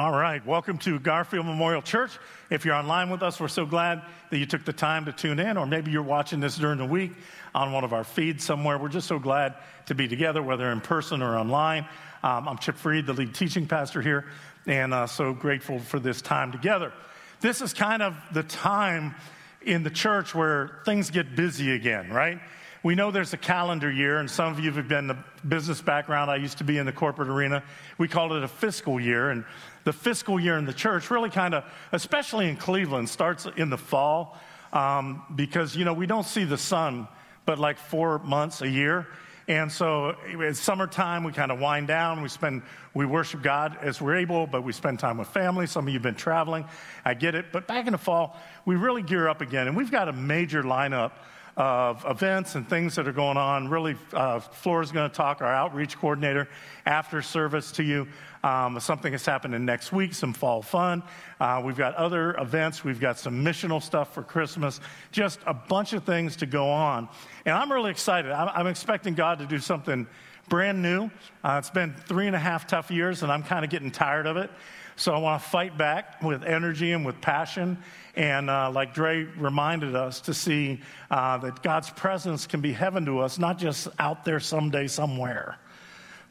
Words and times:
All 0.00 0.12
right, 0.12 0.44
welcome 0.46 0.78
to 0.78 0.98
Garfield 0.98 1.44
Memorial 1.44 1.82
Church. 1.82 2.18
If 2.48 2.64
you're 2.64 2.74
online 2.74 3.10
with 3.10 3.22
us, 3.22 3.38
we're 3.38 3.48
so 3.48 3.66
glad 3.66 4.00
that 4.30 4.38
you 4.38 4.46
took 4.46 4.64
the 4.64 4.72
time 4.72 5.04
to 5.04 5.12
tune 5.12 5.38
in, 5.38 5.58
or 5.58 5.66
maybe 5.66 5.90
you're 5.90 6.02
watching 6.02 6.40
this 6.40 6.56
during 6.56 6.78
the 6.78 6.86
week 6.86 7.12
on 7.54 7.70
one 7.70 7.84
of 7.84 7.92
our 7.92 8.02
feeds 8.02 8.42
somewhere. 8.42 8.78
We're 8.78 8.88
just 8.88 9.06
so 9.06 9.18
glad 9.18 9.56
to 9.88 9.94
be 9.94 10.08
together, 10.08 10.42
whether 10.42 10.72
in 10.72 10.80
person 10.80 11.20
or 11.20 11.36
online. 11.36 11.86
Um, 12.22 12.48
I'm 12.48 12.56
Chip 12.56 12.76
Freed, 12.76 13.04
the 13.04 13.12
lead 13.12 13.34
teaching 13.34 13.66
pastor 13.66 14.00
here, 14.00 14.24
and 14.66 14.94
uh, 14.94 15.06
so 15.06 15.34
grateful 15.34 15.78
for 15.78 16.00
this 16.00 16.22
time 16.22 16.50
together. 16.50 16.94
This 17.42 17.60
is 17.60 17.74
kind 17.74 18.00
of 18.00 18.16
the 18.32 18.44
time 18.44 19.14
in 19.60 19.82
the 19.82 19.90
church 19.90 20.34
where 20.34 20.80
things 20.86 21.10
get 21.10 21.36
busy 21.36 21.72
again, 21.72 22.10
right? 22.10 22.40
We 22.82 22.94
know 22.94 23.10
there's 23.10 23.34
a 23.34 23.38
calendar 23.38 23.90
year, 23.90 24.18
and 24.18 24.30
some 24.30 24.50
of 24.50 24.58
you 24.58 24.72
have 24.72 24.88
been 24.88 24.98
in 24.98 25.06
the 25.08 25.18
business 25.46 25.82
background. 25.82 26.30
I 26.30 26.36
used 26.36 26.58
to 26.58 26.64
be 26.64 26.78
in 26.78 26.86
the 26.86 26.92
corporate 26.92 27.28
arena. 27.28 27.62
We 27.98 28.08
called 28.08 28.32
it 28.32 28.42
a 28.42 28.48
fiscal 28.48 28.98
year, 28.98 29.30
and 29.30 29.44
the 29.84 29.92
fiscal 29.92 30.40
year 30.40 30.56
in 30.56 30.64
the 30.64 30.72
church 30.72 31.10
really 31.10 31.28
kind 31.28 31.54
of, 31.54 31.64
especially 31.92 32.48
in 32.48 32.56
Cleveland, 32.56 33.10
starts 33.10 33.46
in 33.56 33.68
the 33.68 33.76
fall 33.76 34.38
um, 34.72 35.22
because, 35.36 35.76
you 35.76 35.84
know, 35.84 35.92
we 35.92 36.06
don't 36.06 36.24
see 36.24 36.44
the 36.44 36.56
sun 36.56 37.06
but 37.44 37.58
like 37.58 37.78
four 37.78 38.20
months 38.20 38.62
a 38.62 38.68
year. 38.68 39.08
And 39.48 39.72
so 39.72 40.14
it's 40.24 40.60
summertime, 40.60 41.24
we 41.24 41.32
kind 41.32 41.50
of 41.50 41.58
wind 41.58 41.88
down. 41.88 42.22
We 42.22 42.28
spend, 42.28 42.62
we 42.94 43.04
worship 43.04 43.42
God 43.42 43.76
as 43.80 44.00
we're 44.00 44.16
able, 44.16 44.46
but 44.46 44.62
we 44.62 44.72
spend 44.72 45.00
time 45.00 45.18
with 45.18 45.26
family. 45.28 45.66
Some 45.66 45.86
of 45.86 45.88
you 45.88 45.94
have 45.94 46.04
been 46.04 46.14
traveling. 46.14 46.64
I 47.04 47.14
get 47.14 47.34
it. 47.34 47.46
But 47.50 47.66
back 47.66 47.86
in 47.86 47.92
the 47.92 47.98
fall, 47.98 48.38
we 48.64 48.76
really 48.76 49.02
gear 49.02 49.26
up 49.26 49.40
again. 49.40 49.66
And 49.66 49.76
we've 49.76 49.90
got 49.90 50.08
a 50.08 50.12
major 50.12 50.62
lineup 50.62 51.12
of 51.60 52.06
events 52.08 52.54
and 52.54 52.66
things 52.66 52.94
that 52.94 53.06
are 53.06 53.12
going 53.12 53.36
on. 53.36 53.68
Really, 53.68 53.94
uh, 54.14 54.40
is 54.40 54.92
going 54.92 55.10
to 55.10 55.14
talk, 55.14 55.42
our 55.42 55.52
outreach 55.52 55.98
coordinator, 55.98 56.48
after 56.86 57.20
service 57.20 57.70
to 57.72 57.82
you. 57.82 58.08
Um, 58.42 58.80
something 58.80 59.12
is 59.12 59.26
happening 59.26 59.66
next 59.66 59.92
week, 59.92 60.14
some 60.14 60.32
fall 60.32 60.62
fun. 60.62 61.02
Uh, 61.38 61.60
we've 61.62 61.76
got 61.76 61.94
other 61.96 62.34
events. 62.38 62.82
We've 62.82 62.98
got 62.98 63.18
some 63.18 63.44
missional 63.44 63.82
stuff 63.82 64.14
for 64.14 64.22
Christmas. 64.22 64.80
Just 65.12 65.40
a 65.46 65.52
bunch 65.52 65.92
of 65.92 66.04
things 66.04 66.34
to 66.36 66.46
go 66.46 66.66
on. 66.70 67.10
And 67.44 67.54
I'm 67.54 67.70
really 67.70 67.90
excited. 67.90 68.32
I'm, 68.32 68.48
I'm 68.48 68.66
expecting 68.66 69.12
God 69.12 69.38
to 69.40 69.46
do 69.46 69.58
something 69.58 70.06
brand 70.48 70.80
new. 70.80 71.10
Uh, 71.44 71.56
it's 71.58 71.68
been 71.68 71.92
three 71.92 72.26
and 72.26 72.34
a 72.34 72.38
half 72.38 72.66
tough 72.66 72.90
years, 72.90 73.22
and 73.22 73.30
I'm 73.30 73.42
kind 73.42 73.66
of 73.66 73.70
getting 73.70 73.90
tired 73.90 74.26
of 74.26 74.38
it. 74.38 74.50
So 74.96 75.14
I 75.14 75.18
want 75.18 75.42
to 75.42 75.48
fight 75.48 75.76
back 75.76 76.22
with 76.22 76.42
energy 76.42 76.92
and 76.92 77.04
with 77.04 77.20
passion. 77.20 77.78
And 78.16 78.50
uh, 78.50 78.70
like 78.70 78.94
Dre 78.94 79.24
reminded 79.24 79.94
us, 79.94 80.20
to 80.22 80.34
see 80.34 80.80
uh, 81.10 81.38
that 81.38 81.62
God's 81.62 81.90
presence 81.90 82.46
can 82.46 82.60
be 82.60 82.72
heaven 82.72 83.04
to 83.06 83.20
us, 83.20 83.38
not 83.38 83.58
just 83.58 83.88
out 83.98 84.24
there 84.24 84.40
someday 84.40 84.86
somewhere, 84.88 85.58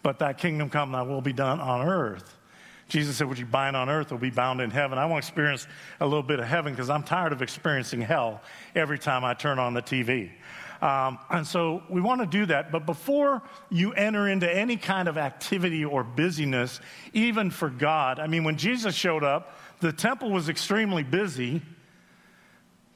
but 0.03 0.19
that 0.19 0.37
kingdom 0.37 0.69
come 0.69 0.91
that 0.91 1.07
will 1.07 1.21
be 1.21 1.33
done 1.33 1.59
on 1.59 1.87
earth. 1.87 2.35
Jesus 2.89 3.17
said, 3.17 3.27
What 3.27 3.37
you 3.37 3.45
bind 3.45 3.75
on 3.75 3.87
earth 3.87 4.11
will 4.11 4.17
be 4.17 4.31
bound 4.31 4.61
in 4.61 4.71
heaven. 4.71 4.97
I 4.97 5.05
want 5.05 5.23
to 5.23 5.27
experience 5.27 5.67
a 5.99 6.05
little 6.05 6.23
bit 6.23 6.39
of 6.39 6.45
heaven 6.45 6.73
because 6.73 6.89
I'm 6.89 7.03
tired 7.03 7.31
of 7.31 7.41
experiencing 7.41 8.01
hell 8.01 8.41
every 8.75 8.99
time 8.99 9.23
I 9.23 9.35
turn 9.35 9.59
on 9.59 9.73
the 9.73 9.81
TV. 9.81 10.31
Um, 10.81 11.19
and 11.29 11.45
so 11.45 11.83
we 11.89 12.01
want 12.01 12.21
to 12.21 12.27
do 12.27 12.45
that. 12.47 12.71
But 12.71 12.85
before 12.85 13.41
you 13.69 13.93
enter 13.93 14.27
into 14.27 14.51
any 14.51 14.77
kind 14.77 15.07
of 15.07 15.17
activity 15.17 15.83
or 15.83 16.03
busyness, 16.03 16.79
even 17.13 17.51
for 17.51 17.69
God, 17.69 18.19
I 18.19 18.27
mean, 18.27 18.43
when 18.43 18.57
Jesus 18.57 18.95
showed 18.95 19.23
up, 19.23 19.57
the 19.81 19.91
temple 19.91 20.31
was 20.31 20.49
extremely 20.49 21.03
busy, 21.03 21.61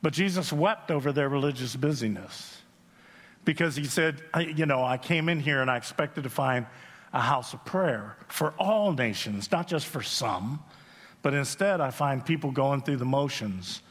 but 0.03 0.14
Jesus 0.14 0.53
wept 0.53 0.91
over 0.91 1.12
their 1.12 1.30
religious 1.30 1.75
busyness 1.75 2.62
because 3.46 3.75
he 3.75 3.86
said, 3.86 4.22
You 4.38 4.68
know, 4.68 4.84
I 4.84 4.97
came 4.97 5.30
in 5.30 5.40
here 5.40 5.62
and 5.62 5.72
I 5.72 5.78
expected 5.78 6.25
to 6.25 6.30
find 6.30 6.68
a 7.14 7.22
house 7.22 7.53
of 7.53 7.64
prayer 7.66 8.18
for 8.28 8.52
all 8.59 8.92
nations, 8.92 9.52
not 9.52 9.68
just 9.68 9.88
for 9.88 10.03
some, 10.03 10.62
but 11.22 11.34
instead 11.34 11.80
I 11.80 11.90
find 11.90 12.24
people 12.24 12.52
going 12.52 12.81
through 12.81 12.97
the 12.97 13.06
motions 13.06 13.81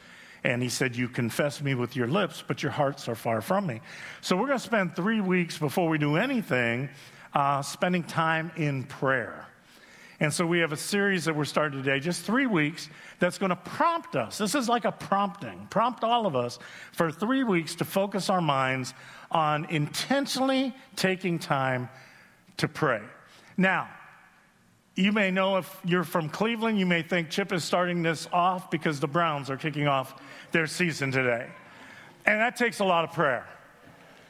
and 0.43 0.61
he 0.61 0.69
said, 0.69 0.95
You 0.95 1.09
confess 1.09 1.61
me 1.61 1.73
with 1.73 1.95
your 1.95 2.07
lips, 2.07 2.43
but 2.45 2.61
your 2.61 2.71
hearts 2.71 3.09
are 3.09 3.15
far 3.15 3.41
from 3.41 3.65
me. 3.65 3.81
So 4.21 4.35
we're 4.35 4.47
going 4.47 4.59
to 4.59 4.63
spend 4.63 4.95
three 4.95 5.19
weeks 5.19 5.57
before 5.57 5.89
we 5.89 5.97
do 5.97 6.15
anything 6.15 6.89
uh, 7.33 7.63
spending 7.63 8.03
time 8.03 8.51
in 8.55 8.83
prayer. 8.83 9.47
And 10.19 10.31
so 10.31 10.45
we 10.45 10.59
have 10.59 10.71
a 10.71 10.77
series 10.77 11.25
that 11.25 11.35
we're 11.35 11.45
starting 11.45 11.83
today, 11.83 11.99
just 11.99 12.23
three 12.23 12.45
weeks, 12.45 12.89
that's 13.19 13.37
going 13.37 13.49
to 13.49 13.55
prompt 13.55 14.15
us. 14.15 14.37
This 14.37 14.55
is 14.55 14.69
like 14.69 14.85
a 14.85 14.91
prompting, 14.91 15.67
prompt 15.69 16.03
all 16.03 16.25
of 16.25 16.35
us 16.35 16.59
for 16.91 17.11
three 17.11 17.43
weeks 17.43 17.75
to 17.75 17.85
focus 17.85 18.29
our 18.29 18.41
minds 18.41 18.93
on 19.31 19.65
intentionally 19.65 20.73
taking 20.95 21.39
time 21.39 21.89
to 22.57 22.67
pray. 22.67 23.01
Now, 23.57 23.89
you 24.95 25.11
may 25.11 25.31
know 25.31 25.57
if 25.57 25.79
you're 25.83 26.03
from 26.03 26.29
Cleveland, 26.29 26.77
you 26.77 26.85
may 26.85 27.01
think 27.01 27.31
Chip 27.31 27.51
is 27.51 27.63
starting 27.63 28.03
this 28.03 28.27
off 28.31 28.69
because 28.69 28.99
the 28.99 29.07
Browns 29.07 29.49
are 29.49 29.57
kicking 29.57 29.87
off 29.87 30.21
their 30.51 30.67
season 30.67 31.11
today. 31.11 31.47
And 32.25 32.39
that 32.39 32.55
takes 32.55 32.79
a 32.79 32.85
lot 32.85 33.03
of 33.03 33.11
prayer. 33.11 33.47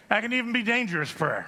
That 0.07 0.21
can 0.21 0.31
even 0.31 0.53
be 0.53 0.63
dangerous 0.63 1.11
prayer. 1.11 1.47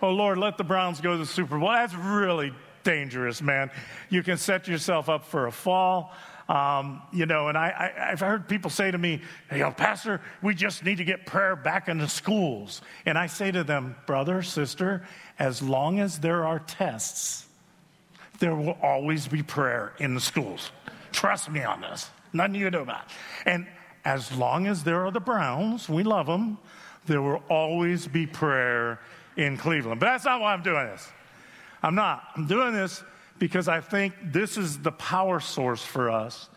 Oh, 0.00 0.10
Lord, 0.10 0.38
let 0.38 0.58
the 0.58 0.64
Browns 0.64 1.00
go 1.00 1.12
to 1.12 1.18
the 1.18 1.26
Super 1.26 1.58
Bowl. 1.58 1.70
That's 1.70 1.94
really 1.94 2.52
dangerous, 2.86 3.42
man. 3.42 3.70
You 4.08 4.22
can 4.22 4.38
set 4.38 4.68
yourself 4.68 5.08
up 5.08 5.24
for 5.24 5.48
a 5.48 5.52
fall. 5.52 6.14
Um, 6.48 7.02
you 7.12 7.26
know, 7.26 7.48
and 7.48 7.58
I, 7.58 7.92
I, 7.98 8.10
have 8.10 8.20
heard 8.20 8.48
people 8.48 8.70
say 8.70 8.92
to 8.92 8.96
me, 8.96 9.20
hey, 9.50 9.58
yo, 9.58 9.72
Pastor, 9.72 10.20
we 10.40 10.54
just 10.54 10.84
need 10.84 10.98
to 10.98 11.04
get 11.04 11.26
prayer 11.26 11.56
back 11.56 11.88
in 11.88 11.98
the 11.98 12.06
schools. 12.06 12.82
And 13.04 13.18
I 13.18 13.26
say 13.26 13.50
to 13.50 13.64
them, 13.64 13.96
brother, 14.06 14.42
sister, 14.42 15.04
as 15.40 15.60
long 15.60 15.98
as 15.98 16.20
there 16.20 16.46
are 16.46 16.60
tests, 16.60 17.46
there 18.38 18.54
will 18.54 18.78
always 18.80 19.26
be 19.26 19.42
prayer 19.42 19.92
in 19.98 20.14
the 20.14 20.20
schools. 20.20 20.70
Trust 21.10 21.50
me 21.50 21.64
on 21.64 21.80
this. 21.80 22.08
Nothing 22.32 22.54
you 22.54 22.66
can 22.66 22.74
do 22.74 22.80
about 22.80 23.06
it. 23.06 23.12
And 23.44 23.66
as 24.04 24.30
long 24.30 24.68
as 24.68 24.84
there 24.84 25.04
are 25.04 25.10
the 25.10 25.18
Browns, 25.18 25.88
we 25.88 26.04
love 26.04 26.26
them, 26.26 26.58
there 27.06 27.22
will 27.22 27.42
always 27.48 28.06
be 28.06 28.24
prayer 28.24 29.00
in 29.36 29.56
Cleveland. 29.56 29.98
But 29.98 30.06
that's 30.06 30.24
not 30.24 30.40
why 30.40 30.52
I'm 30.52 30.62
doing 30.62 30.86
this. 30.86 31.10
I'm 31.86 31.94
not. 31.94 32.32
I'm 32.34 32.48
doing 32.48 32.72
this 32.74 33.04
because 33.38 33.68
I 33.68 33.80
think 33.80 34.12
this 34.20 34.56
is 34.56 34.78
the 34.78 34.90
power 34.90 35.38
source 35.38 35.84
for 35.84 36.10
us 36.10 36.48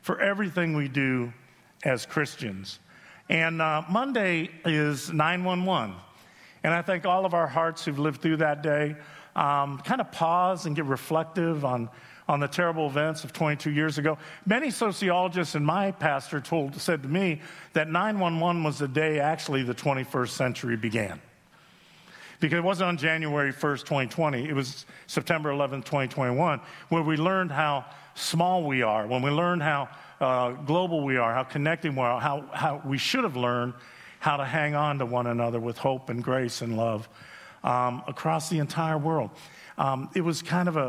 for 0.00 0.18
everything 0.18 0.74
we 0.74 0.88
do 0.88 1.30
as 1.84 2.06
Christians. 2.06 2.78
And 3.28 3.60
uh, 3.60 3.82
Monday 3.90 4.48
is 4.64 5.12
911. 5.12 5.94
And 6.62 6.72
I 6.72 6.80
think 6.80 7.04
all 7.04 7.26
of 7.26 7.34
our 7.34 7.46
hearts 7.46 7.84
who've 7.84 7.98
lived 7.98 8.22
through 8.22 8.38
that 8.38 8.62
day 8.62 8.96
um, 9.36 9.76
kind 9.80 10.00
of 10.00 10.10
pause 10.10 10.64
and 10.64 10.74
get 10.74 10.86
reflective 10.86 11.66
on, 11.66 11.90
on 12.26 12.40
the 12.40 12.48
terrible 12.48 12.86
events 12.86 13.24
of 13.24 13.34
22 13.34 13.70
years 13.70 13.98
ago. 13.98 14.16
Many 14.46 14.70
sociologists 14.70 15.54
and 15.54 15.66
my 15.66 15.90
pastor 15.90 16.40
told, 16.40 16.74
said 16.76 17.02
to 17.02 17.10
me 17.10 17.42
that 17.74 17.90
911 17.90 18.62
was 18.62 18.78
the 18.78 18.88
day 18.88 19.20
actually 19.20 19.64
the 19.64 19.74
21st 19.74 20.30
century 20.30 20.78
began. 20.78 21.20
Because 22.40 22.58
it 22.58 22.64
wasn't 22.64 22.88
on 22.88 22.96
January 22.96 23.52
1st, 23.52 23.80
2020, 23.80 24.48
it 24.48 24.54
was 24.54 24.86
September 25.06 25.50
11th, 25.50 25.84
2021, 25.84 26.60
where 26.88 27.02
we 27.02 27.16
learned 27.16 27.50
how 27.50 27.84
small 28.14 28.64
we 28.64 28.82
are, 28.82 29.06
when 29.06 29.22
we 29.22 29.30
learned 29.30 29.62
how 29.62 29.88
uh, 30.20 30.50
global 30.50 31.04
we 31.04 31.16
are, 31.16 31.34
how 31.34 31.42
connected 31.42 31.94
we 31.94 32.00
are, 32.00 32.20
how, 32.20 32.44
how 32.52 32.80
we 32.84 32.98
should 32.98 33.24
have 33.24 33.36
learned 33.36 33.74
how 34.20 34.36
to 34.36 34.44
hang 34.44 34.74
on 34.74 34.98
to 34.98 35.06
one 35.06 35.26
another 35.26 35.60
with 35.60 35.78
hope 35.78 36.10
and 36.10 36.22
grace 36.22 36.62
and 36.62 36.76
love 36.76 37.08
um, 37.64 38.02
across 38.06 38.48
the 38.48 38.58
entire 38.58 38.98
world. 38.98 39.30
um, 39.78 40.10
it 40.14 40.20
was 40.22 40.42
kind 40.42 40.68
of 40.68 40.76
a, 40.76 40.80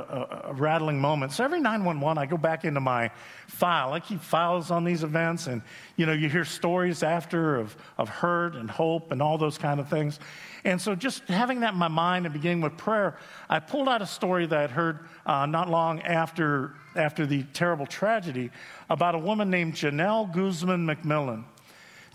a, 0.45 0.49
a, 0.49 0.53
rattling 0.53 0.99
moment. 0.99 1.31
So 1.31 1.43
every 1.43 1.59
911, 1.59 2.17
I 2.17 2.25
go 2.25 2.37
back 2.37 2.65
into 2.65 2.79
my 2.79 3.11
file. 3.47 3.93
I 3.93 3.99
keep 3.99 4.19
files 4.19 4.71
on 4.71 4.83
these 4.83 5.03
events, 5.03 5.45
and 5.45 5.61
you 5.95 6.07
know, 6.07 6.11
you 6.11 6.27
hear 6.27 6.43
stories 6.43 7.03
after 7.03 7.57
of, 7.57 7.77
of 7.99 8.09
hurt 8.09 8.55
and 8.55 8.69
hope 8.69 9.11
and 9.11 9.21
all 9.21 9.37
those 9.37 9.59
kind 9.59 9.79
of 9.79 9.89
things. 9.89 10.19
And 10.63 10.81
so 10.81 10.95
just 10.95 11.23
having 11.25 11.59
that 11.59 11.73
in 11.73 11.79
my 11.79 11.87
mind 11.87 12.25
and 12.25 12.33
beginning 12.33 12.61
with 12.61 12.77
prayer, 12.77 13.17
I 13.47 13.59
pulled 13.59 13.87
out 13.87 14.01
a 14.01 14.07
story 14.07 14.47
that 14.47 14.59
I'd 14.59 14.71
heard 14.71 15.07
uh, 15.25 15.45
not 15.45 15.69
long 15.69 16.01
after, 16.01 16.73
after 16.95 17.27
the 17.27 17.43
terrible 17.53 17.85
tragedy 17.85 18.49
about 18.89 19.13
a 19.13 19.19
woman 19.19 19.51
named 19.51 19.75
Genelle 19.75 20.25
Guzman 20.25 20.85
McMillan. 20.85 21.43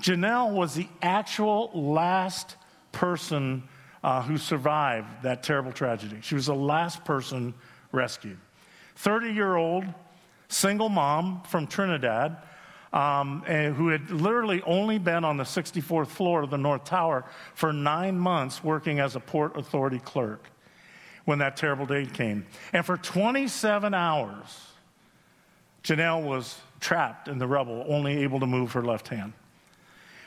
Genelle 0.00 0.50
was 0.50 0.74
the 0.74 0.88
actual 1.02 1.70
last 1.72 2.56
person 2.90 3.62
uh, 4.04 4.20
who 4.20 4.36
survived 4.36 5.22
that 5.22 5.42
terrible 5.42 5.72
tragedy. 5.72 6.18
She 6.20 6.34
was 6.34 6.46
the 6.46 6.54
last 6.54 7.04
person 7.06 7.54
rescued. 7.90 8.36
30 8.96 9.32
year 9.32 9.56
old 9.56 9.84
single 10.48 10.90
mom 10.90 11.42
from 11.48 11.66
Trinidad. 11.66 12.36
Um, 12.92 13.42
who 13.42 13.88
had 13.88 14.08
literally 14.12 14.62
only 14.62 14.98
been 14.98 15.24
on 15.24 15.36
the 15.36 15.42
64th 15.42 16.06
floor 16.06 16.44
of 16.44 16.50
the 16.50 16.56
North 16.56 16.84
Tower 16.84 17.24
for 17.52 17.72
nine 17.72 18.16
months 18.16 18.62
working 18.62 19.00
as 19.00 19.16
a 19.16 19.20
Port 19.20 19.56
Authority 19.56 19.98
clerk 19.98 20.48
when 21.24 21.40
that 21.40 21.56
terrible 21.56 21.86
day 21.86 22.06
came. 22.06 22.46
And 22.72 22.86
for 22.86 22.96
27 22.96 23.94
hours, 23.94 24.68
Genelle 25.82 26.22
was 26.22 26.56
trapped 26.78 27.26
in 27.26 27.38
the 27.38 27.48
rubble, 27.48 27.84
only 27.88 28.18
able 28.18 28.38
to 28.38 28.46
move 28.46 28.70
her 28.74 28.84
left 28.84 29.08
hand. 29.08 29.32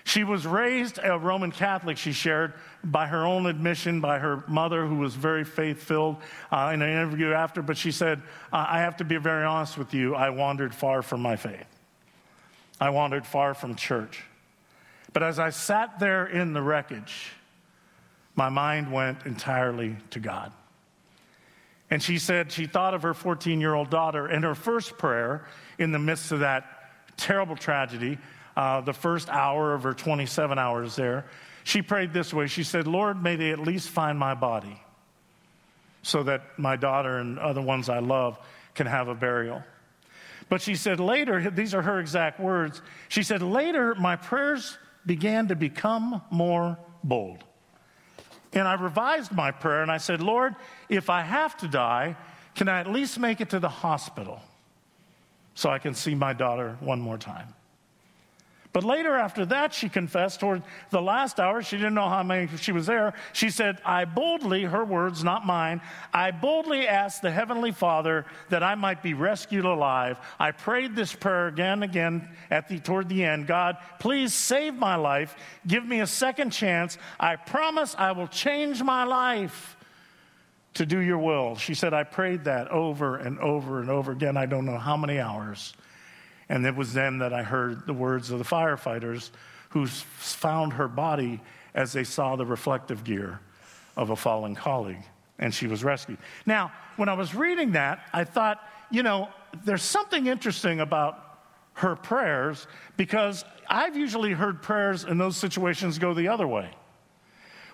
She 0.07 0.23
was 0.23 0.47
raised 0.47 1.01
a 1.03 1.19
Roman 1.19 1.51
Catholic, 1.51 1.97
she 1.97 2.13
shared, 2.13 2.53
by 2.81 3.07
her 3.07 3.25
own 3.25 3.45
admission, 3.45 3.99
by 3.99 4.19
her 4.19 4.41
mother, 4.47 4.85
who 4.85 4.95
was 4.95 5.13
very 5.13 5.43
faith 5.43 5.83
filled 5.83 6.15
uh, 6.49 6.71
in 6.73 6.81
an 6.81 6.89
interview 6.89 7.33
after. 7.33 7.61
But 7.61 7.75
she 7.75 7.91
said, 7.91 8.21
I 8.53 8.79
have 8.79 8.95
to 8.97 9.03
be 9.03 9.17
very 9.17 9.43
honest 9.43 9.77
with 9.77 9.93
you, 9.93 10.15
I 10.15 10.29
wandered 10.29 10.73
far 10.73 11.01
from 11.01 11.21
my 11.21 11.35
faith. 11.35 11.67
I 12.79 12.91
wandered 12.91 13.27
far 13.27 13.53
from 13.53 13.75
church. 13.75 14.23
But 15.11 15.23
as 15.23 15.39
I 15.39 15.49
sat 15.49 15.99
there 15.99 16.25
in 16.25 16.53
the 16.53 16.61
wreckage, 16.61 17.33
my 18.33 18.47
mind 18.47 18.93
went 18.93 19.25
entirely 19.25 19.97
to 20.11 20.21
God. 20.21 20.53
And 21.89 22.01
she 22.01 22.17
said 22.17 22.53
she 22.53 22.65
thought 22.65 22.93
of 22.93 23.01
her 23.01 23.13
14 23.13 23.59
year 23.59 23.73
old 23.73 23.89
daughter, 23.89 24.25
and 24.25 24.45
her 24.45 24.55
first 24.55 24.97
prayer 24.97 25.45
in 25.77 25.91
the 25.91 25.99
midst 25.99 26.31
of 26.31 26.39
that 26.39 26.63
terrible 27.17 27.57
tragedy 27.57 28.19
uh, 28.57 28.81
the 28.81 28.93
first 28.93 29.29
hour 29.29 29.75
of 29.75 29.83
her 29.83 29.93
27 29.93 30.57
hours 30.57 30.95
there, 30.95 31.25
she 31.63 31.83
prayed 31.83 32.11
this 32.11 32.33
way. 32.33 32.47
She 32.47 32.63
said, 32.63 32.87
Lord, 32.87 33.21
may 33.21 33.35
they 33.35 33.51
at 33.51 33.59
least 33.59 33.89
find 33.89 34.17
my 34.17 34.33
body 34.33 34.81
so 36.01 36.23
that 36.23 36.57
my 36.57 36.75
daughter 36.75 37.19
and 37.19 37.37
other 37.37 37.61
ones 37.61 37.87
I 37.87 37.99
love 37.99 38.39
can 38.73 38.87
have 38.87 39.09
a 39.09 39.13
burial. 39.13 39.61
But 40.49 40.63
she 40.63 40.73
said 40.73 40.99
later, 40.99 41.51
these 41.51 41.75
are 41.75 41.83
her 41.83 41.99
exact 41.99 42.39
words. 42.39 42.81
She 43.09 43.21
said, 43.21 43.43
later, 43.43 43.93
my 43.93 44.15
prayers 44.15 44.79
began 45.05 45.49
to 45.49 45.55
become 45.55 46.23
more 46.31 46.79
bold. 47.03 47.43
And 48.53 48.67
I 48.67 48.73
revised 48.73 49.31
my 49.31 49.51
prayer 49.51 49.83
and 49.83 49.91
I 49.91 49.97
said, 49.97 50.19
Lord, 50.19 50.55
if 50.89 51.11
I 51.11 51.21
have 51.21 51.55
to 51.57 51.67
die, 51.67 52.15
can 52.55 52.69
I 52.69 52.79
at 52.79 52.89
least 52.89 53.19
make 53.19 53.39
it 53.39 53.51
to 53.51 53.59
the 53.59 53.69
hospital 53.69 54.41
so 55.53 55.69
I 55.69 55.77
can 55.77 55.93
see 55.93 56.15
my 56.15 56.33
daughter 56.33 56.75
one 56.79 56.99
more 56.99 57.19
time? 57.19 57.53
But 58.73 58.83
later, 58.83 59.15
after 59.15 59.45
that, 59.47 59.73
she 59.73 59.89
confessed 59.89 60.39
toward 60.39 60.61
the 60.91 61.01
last 61.01 61.39
hour. 61.39 61.61
She 61.61 61.77
didn't 61.77 61.93
know 61.95 62.09
how 62.09 62.21
many 62.21 62.47
she 62.57 62.71
was 62.71 62.85
there. 62.85 63.13
She 63.33 63.49
said, 63.49 63.79
I 63.83 64.05
boldly, 64.05 64.63
her 64.63 64.83
words, 64.83 65.23
not 65.23 65.45
mine, 65.45 65.81
I 66.13 66.31
boldly 66.31 66.87
asked 66.87 67.21
the 67.21 67.31
Heavenly 67.31 67.71
Father 67.71 68.25
that 68.49 68.63
I 68.63 68.75
might 68.75 69.01
be 69.01 69.13
rescued 69.13 69.65
alive. 69.65 70.19
I 70.39 70.51
prayed 70.51 70.95
this 70.95 71.13
prayer 71.13 71.47
again 71.47 71.73
and 71.73 71.83
again 71.83 72.29
at 72.51 72.67
the, 72.67 72.79
toward 72.79 73.09
the 73.09 73.23
end 73.23 73.47
God, 73.47 73.77
please 73.99 74.33
save 74.33 74.75
my 74.75 74.95
life. 74.95 75.35
Give 75.65 75.85
me 75.85 76.01
a 76.01 76.07
second 76.07 76.51
chance. 76.51 76.97
I 77.19 77.35
promise 77.35 77.95
I 77.97 78.11
will 78.11 78.27
change 78.27 78.83
my 78.83 79.05
life 79.05 79.77
to 80.75 80.85
do 80.85 80.99
your 80.99 81.17
will. 81.17 81.55
She 81.55 81.73
said, 81.73 81.93
I 81.93 82.03
prayed 82.03 82.43
that 82.43 82.69
over 82.69 83.17
and 83.17 83.39
over 83.39 83.79
and 83.79 83.89
over 83.89 84.11
again. 84.11 84.37
I 84.37 84.45
don't 84.45 84.65
know 84.65 84.77
how 84.77 84.95
many 84.95 85.19
hours. 85.19 85.73
And 86.49 86.65
it 86.65 86.75
was 86.75 86.93
then 86.93 87.19
that 87.19 87.33
I 87.33 87.43
heard 87.43 87.85
the 87.85 87.93
words 87.93 88.31
of 88.31 88.39
the 88.39 88.45
firefighters 88.45 89.31
who 89.69 89.85
found 89.85 90.73
her 90.73 90.87
body 90.87 91.41
as 91.75 91.93
they 91.93 92.03
saw 92.03 92.35
the 92.35 92.45
reflective 92.45 93.03
gear 93.03 93.39
of 93.95 94.09
a 94.09 94.15
fallen 94.15 94.55
colleague, 94.55 95.03
and 95.39 95.53
she 95.53 95.67
was 95.67 95.83
rescued. 95.83 96.17
Now, 96.45 96.71
when 96.95 97.09
I 97.09 97.13
was 97.13 97.35
reading 97.35 97.71
that, 97.73 98.07
I 98.13 98.23
thought, 98.23 98.63
you 98.89 99.03
know, 99.03 99.29
there's 99.65 99.83
something 99.83 100.27
interesting 100.27 100.79
about 100.79 101.23
her 101.73 101.95
prayers 101.95 102.67
because 102.95 103.43
I've 103.69 103.95
usually 103.95 104.31
heard 104.31 104.61
prayers 104.61 105.03
in 105.03 105.17
those 105.17 105.37
situations 105.37 105.99
go 105.99 106.13
the 106.13 106.29
other 106.29 106.47
way. 106.47 106.69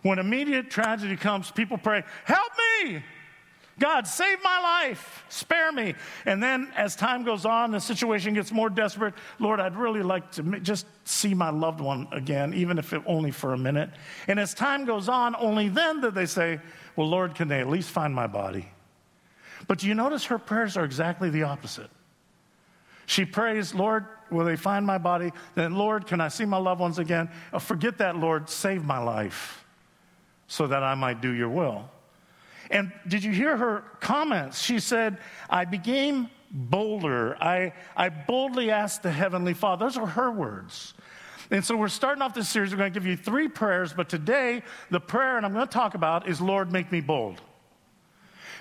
When 0.02 0.20
immediate 0.20 0.70
tragedy 0.70 1.16
comes, 1.16 1.52
people 1.52 1.78
pray, 1.78 2.04
Help 2.26 2.52
me! 2.84 3.04
God, 3.80 4.06
save 4.08 4.38
my 4.44 4.60
life, 4.60 5.26
spare 5.30 5.72
me. 5.72 5.96
And 6.26 6.42
then 6.42 6.72
as 6.76 6.96
time 6.96 7.24
goes 7.24 7.44
on, 7.44 7.72
the 7.72 7.80
situation 7.80 8.36
gets 8.36 8.52
more 8.52 8.70
desperate. 8.70 9.16
Lord, 9.40 9.60
I'd 9.60 9.76
really 9.76 10.04
like 10.04 10.32
to 10.34 10.60
just 10.60 10.86
see 11.06 11.34
my 11.34 11.50
loved 11.50 11.82
one 11.82 12.08
again, 12.12 12.54
even 12.54 12.78
if 12.78 12.94
it 12.94 13.02
only 13.06 13.32
for 13.32 13.54
a 13.54 13.58
minute. 13.58 13.90
And 14.28 14.40
as 14.40 14.54
time 14.54 14.86
goes 14.86 15.10
on, 15.10 15.36
only 15.38 15.70
then 15.70 16.02
do 16.02 16.12
they 16.12 16.28
say, 16.28 16.60
Well, 16.96 17.10
Lord, 17.10 17.34
can 17.34 17.48
they 17.48 17.62
at 17.62 17.68
least 17.68 17.90
find 17.90 18.14
my 18.14 18.28
body? 18.28 18.70
But 19.68 19.80
do 19.80 19.88
you 19.88 19.96
notice 19.96 20.26
her 20.26 20.38
prayers 20.38 20.78
are 20.78 20.86
exactly 20.86 21.30
the 21.30 21.44
opposite? 21.44 21.90
She 23.06 23.26
prays, 23.26 23.74
Lord, 23.74 24.06
will 24.30 24.46
they 24.46 24.56
find 24.56 24.86
my 24.86 24.98
body? 24.98 25.32
Then, 25.56 25.76
Lord, 25.76 26.06
can 26.06 26.22
I 26.22 26.28
see 26.28 26.46
my 26.46 26.58
loved 26.58 26.80
ones 26.80 27.00
again? 27.00 27.30
Oh, 27.52 27.60
forget 27.60 27.98
that, 27.98 28.18
Lord, 28.18 28.50
save 28.50 28.84
my 28.84 29.00
life 29.00 29.66
so 30.48 30.68
that 30.68 30.84
I 30.84 30.96
might 30.96 31.22
do 31.22 31.32
your 31.32 31.50
will. 31.50 31.90
And 32.74 32.92
did 33.08 33.24
you 33.24 33.32
hear 33.32 33.56
her 33.56 33.84
comments? 34.00 34.60
She 34.60 34.80
said, 34.80 35.20
I 35.48 35.64
became 35.64 36.28
bolder. 36.50 37.38
I, 37.42 37.74
I 37.96 38.10
boldly 38.10 38.72
asked 38.72 39.04
the 39.04 39.12
Heavenly 39.12 39.54
Father. 39.54 39.86
Those 39.86 39.96
are 39.96 40.08
her 40.08 40.32
words. 40.32 40.96
And 41.52 41.64
so 41.64 41.78
we're 41.78 41.88
starting 41.88 42.24
off 42.24 42.34
this 42.34 42.50
series. 42.50 42.72
We're 42.72 42.78
going 42.78 42.92
to 42.92 43.00
give 43.00 43.06
you 43.06 43.16
three 43.16 43.48
prayers, 43.48 43.94
but 43.94 44.10
today 44.10 44.64
the 44.90 45.00
prayer, 45.00 45.38
and 45.38 45.46
I'm 45.46 45.54
going 45.54 45.68
to 45.68 45.72
talk 45.72 45.94
about, 45.94 46.28
is 46.28 46.42
Lord, 46.42 46.72
make 46.72 46.92
me 46.92 47.00
bold. 47.00 47.40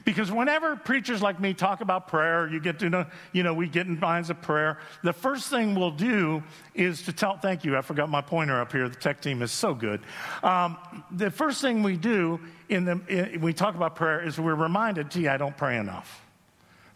Because 0.05 0.31
whenever 0.31 0.77
preachers 0.77 1.23
like 1.23 1.41
me 1.41 1.55
talk 1.55 1.81
about 1.81 2.09
prayer, 2.09 2.49
you 2.49 2.61
get 2.61 2.79
to 2.81 2.91
know, 2.91 3.06
you 3.33 3.43
know, 3.43 3.55
we 3.55 3.69
get 3.69 3.87
in 3.87 3.99
minds 3.99 4.31
of 4.31 4.41
prayer. 4.43 4.79
The 5.03 5.12
first 5.12 5.49
thing 5.49 5.75
we'll 5.75 5.91
do 5.91 6.43
is 6.75 7.03
to 7.03 7.12
tell, 7.12 7.37
thank 7.37 7.65
you, 7.65 7.77
I 7.77 7.83
forgot 7.83 8.09
my 8.09 8.21
pointer 8.21 8.61
up 8.61 8.73
here. 8.73 8.89
The 8.89 8.97
tech 8.97 9.21
team 9.21 9.43
is 9.43 9.53
so 9.53 9.75
good. 9.75 10.00
Um, 10.43 10.77
the 11.11 11.31
first 11.31 11.61
thing 11.61 11.83
we 11.83 11.97
do 11.97 12.41
in 12.69 12.85
the, 12.85 13.00
in, 13.09 13.41
we 13.41 13.53
talk 13.53 13.75
about 13.75 13.97
prayer 13.97 14.25
is 14.25 14.39
we're 14.39 14.55
reminded, 14.55 15.11
gee, 15.11 15.29
I 15.29 15.37
don't 15.37 15.56
pray 15.56 15.79
enough. 15.79 16.23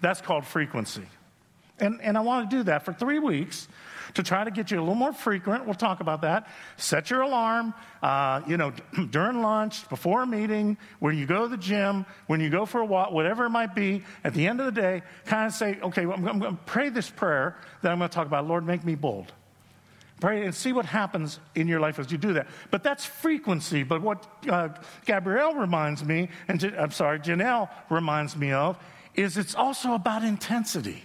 That's 0.00 0.20
called 0.20 0.44
frequency. 0.44 1.06
And, 1.78 2.00
and 2.00 2.16
I 2.16 2.20
want 2.20 2.50
to 2.50 2.56
do 2.56 2.62
that 2.64 2.84
for 2.84 2.92
three 2.92 3.18
weeks 3.18 3.68
to 4.14 4.22
try 4.22 4.44
to 4.44 4.50
get 4.50 4.70
you 4.70 4.78
a 4.78 4.80
little 4.80 4.94
more 4.94 5.12
frequent. 5.12 5.64
We'll 5.64 5.75
talk 5.75 6.00
about 6.00 6.22
that. 6.22 6.48
Set 6.76 7.10
your 7.10 7.22
alarm, 7.22 7.75
uh, 8.02 8.42
you 8.46 8.56
know, 8.56 8.72
during 9.10 9.42
lunch, 9.42 9.88
before 9.88 10.22
a 10.22 10.26
meeting, 10.26 10.76
when 10.98 11.16
you 11.16 11.26
go 11.26 11.42
to 11.42 11.48
the 11.48 11.56
gym, 11.56 12.06
when 12.26 12.40
you 12.40 12.50
go 12.50 12.66
for 12.66 12.80
a 12.80 12.86
walk, 12.86 13.12
whatever 13.12 13.46
it 13.46 13.50
might 13.50 13.75
be. 13.75 14.04
At 14.25 14.34
the 14.34 14.46
end 14.46 14.60
of 14.60 14.66
the 14.66 14.80
day, 14.80 15.02
kind 15.25 15.46
of 15.46 15.52
say, 15.52 15.78
okay, 15.82 16.02
I'm, 16.02 16.26
I'm 16.26 16.38
going 16.38 16.56
to 16.56 16.62
pray 16.66 16.88
this 16.88 17.10
prayer 17.10 17.56
that 17.82 17.92
I'm 17.92 17.98
going 17.98 18.08
to 18.10 18.14
talk 18.14 18.26
about. 18.26 18.46
Lord, 18.46 18.66
make 18.66 18.84
me 18.84 18.94
bold. 18.94 19.32
Pray 20.20 20.44
and 20.44 20.54
see 20.54 20.72
what 20.72 20.86
happens 20.86 21.40
in 21.54 21.68
your 21.68 21.78
life 21.78 21.98
as 21.98 22.10
you 22.10 22.16
do 22.16 22.32
that. 22.34 22.46
But 22.70 22.82
that's 22.82 23.04
frequency. 23.04 23.82
But 23.82 24.00
what 24.00 24.26
uh, 24.48 24.70
Gabrielle 25.04 25.54
reminds 25.54 26.02
me, 26.02 26.30
and 26.48 26.62
I'm 26.78 26.90
sorry, 26.90 27.20
Genelle 27.20 27.68
reminds 27.90 28.34
me 28.34 28.52
of, 28.52 28.78
is 29.14 29.36
it's 29.36 29.54
also 29.54 29.92
about 29.92 30.25
intensity. 30.25 31.02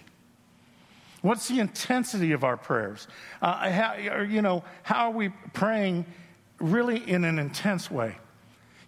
What's 1.22 1.48
the 1.48 1.60
intensity 1.60 2.32
of 2.32 2.44
our 2.44 2.56
prayers? 2.56 3.08
Uh, 3.40 3.70
how, 3.70 4.22
you 4.22 4.42
know, 4.42 4.64
how 4.82 5.06
are 5.06 5.12
we 5.12 5.30
praying 5.52 6.04
really 6.58 6.98
in 6.98 7.24
an 7.24 7.38
intense 7.38 7.90
way? 7.90 8.16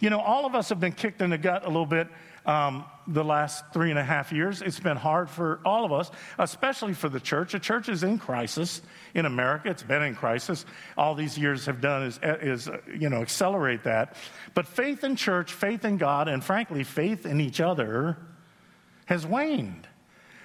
You 0.01 0.11
know, 0.11 0.21
all 0.21 0.45
of 0.45 0.55
us 0.55 0.69
have 0.69 0.81
been 0.81 0.93
kicked 0.93 1.23
in 1.23 1.31
the 1.31 1.39
gut 1.39 1.65
a 1.65 1.69
little 1.69 1.87
bit 1.87 2.09
um, 2.45 2.85
the 3.07 3.25
last 3.25 3.65
three 3.73 3.91
and 3.91 3.99
a 3.99 4.05
half 4.05 4.33
years. 4.33 4.63
It's 4.63 4.81
been 4.81 4.97
hard 4.97 5.31
for 5.31 5.61
all 5.65 5.85
of 5.85 5.93
us, 5.93 6.11
especially 6.39 6.93
for 6.93 7.09
the 7.09 7.21
church. 7.21 7.53
The 7.53 7.59
church 7.59 7.89
is 7.89 8.03
in 8.03 8.19
crisis 8.19 8.83
in 9.15 9.27
America. 9.27 9.71
It's 9.71 9.83
been 9.83 10.03
in 10.03 10.15
crisis. 10.15 10.67
All 10.99 11.15
these 11.15 11.39
years 11.39 11.67
have 11.67 11.81
done 11.81 12.03
is, 12.03 12.19
is 12.23 12.69
you 12.99 13.09
know, 13.09 13.23
accelerate 13.23 13.85
that. 13.85 14.17
But 14.55 14.67
faith 14.67 15.05
in 15.05 15.17
church, 15.17 15.53
faith 15.53 15.85
in 15.85 15.97
God, 15.97 16.29
and 16.29 16.43
frankly, 16.43 16.85
faith 16.85 17.25
in 17.27 17.41
each 17.41 17.61
other 17.61 18.19
has 19.07 19.27
waned. 19.27 19.87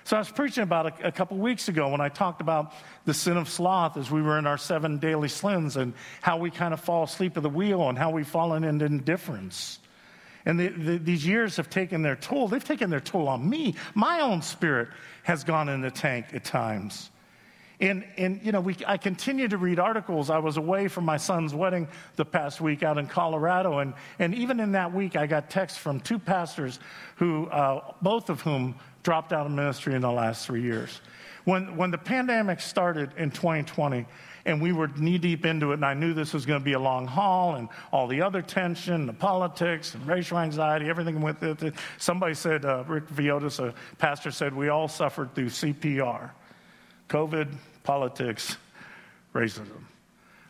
So 0.03 0.15
I 0.15 0.20
was 0.20 0.32
preaching 0.32 0.63
about 0.63 1.01
a, 1.01 1.08
a 1.08 1.12
couple 1.12 1.38
weeks 1.38 1.68
ago 1.68 1.89
when 1.89 2.01
I 2.01 2.10
talked 2.10 2.41
about 2.41 2.74
the 3.06 3.13
sin 3.13 3.38
of 3.38 3.50
sloth 3.50 3.98
as 3.98 4.10
we 4.10 4.22
were 4.22 4.39
in 4.39 4.48
our 4.48 4.58
seven 4.58 4.98
deadly 4.98 5.29
sins 5.29 5.77
and 5.77 5.94
how 6.22 6.38
we 6.38 6.51
kind 6.51 6.74
of 6.74 6.79
fall 6.79 7.03
asleep 7.03 7.38
at 7.38 7.44
the 7.44 7.50
wheel 7.50 7.89
and 7.89 7.98
how 7.98 8.10
we've 8.10 8.27
fallen 8.27 8.63
into 8.63 8.86
indifference. 8.86 9.79
And 10.46 10.60
the, 10.60 10.70
the, 10.70 10.98
these 10.98 11.25
years 11.27 11.58
have 11.58 11.70
taken 11.70 12.01
their 12.01 12.15
toll. 12.15 12.48
They've 12.48 12.63
taken 12.63 12.89
their 12.89 13.01
toll 13.01 13.27
on 13.27 13.48
me. 13.48 13.75
My 13.94 14.22
own 14.22 14.41
spirit 14.41 14.89
has 15.24 15.44
gone 15.44 15.70
in 15.70 15.82
the 15.82 15.91
tank 15.91 16.27
at 16.34 16.44
times. 16.44 17.12
And, 17.82 18.03
and 18.18 18.41
you 18.44 18.51
know, 18.51 18.60
we, 18.60 18.75
I 18.86 18.98
continue 18.98 19.48
to 19.48 19.58
read 19.58 19.79
articles. 19.79 20.29
I 20.29 20.39
was 20.39 20.58
away 20.58 20.89
from 20.89 21.06
my 21.06 21.15
son's 21.15 21.53
wedding 21.53 21.88
the 22.18 22.25
past 22.25 22.60
week 22.60 22.84
out 22.84 22.98
in 22.98 23.08
Colorado. 23.08 23.79
And, 23.79 23.94
and 24.18 24.36
even 24.36 24.60
in 24.60 24.74
that 24.74 24.94
week, 24.94 25.15
I 25.15 25.27
got 25.27 25.50
texts 25.50 25.79
from 25.79 26.01
two 26.01 26.20
pastors 26.20 26.79
who, 27.15 27.48
uh, 27.48 27.94
both 28.01 28.29
of 28.29 28.41
whom 28.41 28.75
dropped 29.03 29.34
out 29.34 29.46
of 29.46 29.51
ministry 29.51 29.96
in 29.96 30.01
the 30.01 30.12
last 30.12 30.46
three 30.46 30.62
years. 30.62 31.01
When, 31.46 31.77
when 31.77 31.91
the 31.91 31.98
pandemic 31.98 32.60
started 32.60 33.12
in 33.18 33.32
2020, 33.32 34.06
and 34.46 34.62
we 34.62 34.72
were 34.72 34.88
knee 34.88 35.18
deep 35.18 35.46
into 35.46 35.72
it, 35.72 35.75
and 35.75 35.86
I 35.86 35.94
knew 35.94 36.13
this 36.13 36.34
was 36.34 36.46
going 36.46 36.60
to 36.60 36.65
be 36.65 36.74
a 36.74 36.79
long 36.79 37.08
haul, 37.08 37.56
and 37.56 37.70
all 37.91 38.08
the 38.08 38.22
other 38.22 38.41
tension, 38.41 39.06
the 39.06 39.13
politics, 39.13 39.94
and 39.94 40.06
racial 40.08 40.38
anxiety, 40.39 40.89
everything 40.89 41.22
with 41.22 41.41
it. 41.44 41.74
Somebody 41.98 42.34
said, 42.34 42.65
uh, 42.65 42.84
Rick 42.88 43.08
Viotis, 43.08 43.60
a 43.60 43.74
pastor, 43.98 44.32
said, 44.32 44.53
We 44.53 44.70
all 44.70 44.88
suffered 44.88 45.34
through 45.36 45.48
CPR 45.48 46.32
COVID, 47.10 47.53
politics, 47.84 48.58
racism. 49.34 49.84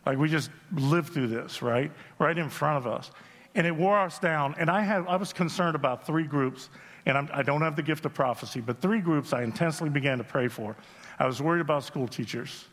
Like 0.06 0.18
we 0.18 0.28
just 0.28 0.50
lived 0.74 1.12
through 1.12 1.28
this, 1.28 1.62
right? 1.62 1.90
Right 2.18 2.36
in 2.36 2.48
front 2.48 2.84
of 2.84 2.92
us. 2.92 3.10
And 3.54 3.66
it 3.66 3.74
wore 3.74 3.98
us 3.98 4.18
down. 4.18 4.54
And 4.58 4.70
I, 4.70 4.82
had, 4.82 5.06
I 5.06 5.16
was 5.16 5.32
concerned 5.32 5.74
about 5.74 6.06
three 6.06 6.24
groups, 6.24 6.70
and 7.06 7.18
I'm, 7.18 7.28
I 7.32 7.42
do 7.42 7.52
not 7.52 7.62
have 7.62 7.76
the 7.76 7.82
gift 7.82 8.06
of 8.06 8.14
prophecy, 8.14 8.60
but 8.60 8.80
three 8.80 9.00
groups 9.00 9.32
I 9.32 9.42
intensely 9.42 9.88
began 9.88 10.18
to 10.18 10.24
pray 10.24 10.48
for. 10.48 10.76
I 11.18 11.26
was 11.26 11.42
worried 11.42 11.60
about 11.60 11.84
school 11.84 12.06
teachers 12.06 12.66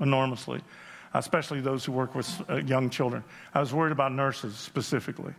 enormously, 0.00 0.60
especially 1.14 1.60
those 1.60 1.84
who 1.84 1.92
work 1.92 2.14
with 2.14 2.42
uh, 2.50 2.56
young 2.56 2.90
children. 2.90 3.22
I 3.54 3.60
was 3.60 3.72
worried 3.72 3.92
about 3.92 4.12
nurses 4.12 4.56
specifically. 4.56 5.34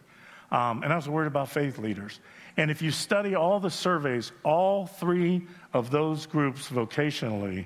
Um, 0.51 0.83
and 0.83 0.93
I 0.93 0.95
was 0.95 1.09
worried 1.09 1.27
about 1.27 1.49
faith 1.49 1.79
leaders. 1.79 2.19
And 2.57 2.69
if 2.69 2.81
you 2.81 2.91
study 2.91 3.33
all 3.33 3.59
the 3.59 3.71
surveys, 3.71 4.31
all 4.43 4.85
three 4.85 5.47
of 5.73 5.89
those 5.89 6.27
groups 6.27 6.69
vocationally 6.69 7.65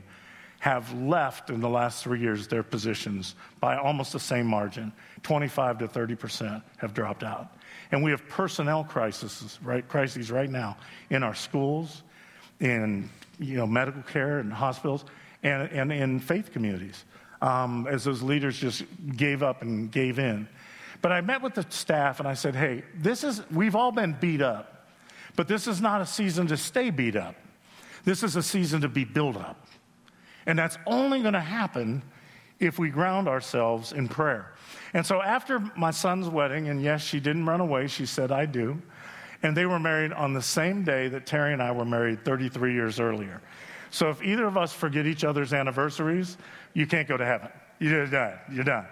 have 0.67 0.91
left 0.99 1.49
in 1.49 1.61
the 1.61 1.69
last 1.69 2.03
three 2.03 2.19
years 2.19 2.49
their 2.49 2.61
positions 2.61 3.35
by 3.61 3.77
almost 3.77 4.11
the 4.11 4.19
same 4.19 4.45
margin. 4.45 4.91
25 5.23 5.77
to 5.77 5.87
30 5.87 6.15
percent 6.15 6.63
have 6.75 6.93
dropped 6.93 7.23
out. 7.23 7.55
And 7.93 8.03
we 8.03 8.11
have 8.11 8.27
personnel 8.27 8.83
crises 8.83 9.57
right 9.63 9.87
crises 9.87 10.29
right 10.29 10.49
now 10.49 10.75
in 11.09 11.23
our 11.23 11.33
schools 11.33 12.03
in 12.59 13.09
you 13.39 13.55
know 13.55 13.65
medical 13.65 14.01
care 14.01 14.39
and 14.39 14.51
hospitals 14.51 15.05
and, 15.41 15.69
and 15.71 15.93
in 15.93 16.19
faith 16.19 16.51
communities 16.51 17.05
um, 17.41 17.87
as 17.89 18.03
those 18.03 18.21
leaders 18.21 18.57
just 18.57 18.83
gave 19.15 19.41
up 19.43 19.61
and 19.61 19.89
gave 19.89 20.19
in. 20.19 20.49
But 21.01 21.13
i 21.13 21.21
met 21.21 21.41
with 21.41 21.53
the 21.53 21.65
staff 21.69 22.19
and 22.19 22.27
i 22.27 22.33
said 22.33 22.55
hey 22.55 22.83
this 22.95 23.23
is 23.23 23.41
we've 23.51 23.75
all 23.75 23.91
been 23.91 24.17
beat 24.19 24.41
up 24.41 24.89
but 25.37 25.47
this 25.47 25.67
is 25.67 25.79
not 25.79 26.01
a 26.01 26.05
season 26.05 26.47
to 26.47 26.57
stay 26.57 26.89
beat 26.89 27.15
up. 27.15 27.35
This 28.03 28.23
is 28.23 28.35
a 28.35 28.43
season 28.43 28.81
to 28.81 28.89
be 28.89 29.05
built 29.05 29.37
up 29.37 29.66
and 30.47 30.57
that's 30.57 30.77
only 30.87 31.21
going 31.21 31.33
to 31.33 31.39
happen 31.39 32.01
if 32.59 32.79
we 32.79 32.89
ground 32.89 33.27
ourselves 33.27 33.91
in 33.91 34.07
prayer. 34.07 34.53
And 34.93 35.05
so 35.05 35.21
after 35.21 35.59
my 35.75 35.91
son's 35.91 36.27
wedding, 36.27 36.69
and 36.69 36.81
yes, 36.81 37.03
she 37.03 37.19
didn't 37.19 37.45
run 37.45 37.59
away, 37.59 37.87
she 37.87 38.05
said, 38.05 38.31
I 38.31 38.45
do. 38.45 38.81
And 39.43 39.55
they 39.55 39.67
were 39.67 39.77
married 39.77 40.13
on 40.13 40.33
the 40.33 40.41
same 40.41 40.83
day 40.83 41.09
that 41.09 41.27
Terry 41.27 41.53
and 41.53 41.61
I 41.61 41.71
were 41.71 41.85
married 41.85 42.25
33 42.25 42.73
years 42.73 42.99
earlier. 42.99 43.41
So 43.91 44.09
if 44.09 44.23
either 44.23 44.45
of 44.45 44.57
us 44.57 44.73
forget 44.73 45.05
each 45.05 45.23
other's 45.23 45.53
anniversaries, 45.53 46.37
you 46.73 46.87
can't 46.87 47.07
go 47.07 47.17
to 47.17 47.25
heaven. 47.25 47.49
You're 47.79 48.07
done. 48.07 48.33
You're 48.51 48.63
done. 48.63 48.87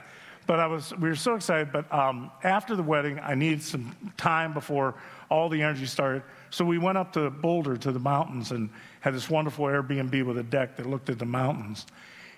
But 0.47 0.59
I 0.59 0.67
was, 0.67 0.93
we 0.97 1.09
were 1.09 1.15
so 1.15 1.35
excited. 1.35 1.71
But 1.71 1.91
um, 1.91 2.29
after 2.43 2.75
the 2.75 2.83
wedding, 2.83 3.19
I 3.19 3.33
needed 3.33 3.63
some 3.63 3.95
time 4.17 4.53
before 4.53 4.93
all 5.29 5.49
the 5.49 5.61
energy 5.61 5.87
started. 5.87 6.21
So 6.55 6.63
we 6.63 6.77
went 6.77 6.97
up 6.97 7.11
to 7.11 7.29
Boulder 7.29 7.75
to 7.75 7.91
the 7.91 7.99
mountains 7.99 8.51
and 8.51 8.69
had 9.01 9.13
this 9.13 9.29
wonderful 9.29 9.65
Airbnb 9.65 10.25
with 10.25 10.37
a 10.37 10.43
deck 10.43 10.77
that 10.77 10.85
looked 10.85 11.09
at 11.09 11.19
the 11.19 11.25
mountains. 11.25 11.85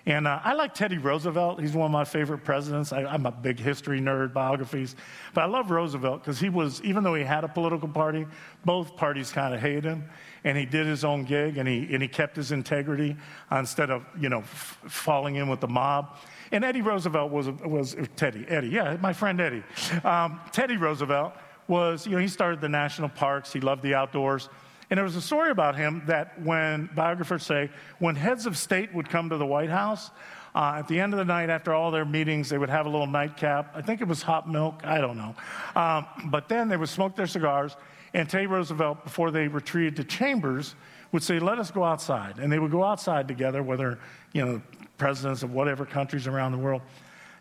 And 0.06 0.26
uh, 0.26 0.40
I 0.42 0.54
like 0.54 0.74
Teddy 0.74 0.98
Roosevelt. 0.98 1.60
He's 1.60 1.72
one 1.72 1.84
of 1.84 1.92
my 1.92 2.04
favorite 2.04 2.38
presidents. 2.38 2.92
I, 2.92 3.02
am 3.14 3.26
a 3.26 3.30
big 3.30 3.60
history 3.60 4.00
nerd, 4.00 4.32
biographies. 4.32 4.96
But 5.34 5.42
I 5.42 5.46
love 5.46 5.70
Roosevelt 5.70 6.22
because 6.24 6.40
he 6.40 6.48
was, 6.48 6.82
even 6.82 7.04
though 7.04 7.14
he 7.14 7.22
had 7.22 7.44
a 7.44 7.48
political 7.48 7.86
party, 7.86 8.26
both 8.64 8.96
parties 8.96 9.30
kind 9.30 9.54
of 9.54 9.60
hated 9.60 9.84
him. 9.84 10.10
And 10.42 10.58
he 10.58 10.64
did 10.64 10.88
his 10.88 11.04
own 11.04 11.22
gig 11.22 11.56
and 11.56 11.68
he, 11.68 11.86
and 11.92 12.02
he 12.02 12.08
kept 12.08 12.34
his 12.34 12.50
integrity 12.50 13.16
instead 13.52 13.88
of, 13.88 14.04
you 14.18 14.30
know, 14.30 14.40
f- 14.40 14.80
falling 14.88 15.36
in 15.36 15.48
with 15.48 15.60
the 15.60 15.68
mob. 15.68 16.16
And 16.50 16.64
Eddie 16.64 16.82
Roosevelt 16.82 17.30
was, 17.30 17.48
was 17.64 17.94
Teddy, 18.16 18.44
Eddie, 18.48 18.70
yeah, 18.70 18.96
my 19.00 19.12
friend 19.12 19.40
Eddie. 19.40 19.62
Um, 20.02 20.40
Teddy 20.50 20.76
Roosevelt 20.76 21.34
was, 21.68 22.06
you 22.06 22.12
know, 22.12 22.18
he 22.18 22.28
started 22.28 22.60
the 22.60 22.68
national 22.68 23.10
parks, 23.10 23.52
he 23.52 23.60
loved 23.60 23.82
the 23.82 23.94
outdoors. 23.94 24.48
And 24.90 24.96
there 24.96 25.04
was 25.04 25.16
a 25.16 25.20
story 25.20 25.50
about 25.50 25.76
him 25.76 26.02
that 26.06 26.40
when 26.40 26.88
biographers 26.94 27.44
say, 27.44 27.70
when 27.98 28.16
heads 28.16 28.46
of 28.46 28.56
state 28.56 28.94
would 28.94 29.08
come 29.08 29.28
to 29.28 29.36
the 29.36 29.46
White 29.46 29.68
House, 29.68 30.10
uh, 30.54 30.76
at 30.78 30.88
the 30.88 30.98
end 30.98 31.12
of 31.12 31.18
the 31.18 31.24
night, 31.24 31.50
after 31.50 31.74
all 31.74 31.90
their 31.90 32.06
meetings, 32.06 32.48
they 32.48 32.56
would 32.56 32.70
have 32.70 32.86
a 32.86 32.88
little 32.88 33.06
nightcap. 33.06 33.72
I 33.76 33.82
think 33.82 34.00
it 34.00 34.08
was 34.08 34.22
hot 34.22 34.48
milk. 34.48 34.80
I 34.84 35.00
don't 35.00 35.18
know. 35.18 35.34
Um, 35.76 36.06
but 36.30 36.48
then 36.48 36.68
they 36.68 36.76
would 36.76 36.88
smoke 36.88 37.16
their 37.16 37.26
cigars. 37.26 37.76
And 38.14 38.28
Teddy 38.28 38.46
Roosevelt, 38.46 39.04
before 39.04 39.30
they 39.30 39.48
retreated 39.48 39.96
to 39.96 40.04
chambers, 40.04 40.74
would 41.12 41.22
say, 41.22 41.38
Let 41.38 41.58
us 41.58 41.70
go 41.70 41.84
outside. 41.84 42.38
And 42.38 42.50
they 42.50 42.58
would 42.58 42.70
go 42.70 42.82
outside 42.82 43.28
together, 43.28 43.62
whether, 43.62 43.98
you 44.32 44.44
know, 44.44 44.62
presidents 44.96 45.42
of 45.42 45.52
whatever 45.52 45.84
countries 45.84 46.26
around 46.26 46.52
the 46.52 46.58
world. 46.58 46.82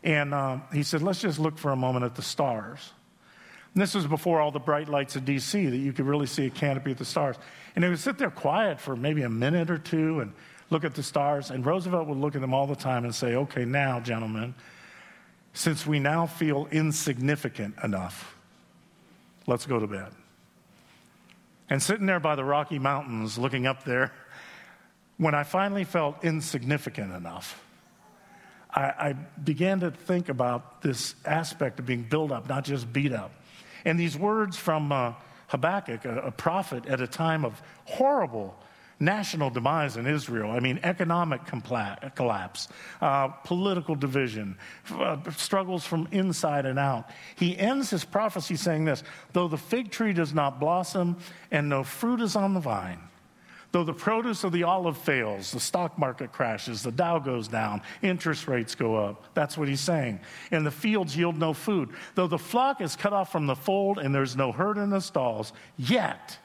And 0.03 0.33
um, 0.33 0.63
he 0.73 0.83
said, 0.83 1.01
Let's 1.01 1.21
just 1.21 1.39
look 1.39 1.57
for 1.57 1.71
a 1.71 1.75
moment 1.75 2.03
at 2.05 2.15
the 2.15 2.21
stars. 2.21 2.91
And 3.77 3.81
this 3.83 3.93
was 3.93 4.07
before 4.07 4.41
all 4.41 4.49
the 4.49 4.59
bright 4.59 4.89
lights 4.89 5.15
of 5.15 5.23
DC 5.23 5.69
that 5.69 5.77
you 5.77 5.93
could 5.93 6.07
really 6.07 6.25
see 6.25 6.47
a 6.47 6.49
canopy 6.49 6.93
of 6.93 6.97
the 6.97 7.05
stars. 7.05 7.35
And 7.75 7.83
they 7.83 7.89
would 7.89 7.99
sit 7.99 8.17
there 8.17 8.31
quiet 8.31 8.79
for 8.79 8.95
maybe 8.95 9.21
a 9.21 9.29
minute 9.29 9.69
or 9.69 9.77
two 9.77 10.19
and 10.19 10.33
look 10.71 10.83
at 10.83 10.95
the 10.95 11.03
stars. 11.03 11.51
And 11.51 11.63
Roosevelt 11.63 12.07
would 12.07 12.17
look 12.17 12.33
at 12.33 12.41
them 12.41 12.55
all 12.55 12.65
the 12.65 12.75
time 12.75 13.05
and 13.05 13.13
say, 13.13 13.35
Okay, 13.35 13.65
now, 13.65 13.99
gentlemen, 13.99 14.55
since 15.53 15.85
we 15.85 15.99
now 15.99 16.25
feel 16.25 16.67
insignificant 16.71 17.75
enough, 17.83 18.35
let's 19.45 19.67
go 19.67 19.77
to 19.77 19.85
bed. 19.85 20.07
And 21.69 21.79
sitting 21.79 22.07
there 22.07 22.19
by 22.19 22.33
the 22.33 22.43
Rocky 22.43 22.79
Mountains 22.79 23.37
looking 23.37 23.67
up 23.67 23.83
there, 23.83 24.11
when 25.17 25.35
I 25.35 25.43
finally 25.43 25.83
felt 25.83 26.23
insignificant 26.23 27.13
enough, 27.13 27.63
I, 28.71 28.81
I, 28.81 29.13
began 29.13 29.81
to 29.81 29.91
think 29.91 30.29
about 30.29 30.81
this 30.81 31.13
aspect 31.25 31.77
of 31.77 31.85
being 31.85 32.01
built 32.01 32.31
up, 32.31 32.49
not 32.49 32.65
just 32.65 32.91
beat 32.91 33.13
up. 33.13 33.29
And 33.87 33.97
these 33.97 34.17
words 34.17 34.57
from 34.57 34.91
uh, 34.91 35.13
Habakkuk, 35.47 36.03
a, 36.03 36.19
a 36.19 36.31
prophet 36.31 36.85
at 36.87 36.99
a 36.99 37.07
time 37.07 37.45
of 37.45 37.61
horrible 37.85 38.53
national 38.99 39.49
demise 39.49 39.95
in 39.95 40.05
Israel. 40.05 40.51
I 40.51 40.59
mean, 40.59 40.81
economic 40.83 41.45
compla- 41.45 42.13
collapse, 42.13 42.67
uh, 42.99 43.29
political 43.29 43.95
division, 43.95 44.57
uh, 44.91 45.17
struggles 45.31 45.85
from 45.85 46.09
inside 46.11 46.65
and 46.65 46.77
out. 46.77 47.09
He 47.37 47.57
ends 47.57 47.89
his 47.89 48.03
prophecy 48.03 48.57
saying 48.57 48.83
this 48.83 49.03
Though 49.31 49.47
the 49.47 49.57
fig 49.57 49.89
tree 49.89 50.11
does 50.11 50.33
not 50.33 50.59
blossom 50.59 51.15
and 51.49 51.69
no 51.69 51.85
fruit 51.85 52.19
is 52.19 52.35
on 52.35 52.53
the 52.53 52.59
vine, 52.59 52.99
Though 53.71 53.83
the 53.83 53.93
produce 53.93 54.43
of 54.43 54.53
the 54.53 54.63
olive 54.63 54.97
fails, 54.97 55.51
the 55.51 55.59
stock 55.59 55.99
market 55.99 56.31
crashes, 56.31 56.83
the 56.83 56.91
Dow 56.91 57.19
goes 57.19 57.47
down, 57.47 57.81
interest 58.01 58.47
rates 58.47 58.75
go 58.75 58.95
up. 58.95 59.25
That's 59.33 59.57
what 59.57 59.67
he's 59.67 59.81
saying. 59.81 60.21
And 60.51 60.65
the 60.65 60.71
fields 60.71 61.17
yield 61.17 61.37
no 61.37 61.53
food. 61.53 61.89
Though 62.15 62.27
the 62.27 62.37
flock 62.37 62.79
is 62.79 62.95
cut 62.95 63.11
off 63.11 63.31
from 63.31 63.45
the 63.45 63.55
fold 63.55 63.99
and 63.99 64.15
there's 64.15 64.37
no 64.37 64.51
herd 64.51 64.77
in 64.77 64.89
the 64.89 65.01
stalls, 65.01 65.51
yet, 65.77 66.37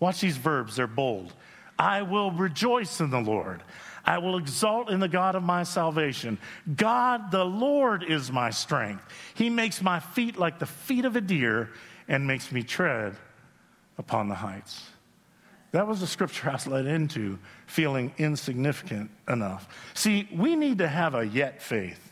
watch 0.00 0.20
these 0.20 0.36
verbs, 0.36 0.76
they're 0.76 0.86
bold. 0.86 1.32
I 1.78 2.02
will 2.02 2.30
rejoice 2.30 3.00
in 3.00 3.10
the 3.10 3.20
Lord. 3.20 3.62
I 4.04 4.18
will 4.18 4.36
exalt 4.38 4.90
in 4.90 5.00
the 5.00 5.08
God 5.08 5.34
of 5.34 5.42
my 5.42 5.62
salvation. 5.62 6.38
God, 6.76 7.30
the 7.30 7.44
Lord, 7.44 8.02
is 8.02 8.32
my 8.32 8.50
strength. 8.50 9.02
He 9.34 9.48
makes 9.48 9.80
my 9.80 10.00
feet 10.00 10.38
like 10.38 10.58
the 10.58 10.66
feet 10.66 11.04
of 11.04 11.16
a 11.16 11.20
deer 11.20 11.70
and 12.06 12.26
makes 12.26 12.50
me 12.50 12.62
tread 12.62 13.16
upon 13.96 14.28
the 14.28 14.34
heights. 14.34 14.82
That 15.72 15.86
was 15.86 16.00
the 16.00 16.06
scripture 16.06 16.48
I 16.48 16.54
was 16.54 16.66
led 16.66 16.86
into, 16.86 17.38
feeling 17.66 18.12
insignificant 18.16 19.10
enough. 19.28 19.68
See, 19.94 20.28
we 20.34 20.56
need 20.56 20.78
to 20.78 20.88
have 20.88 21.14
a 21.14 21.26
yet 21.26 21.62
faith. 21.62 22.08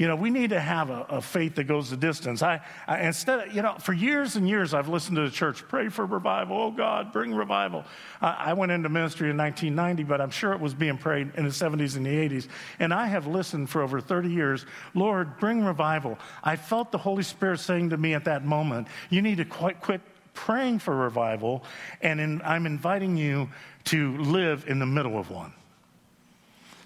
You 0.00 0.08
know, 0.08 0.16
we 0.16 0.30
need 0.30 0.50
to 0.50 0.60
have 0.60 0.88
a, 0.88 1.02
a 1.10 1.20
faith 1.20 1.56
that 1.56 1.64
goes 1.64 1.90
the 1.90 1.96
distance. 1.96 2.42
I, 2.42 2.62
I, 2.86 3.00
instead, 3.02 3.48
of, 3.48 3.54
you 3.54 3.60
know, 3.60 3.74
for 3.78 3.92
years 3.92 4.34
and 4.36 4.48
years, 4.48 4.72
I've 4.72 4.88
listened 4.88 5.16
to 5.16 5.24
the 5.24 5.30
church 5.30 5.68
pray 5.68 5.90
for 5.90 6.06
revival. 6.06 6.56
Oh 6.58 6.70
God, 6.70 7.12
bring 7.12 7.34
revival. 7.34 7.84
I, 8.22 8.30
I 8.46 8.52
went 8.54 8.72
into 8.72 8.88
ministry 8.88 9.28
in 9.28 9.36
1990, 9.36 10.04
but 10.04 10.22
I'm 10.22 10.30
sure 10.30 10.54
it 10.54 10.60
was 10.60 10.72
being 10.72 10.96
prayed 10.96 11.32
in 11.36 11.44
the 11.44 11.50
70s 11.50 11.96
and 11.96 12.06
the 12.06 12.10
80s. 12.10 12.48
And 12.78 12.94
I 12.94 13.08
have 13.08 13.26
listened 13.26 13.68
for 13.68 13.82
over 13.82 14.00
30 14.00 14.30
years. 14.30 14.64
Lord, 14.94 15.38
bring 15.38 15.66
revival. 15.66 16.18
I 16.42 16.56
felt 16.56 16.92
the 16.92 16.98
Holy 16.98 17.22
Spirit 17.22 17.60
saying 17.60 17.90
to 17.90 17.98
me 17.98 18.14
at 18.14 18.24
that 18.24 18.42
moment, 18.42 18.88
"You 19.10 19.20
need 19.20 19.36
to 19.36 19.44
quite 19.44 19.82
quit 19.82 20.00
praying 20.34 20.78
for 20.78 20.94
revival, 20.94 21.64
and 22.00 22.20
in, 22.20 22.42
I'm 22.42 22.66
inviting 22.66 23.16
you 23.16 23.48
to 23.84 24.16
live 24.18 24.64
in 24.68 24.78
the 24.78 24.86
middle 24.86 25.18
of 25.18 25.30
one. 25.30 25.52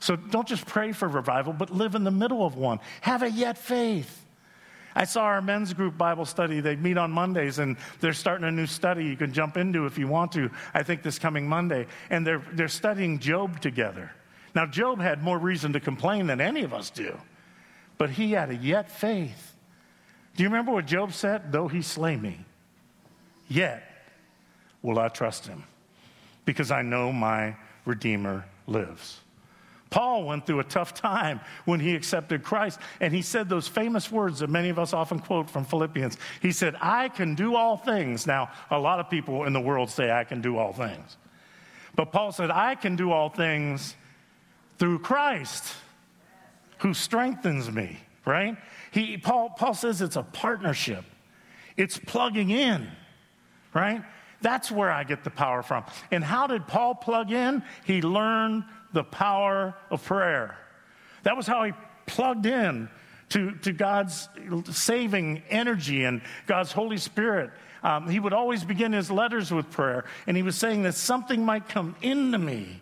So 0.01 0.17
don't 0.17 0.47
just 0.47 0.67
pray 0.67 0.93
for 0.93 1.09
revival, 1.09 1.53
but 1.53 1.71
live 1.71 1.95
in 1.95 2.05
the 2.05 2.11
middle 2.11 2.45
of 2.45 2.57
one. 2.57 2.81
Have 3.01 3.23
a 3.23 3.31
yet 3.31 3.57
faith. 3.57 4.25
I 4.95 5.05
saw 5.05 5.23
our 5.23 5.43
men's 5.43 5.73
group 5.73 5.99
Bible 5.99 6.25
study. 6.25 6.61
They 6.61 6.77
meet 6.77 6.99
on 6.99 7.11
Mondays 7.11 7.59
and 7.59 7.77
they're 8.01 8.13
starting 8.13 8.47
a 8.47 8.51
new 8.51 8.67
study 8.67 9.05
you 9.07 9.17
can 9.17 9.33
jump 9.33 9.57
into 9.57 9.87
if 9.87 9.99
you 9.99 10.07
want 10.07 10.33
to, 10.33 10.51
I 10.73 10.83
think 10.83 11.03
this 11.03 11.19
coming 11.19 11.49
Monday. 11.49 11.87
And 12.11 12.27
they're, 12.27 12.45
they're 12.53 12.69
studying 12.69 13.19
Job 13.19 13.61
together. 13.61 14.13
Now, 14.55 14.67
Job 14.67 15.01
had 15.01 15.23
more 15.23 15.39
reason 15.39 15.73
to 15.73 15.81
complain 15.81 16.29
than 16.29 16.41
any 16.41 16.63
of 16.63 16.73
us 16.73 16.91
do, 16.91 17.19
but 17.99 18.11
he 18.11 18.33
had 18.33 18.51
a 18.51 18.55
yet 18.55 18.91
faith. 18.91 19.57
Do 20.37 20.43
you 20.43 20.49
remember 20.49 20.73
what 20.73 20.87
Job 20.87 21.13
said? 21.13 21.51
Though 21.51 21.67
he 21.67 21.83
slay 21.83 22.17
me, 22.17 22.45
yet 23.49 23.83
will 24.83 24.99
I 24.99 25.09
trust 25.09 25.47
him 25.47 25.65
because 26.45 26.71
I 26.71 26.83
know 26.83 27.13
my 27.13 27.57
Redeemer 27.85 28.45
lives. 28.67 29.21
Paul 29.91 30.25
went 30.25 30.45
through 30.45 30.59
a 30.59 30.65
tough 30.65 30.93
time 30.93 31.41
when 31.67 31.79
he 31.79 31.95
accepted 31.95 32.43
Christ, 32.43 32.81
and 33.01 33.15
he 33.15 33.23
said 33.23 33.49
those 33.49 33.69
famous 33.69 34.11
words 34.11 34.41
that 34.41 34.51
many 34.51 34.69
of 34.69 34.77
us 34.77 34.93
often 34.93 35.21
quote 35.21 35.49
from 35.49 35.65
Philippians. 35.65 36.19
He 36.43 36.51
said, 36.51 36.75
I 36.81 37.09
can 37.09 37.37
do 37.37 37.55
all 37.55 37.77
things. 37.77 38.27
Now, 38.27 38.51
a 38.73 38.79
lot 38.79 38.99
of 38.99 39.09
people 39.09 39.45
in 39.45 39.53
the 39.53 39.61
world 39.61 39.91
say, 39.91 40.11
I 40.11 40.25
can 40.25 40.41
do 40.41 40.59
all 40.59 40.73
things. 40.73 41.17
But 41.95 42.11
Paul 42.11 42.33
said, 42.33 42.51
I 42.51 42.75
can 42.75 42.97
do 42.97 43.13
all 43.13 43.29
things 43.29 43.95
through 44.79 44.99
Christ 44.99 45.73
who 46.79 46.93
strengthens 46.93 47.71
me, 47.71 48.01
right? 48.27 48.57
He, 48.91 49.17
Paul, 49.17 49.51
Paul 49.51 49.75
says 49.75 50.03
it's 50.03 50.17
a 50.17 50.25
partnership, 50.25 51.05
it's 51.77 51.99
plugging 51.99 52.51
in, 52.51 52.91
right? 53.75 54.02
That's 54.40 54.71
where 54.71 54.90
I 54.90 55.04
get 55.04 55.25
the 55.25 55.31
power 55.31 55.62
from. 55.62 55.85
And 56.11 56.23
how 56.23 56.47
did 56.47 56.66
Paul 56.66 56.95
plug 56.95 57.33
in? 57.33 57.62
He 57.85 58.02
learned 58.02 58.64
the 58.93 59.04
power 59.04 59.75
of 59.90 60.04
prayer. 60.04 60.57
That 61.25 61.37
was 61.37 61.47
how 61.47 61.64
he 61.64 61.73
plugged 62.07 62.47
in 62.47 62.88
to, 63.31 63.52
to 63.62 63.73
God's 63.73 64.28
saving 64.71 65.43
energy 65.49 66.04
and 66.04 66.21
God's 66.47 66.73
Holy 66.73 66.99
Spirit. 66.99 67.50
Um, 67.83 68.09
he 68.09 68.21
would 68.21 68.33
always 68.33 68.64
begin 68.64 68.93
his 68.93 69.11
letters 69.11 69.50
with 69.50 69.71
prayer, 69.71 70.04
and 70.26 70.37
he 70.37 70.43
was 70.43 70.57
saying 70.57 70.85
that 70.85 70.95
something 70.95 71.45
might 71.45 71.69
come 71.69 71.97
into 72.00 72.38
me 72.38 72.81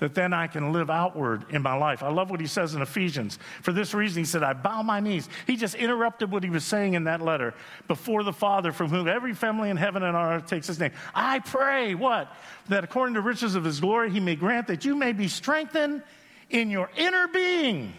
that 0.00 0.14
then 0.14 0.32
I 0.32 0.46
can 0.46 0.72
live 0.72 0.90
outward 0.90 1.44
in 1.50 1.62
my 1.62 1.76
life. 1.76 2.02
I 2.02 2.10
love 2.10 2.30
what 2.30 2.40
he 2.40 2.46
says 2.46 2.74
in 2.74 2.82
Ephesians. 2.82 3.38
For 3.62 3.72
this 3.72 3.94
reason, 3.94 4.22
he 4.22 4.26
said, 4.26 4.42
I 4.42 4.54
bow 4.54 4.82
my 4.82 4.98
knees. 4.98 5.28
He 5.46 5.56
just 5.56 5.74
interrupted 5.74 6.30
what 6.30 6.42
he 6.42 6.50
was 6.50 6.64
saying 6.64 6.94
in 6.94 7.04
that 7.04 7.20
letter 7.20 7.54
before 7.86 8.22
the 8.22 8.32
Father, 8.32 8.72
from 8.72 8.88
whom 8.88 9.06
every 9.06 9.34
family 9.34 9.70
in 9.70 9.76
heaven 9.76 10.02
and 10.02 10.16
on 10.16 10.32
earth 10.34 10.46
takes 10.46 10.66
his 10.66 10.80
name. 10.80 10.92
I 11.14 11.38
pray, 11.38 11.94
what? 11.94 12.34
That 12.68 12.82
according 12.82 13.14
to 13.14 13.20
riches 13.20 13.54
of 13.54 13.64
his 13.64 13.78
glory, 13.78 14.10
he 14.10 14.20
may 14.20 14.36
grant 14.36 14.66
that 14.66 14.84
you 14.84 14.96
may 14.96 15.12
be 15.12 15.28
strengthened 15.28 16.02
in 16.48 16.70
your 16.70 16.90
inner 16.96 17.28
being 17.28 17.92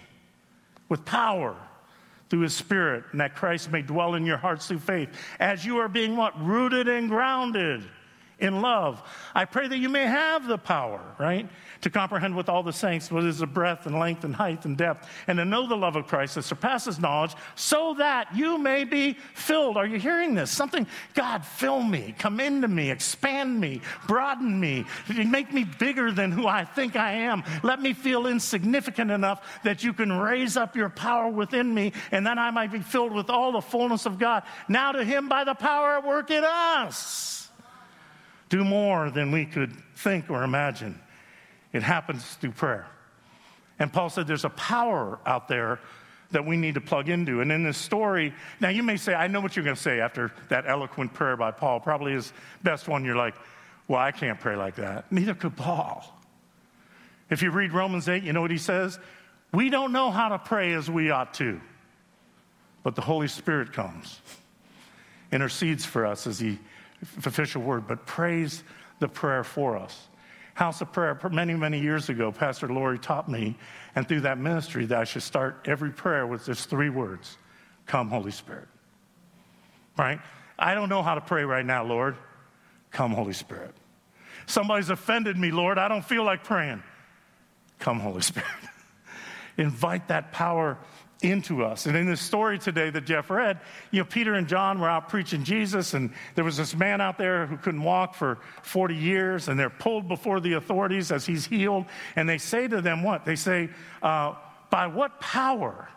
with 0.89 1.05
power 1.05 1.55
through 2.29 2.41
his 2.41 2.53
spirit, 2.53 3.03
and 3.12 3.22
that 3.22 3.36
Christ 3.36 3.72
may 3.72 3.81
dwell 3.81 4.15
in 4.15 4.25
your 4.25 4.38
hearts 4.38 4.67
through 4.67 4.79
faith, 4.79 5.10
as 5.39 5.65
you 5.65 5.77
are 5.79 5.89
being 5.89 6.15
what? 6.15 6.34
Rooted 6.41 6.88
and 6.88 7.10
grounded 7.10 7.84
in 8.41 8.62
love. 8.62 9.01
I 9.33 9.45
pray 9.45 9.67
that 9.67 9.77
you 9.77 9.88
may 9.88 10.05
have 10.05 10.48
the 10.48 10.57
power, 10.57 11.00
right? 11.19 11.48
To 11.81 11.89
comprehend 11.89 12.36
with 12.36 12.50
all 12.50 12.63
the 12.63 12.74
saints 12.74 13.12
what 13.12 13.24
is 13.24 13.39
the 13.39 13.48
breadth 13.48 13.86
and 13.86 13.98
length 13.98 14.24
and 14.24 14.36
height 14.36 14.65
and 14.65 14.75
depth, 14.75 15.07
and 15.27 15.38
to 15.38 15.45
know 15.45 15.67
the 15.67 15.77
love 15.77 15.95
of 15.95 16.07
Christ 16.07 16.36
that 16.36 16.43
surpasses 16.43 17.00
knowledge, 17.00 17.36
so 17.55 17.93
that 18.00 18.36
you 18.36 18.57
may 18.57 18.83
be 18.83 19.13
filled. 19.36 19.77
Are 19.77 19.86
you 19.86 20.00
hearing 20.00 20.33
this? 20.33 20.51
Something, 20.51 20.88
God, 21.13 21.45
fill 21.45 21.81
me, 21.81 22.15
come 22.17 22.39
into 22.39 22.67
me, 22.67 22.89
expand 22.89 23.60
me, 23.60 23.81
broaden 24.07 24.60
me, 24.60 24.86
make 25.07 25.53
me 25.53 25.63
bigger 25.63 26.12
than 26.12 26.31
who 26.31 26.48
I 26.48 26.65
think 26.65 26.95
I 26.95 27.13
am. 27.13 27.43
Let 27.63 27.81
me 27.81 27.93
feel 27.93 28.27
insignificant 28.27 29.12
enough 29.12 29.62
that 29.63 29.83
you 29.83 29.93
can 29.93 30.12
raise 30.12 30.57
up 30.57 30.75
your 30.75 30.89
power 30.89 31.29
within 31.29 31.74
me, 31.74 31.93
and 32.12 32.25
then 32.25 32.39
I 32.39 32.50
might 32.51 32.71
be 32.71 32.79
filled 32.79 33.13
with 33.13 33.29
all 33.29 33.51
the 33.51 33.62
fullness 33.62 34.05
of 34.07 34.17
God. 34.17 34.43
Now 34.67 34.91
to 34.91 35.03
Him 35.03 35.29
by 35.29 35.43
the 35.43 35.53
power 35.53 35.98
at 35.98 36.05
work 36.05 36.31
in 36.31 36.43
us 36.43 37.40
do 38.51 38.65
more 38.65 39.10
than 39.10 39.31
we 39.31 39.46
could 39.46 39.74
think 39.96 40.29
or 40.29 40.43
imagine. 40.43 41.00
It 41.72 41.84
happens 41.84 42.24
through 42.36 42.51
prayer. 42.51 42.86
And 43.79 43.91
Paul 43.91 44.10
said 44.10 44.27
there's 44.27 44.46
a 44.46 44.50
power 44.50 45.20
out 45.25 45.48
there 45.48 45.79
that 46.31 46.46
we 46.46 46.58
need 46.58 46.74
to 46.74 46.81
plug 46.81 47.08
into. 47.08 47.39
And 47.39 47.50
in 47.50 47.63
this 47.63 47.77
story, 47.77 48.34
now 48.60 48.67
you 48.67 48.84
may 48.84 48.98
say, 48.98 49.13
I 49.13 49.27
know 49.27 49.39
what 49.39 49.55
you're 49.55 49.63
going 49.63 49.77
to 49.77 49.81
say 49.81 50.01
after 50.01 50.34
that 50.50 50.65
eloquent 50.67 51.13
prayer 51.13 51.38
by 51.38 51.51
Paul, 51.51 51.79
probably 51.79 52.12
his 52.12 52.34
best 52.62 52.89
one. 52.89 53.05
You're 53.05 53.15
like, 53.15 53.36
well, 53.88 54.00
I 54.00 54.12
can't 54.12 54.39
pray 54.39 54.58
like 54.58 54.75
that. 54.75 55.10
Neither 55.12 55.34
could 55.34 55.55
Paul. 55.55 56.05
If 57.29 57.41
you 57.41 57.51
read 57.51 57.72
Romans 57.72 58.10
8, 58.10 58.22
you 58.24 58.34
know 58.34 58.41
what 58.41 58.51
he 58.51 58.58
says? 58.58 59.00
We 59.53 59.70
don't 59.70 59.93
know 59.93 60.12
how 60.12 60.28
to 60.30 60.39
pray 60.39 60.73
as 60.73 60.91
we 60.91 61.10
ought 61.10 61.34
to, 61.36 61.62
but 62.84 62.95
the 62.95 63.02
Holy 63.02 63.30
Spirit 63.30 63.71
comes, 63.71 64.19
intercedes 65.32 65.86
for 65.86 66.06
us 66.06 66.28
as 66.28 66.38
he 66.38 66.60
official 67.17 67.61
word, 67.61 67.87
but 67.87 68.05
praise 68.05 68.63
the 68.99 69.07
prayer 69.07 69.43
for 69.43 69.77
us. 69.77 70.07
House 70.53 70.81
of 70.81 70.91
Prayer, 70.91 71.17
many, 71.31 71.53
many 71.55 71.79
years 71.79 72.09
ago, 72.09 72.31
Pastor 72.31 72.67
Lori 72.67 72.99
taught 72.99 73.29
me, 73.29 73.57
and 73.95 74.07
through 74.07 74.21
that 74.21 74.37
ministry, 74.37 74.85
that 74.85 74.97
I 74.99 75.03
should 75.05 75.23
start 75.23 75.61
every 75.65 75.91
prayer 75.91 76.27
with 76.27 76.45
just 76.45 76.69
three 76.69 76.89
words 76.89 77.37
Come, 77.85 78.09
Holy 78.09 78.31
Spirit. 78.31 78.67
Right? 79.97 80.19
I 80.57 80.75
don't 80.75 80.89
know 80.89 81.01
how 81.01 81.15
to 81.15 81.21
pray 81.21 81.43
right 81.43 81.65
now, 81.65 81.83
Lord. 81.83 82.15
Come, 82.91 83.11
Holy 83.11 83.33
Spirit. 83.33 83.73
Somebody's 84.45 84.89
offended 84.89 85.37
me, 85.37 85.51
Lord. 85.51 85.77
I 85.77 85.87
don't 85.87 86.05
feel 86.05 86.23
like 86.23 86.43
praying. 86.43 86.83
Come, 87.79 87.99
Holy 87.99 88.21
Spirit. 88.21 88.47
Invite 89.57 90.07
that 90.09 90.31
power 90.31 90.77
into 91.21 91.63
us. 91.63 91.86
And 91.86 91.95
in 91.95 92.07
this 92.07 92.21
story 92.21 92.57
today 92.57 92.89
that 92.89 93.05
Jeff 93.05 93.29
read, 93.29 93.60
you 93.91 93.99
know, 93.99 94.05
Peter 94.05 94.34
and 94.34 94.47
John 94.47 94.79
were 94.79 94.89
out 94.89 95.10
preaching 95.10 95.43
Jesus, 95.43 95.93
and 95.93 96.12
there 96.36 96.43
was 96.43 96.57
this 96.57 96.75
man 96.75 96.99
out 96.99 97.17
there 97.17 97.45
who 97.45 97.57
couldn't 97.57 97.84
walk 97.84 98.15
for 98.15 98.39
40 98.63 98.95
years, 98.95 99.47
and 99.47 99.60
they're 99.60 99.69
pulled 99.69 100.07
before 100.07 100.39
the 100.39 100.53
authorities 100.53 101.12
as 101.12 101.25
he's 101.25 101.45
healed. 101.45 101.86
And 102.15 102.27
they 102.27 102.38
say 102.38 102.67
to 102.67 102.81
them, 102.81 103.03
What? 103.03 103.25
They 103.25 103.36
say, 103.36 103.69
uh, 104.01 104.36
By 104.69 104.88
what 104.88 105.19
power 105.19 105.89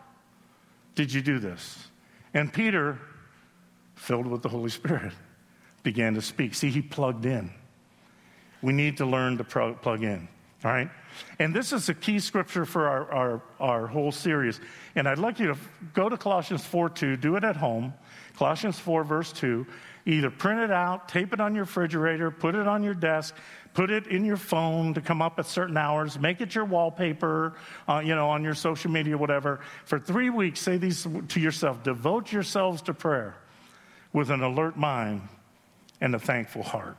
did 0.93 1.11
you 1.11 1.21
do 1.21 1.39
this? 1.39 1.87
And 2.33 2.51
Peter, 2.53 2.99
filled 3.95 4.27
with 4.27 4.41
the 4.41 4.49
Holy 4.49 4.69
Spirit, 4.69 5.13
began 5.83 6.13
to 6.15 6.21
speak. 6.21 6.53
See, 6.53 6.69
he 6.69 6.81
plugged 6.81 7.25
in. 7.25 7.51
We 8.61 8.73
need 8.73 8.97
to 8.97 9.05
learn 9.05 9.37
to 9.37 9.43
pro- 9.43 9.75
plug 9.75 10.03
in, 10.03 10.27
all 10.63 10.71
right? 10.71 10.89
And 11.39 11.53
this 11.53 11.73
is 11.73 11.89
a 11.89 11.93
key 11.93 12.19
scripture 12.19 12.65
for 12.65 12.87
our, 12.87 13.11
our, 13.11 13.41
our 13.59 13.87
whole 13.87 14.11
series. 14.11 14.59
And 14.95 15.07
I'd 15.07 15.19
like 15.19 15.39
you 15.39 15.47
to 15.47 15.57
go 15.93 16.09
to 16.09 16.17
Colossians 16.17 16.65
4 16.65 16.89
2, 16.89 17.17
do 17.17 17.35
it 17.35 17.43
at 17.43 17.55
home. 17.55 17.93
Colossians 18.37 18.77
4, 18.79 19.03
verse 19.03 19.31
2. 19.31 19.65
Either 20.07 20.29
print 20.29 20.59
it 20.59 20.71
out, 20.71 21.09
tape 21.09 21.33
it 21.33 21.39
on 21.39 21.55
your 21.55 21.63
refrigerator, 21.63 22.29
put 22.29 22.53
it 22.53 22.67
on 22.67 22.83
your 22.83 22.93
desk, 22.93 23.35
put 23.73 23.89
it 23.89 24.05
in 24.07 24.23
your 24.23 24.37
phone 24.37 24.93
to 24.93 25.01
come 25.01 25.19
up 25.21 25.39
at 25.39 25.47
certain 25.47 25.77
hours, 25.77 26.19
make 26.19 26.41
it 26.41 26.53
your 26.53 26.65
wallpaper, 26.65 27.55
uh, 27.89 27.99
you 27.99 28.13
know, 28.13 28.29
on 28.29 28.43
your 28.43 28.53
social 28.53 28.91
media, 28.91 29.17
whatever. 29.17 29.61
For 29.85 29.99
three 29.99 30.29
weeks, 30.29 30.59
say 30.59 30.77
these 30.77 31.07
to 31.29 31.39
yourself 31.39 31.81
devote 31.81 32.31
yourselves 32.31 32.83
to 32.83 32.93
prayer 32.93 33.35
with 34.13 34.29
an 34.29 34.43
alert 34.43 34.77
mind 34.77 35.21
and 36.01 36.13
a 36.13 36.19
thankful 36.19 36.61
heart. 36.61 36.97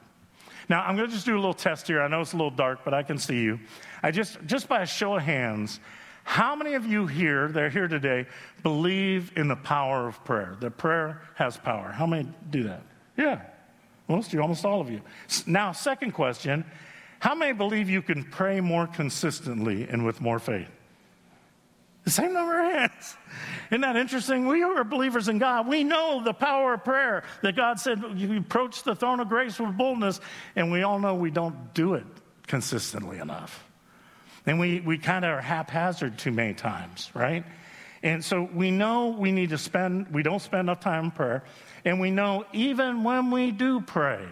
Now, 0.68 0.82
I'm 0.82 0.96
going 0.96 1.08
to 1.08 1.14
just 1.14 1.26
do 1.26 1.34
a 1.34 1.36
little 1.36 1.54
test 1.54 1.86
here. 1.86 2.02
I 2.02 2.08
know 2.08 2.20
it's 2.20 2.32
a 2.32 2.36
little 2.36 2.50
dark, 2.50 2.80
but 2.84 2.92
I 2.92 3.02
can 3.02 3.18
see 3.18 3.40
you. 3.40 3.60
I 4.02 4.10
just, 4.10 4.38
just 4.46 4.68
by 4.68 4.82
a 4.82 4.86
show 4.86 5.16
of 5.16 5.22
hands, 5.22 5.80
how 6.24 6.56
many 6.56 6.74
of 6.74 6.84
you 6.84 7.06
here, 7.06 7.46
that 7.48 7.62
are 7.62 7.70
here 7.70 7.86
today, 7.86 8.26
believe 8.64 9.32
in 9.36 9.46
the 9.46 9.56
power 9.56 10.08
of 10.08 10.24
prayer? 10.24 10.56
That 10.60 10.76
prayer 10.76 11.22
has 11.36 11.56
power. 11.56 11.92
How 11.92 12.04
many 12.04 12.28
do 12.50 12.64
that? 12.64 12.82
Yeah, 13.16 13.42
most 14.08 14.28
of 14.28 14.34
you, 14.34 14.42
almost 14.42 14.64
all 14.64 14.80
of 14.80 14.90
you. 14.90 15.02
Now, 15.46 15.70
second 15.70 16.12
question 16.12 16.64
How 17.20 17.36
many 17.36 17.52
believe 17.52 17.88
you 17.88 18.02
can 18.02 18.24
pray 18.24 18.60
more 18.60 18.88
consistently 18.88 19.88
and 19.88 20.04
with 20.04 20.20
more 20.20 20.40
faith? 20.40 20.68
The 22.06 22.12
same 22.12 22.32
number 22.32 22.64
of 22.64 22.72
hands. 22.72 23.16
Isn't 23.72 23.80
that 23.80 23.96
interesting? 23.96 24.46
We 24.46 24.62
are 24.62 24.84
believers 24.84 25.26
in 25.26 25.38
God. 25.38 25.66
We 25.66 25.82
know 25.82 26.22
the 26.22 26.32
power 26.32 26.74
of 26.74 26.84
prayer 26.84 27.24
that 27.42 27.56
God 27.56 27.80
said 27.80 28.00
you 28.14 28.38
approach 28.38 28.84
the 28.84 28.94
throne 28.94 29.18
of 29.18 29.28
grace 29.28 29.58
with 29.58 29.76
boldness, 29.76 30.20
and 30.54 30.70
we 30.70 30.84
all 30.84 31.00
know 31.00 31.16
we 31.16 31.32
don't 31.32 31.74
do 31.74 31.94
it 31.94 32.06
consistently 32.46 33.18
enough. 33.18 33.64
And 34.46 34.60
we, 34.60 34.78
we 34.78 34.98
kind 34.98 35.24
of 35.24 35.32
are 35.32 35.40
haphazard 35.40 36.16
too 36.16 36.30
many 36.30 36.54
times, 36.54 37.10
right? 37.12 37.44
And 38.04 38.24
so 38.24 38.48
we 38.54 38.70
know 38.70 39.08
we 39.08 39.32
need 39.32 39.50
to 39.50 39.58
spend, 39.58 40.14
we 40.14 40.22
don't 40.22 40.40
spend 40.40 40.60
enough 40.60 40.78
time 40.78 41.06
in 41.06 41.10
prayer. 41.10 41.42
And 41.84 41.98
we 41.98 42.12
know 42.12 42.46
even 42.52 43.02
when 43.02 43.32
we 43.32 43.50
do 43.50 43.80
pray, 43.80 44.24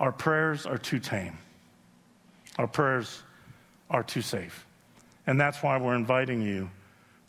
our 0.00 0.12
prayers 0.12 0.64
are 0.64 0.78
too 0.78 1.00
tame. 1.00 1.36
Our 2.56 2.66
prayers 2.66 3.22
are 3.90 4.02
too 4.02 4.22
safe. 4.22 4.64
And 5.28 5.38
that's 5.38 5.62
why 5.62 5.76
we're 5.76 5.94
inviting 5.94 6.40
you 6.40 6.70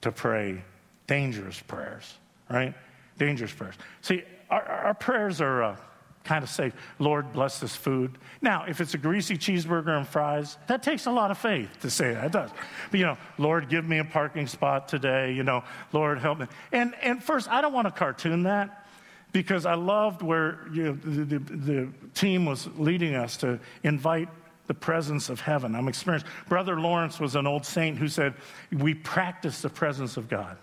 to 0.01 0.11
pray 0.11 0.63
dangerous 1.05 1.59
prayers, 1.59 2.15
right? 2.49 2.73
Dangerous 3.17 3.51
prayers. 3.51 3.75
See, 4.01 4.23
our, 4.49 4.63
our 4.63 4.93
prayers 4.93 5.41
are, 5.41 5.63
uh, 5.63 5.75
kind 6.23 6.41
of 6.43 6.49
safe. 6.49 6.73
Lord, 6.97 7.33
bless 7.33 7.59
this 7.59 7.75
food. 7.75 8.17
Now, 8.41 8.63
if 8.67 8.79
it's 8.79 8.93
a 8.93 8.97
greasy 8.97 9.35
cheeseburger 9.35 9.97
and 9.97 10.07
fries, 10.07 10.57
that 10.67 10.81
takes 10.81 11.07
a 11.07 11.11
lot 11.11 11.29
of 11.29 11.37
faith 11.37 11.79
to 11.81 11.89
say 11.89 12.13
that. 12.13 12.25
It 12.25 12.31
does. 12.31 12.51
But, 12.89 12.99
you 12.99 13.05
know, 13.05 13.17
Lord, 13.37 13.67
give 13.67 13.85
me 13.85 13.97
a 13.97 14.05
parking 14.05 14.47
spot 14.47 14.87
today. 14.87 15.33
You 15.33 15.43
know, 15.43 15.63
Lord, 15.91 16.19
help 16.19 16.39
me. 16.39 16.45
And, 16.71 16.93
and 17.01 17.21
first, 17.21 17.49
I 17.49 17.59
don't 17.59 17.73
want 17.73 17.87
to 17.87 17.91
cartoon 17.91 18.43
that 18.43 18.87
because 19.33 19.65
I 19.65 19.73
loved 19.73 20.21
where 20.21 20.59
you 20.71 20.83
know, 20.83 20.93
the, 20.93 21.37
the, 21.37 21.39
the 21.39 21.89
team 22.13 22.45
was 22.45 22.67
leading 22.77 23.15
us 23.15 23.35
to 23.37 23.59
invite 23.83 24.29
the 24.69 24.73
presence 24.75 25.29
of 25.29 25.41
heaven. 25.41 25.75
I'm 25.75 25.87
experienced. 25.87 26.27
Brother 26.47 26.79
Lawrence 26.79 27.19
was 27.19 27.35
an 27.35 27.47
old 27.47 27.65
saint 27.65 27.97
who 27.97 28.07
said, 28.07 28.35
We 28.71 28.93
practice 28.93 29.63
the 29.63 29.69
presence 29.69 30.15
of 30.15 30.29
God. 30.29 30.57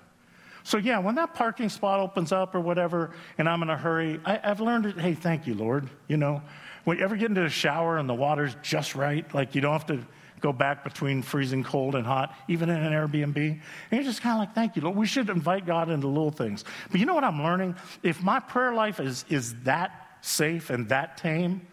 So, 0.63 0.79
yeah, 0.79 1.01
when 1.01 1.17
that 1.17 1.35
parking 1.35 1.69
spot 1.69 1.99
opens 1.99 2.31
up 2.31 2.55
or 2.55 2.61
whatever, 2.61 3.11
and 3.37 3.49
I'm 3.49 3.65
in 3.65 3.71
a 3.71 3.77
hurry, 3.77 4.21
I, 4.25 4.37
have 4.37 4.61
learned 4.61 4.87
it. 4.87 4.97
Hey, 4.99 5.15
thank 5.15 5.49
you, 5.49 5.55
Lord. 5.55 5.91
You 6.07 6.19
know, 6.19 6.41
when 6.85 6.99
you 6.99 7.05
ever 7.05 7.17
get 7.17 7.31
into 7.31 7.41
the 7.41 7.49
shower 7.49 7.99
and 7.99 8.09
the 8.09 8.15
water's 8.15 8.57
just 8.63 8.95
right, 8.95 9.33
like 9.35 9.57
you 9.57 9.61
don't 9.61 9.73
have 9.73 9.87
to 9.87 10.07
go 10.41 10.53
back 10.53 10.85
between 10.85 11.21
freezing 11.21 11.65
cold 11.65 11.97
and 11.97 12.07
hot, 12.07 12.33
even 12.47 12.69
in 12.69 12.77
an 12.77 12.93
Airbnb. 12.93 13.37
And 13.37 13.61
you're 13.91 14.05
just 14.05 14.23
kind 14.23 14.35
of 14.35 14.39
like, 14.39 14.55
thank 14.55 14.77
you, 14.77 14.83
Lord. 14.83 14.97
We 14.97 15.07
should 15.07 15.31
invite 15.31 15.67
God 15.67 15.91
into 15.91 16.07
little 16.07 16.31
things. 16.31 16.65
But 16.93 17.01
you 17.01 17.07
know 17.07 17.15
what 17.15 17.25
I'm 17.25 17.43
learning? 17.43 17.75
If 18.05 18.23
my 18.23 18.39
prayer 18.39 18.73
life 18.73 19.01
is, 19.01 19.25
is 19.29 19.57
that 19.65 20.19
safe 20.21 20.71
and 20.71 20.89
that 20.91 21.17
tame, 21.17 21.67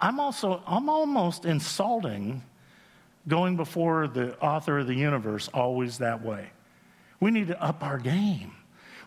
I'm 0.00 0.20
also, 0.20 0.62
I'm 0.66 0.88
almost 0.88 1.44
insulting 1.44 2.42
going 3.28 3.56
before 3.56 4.08
the 4.08 4.38
author 4.40 4.78
of 4.80 4.86
the 4.86 4.94
universe 4.94 5.48
always 5.54 5.98
that 5.98 6.22
way. 6.24 6.50
We 7.20 7.30
need 7.30 7.48
to 7.48 7.62
up 7.62 7.82
our 7.82 7.98
game. 7.98 8.52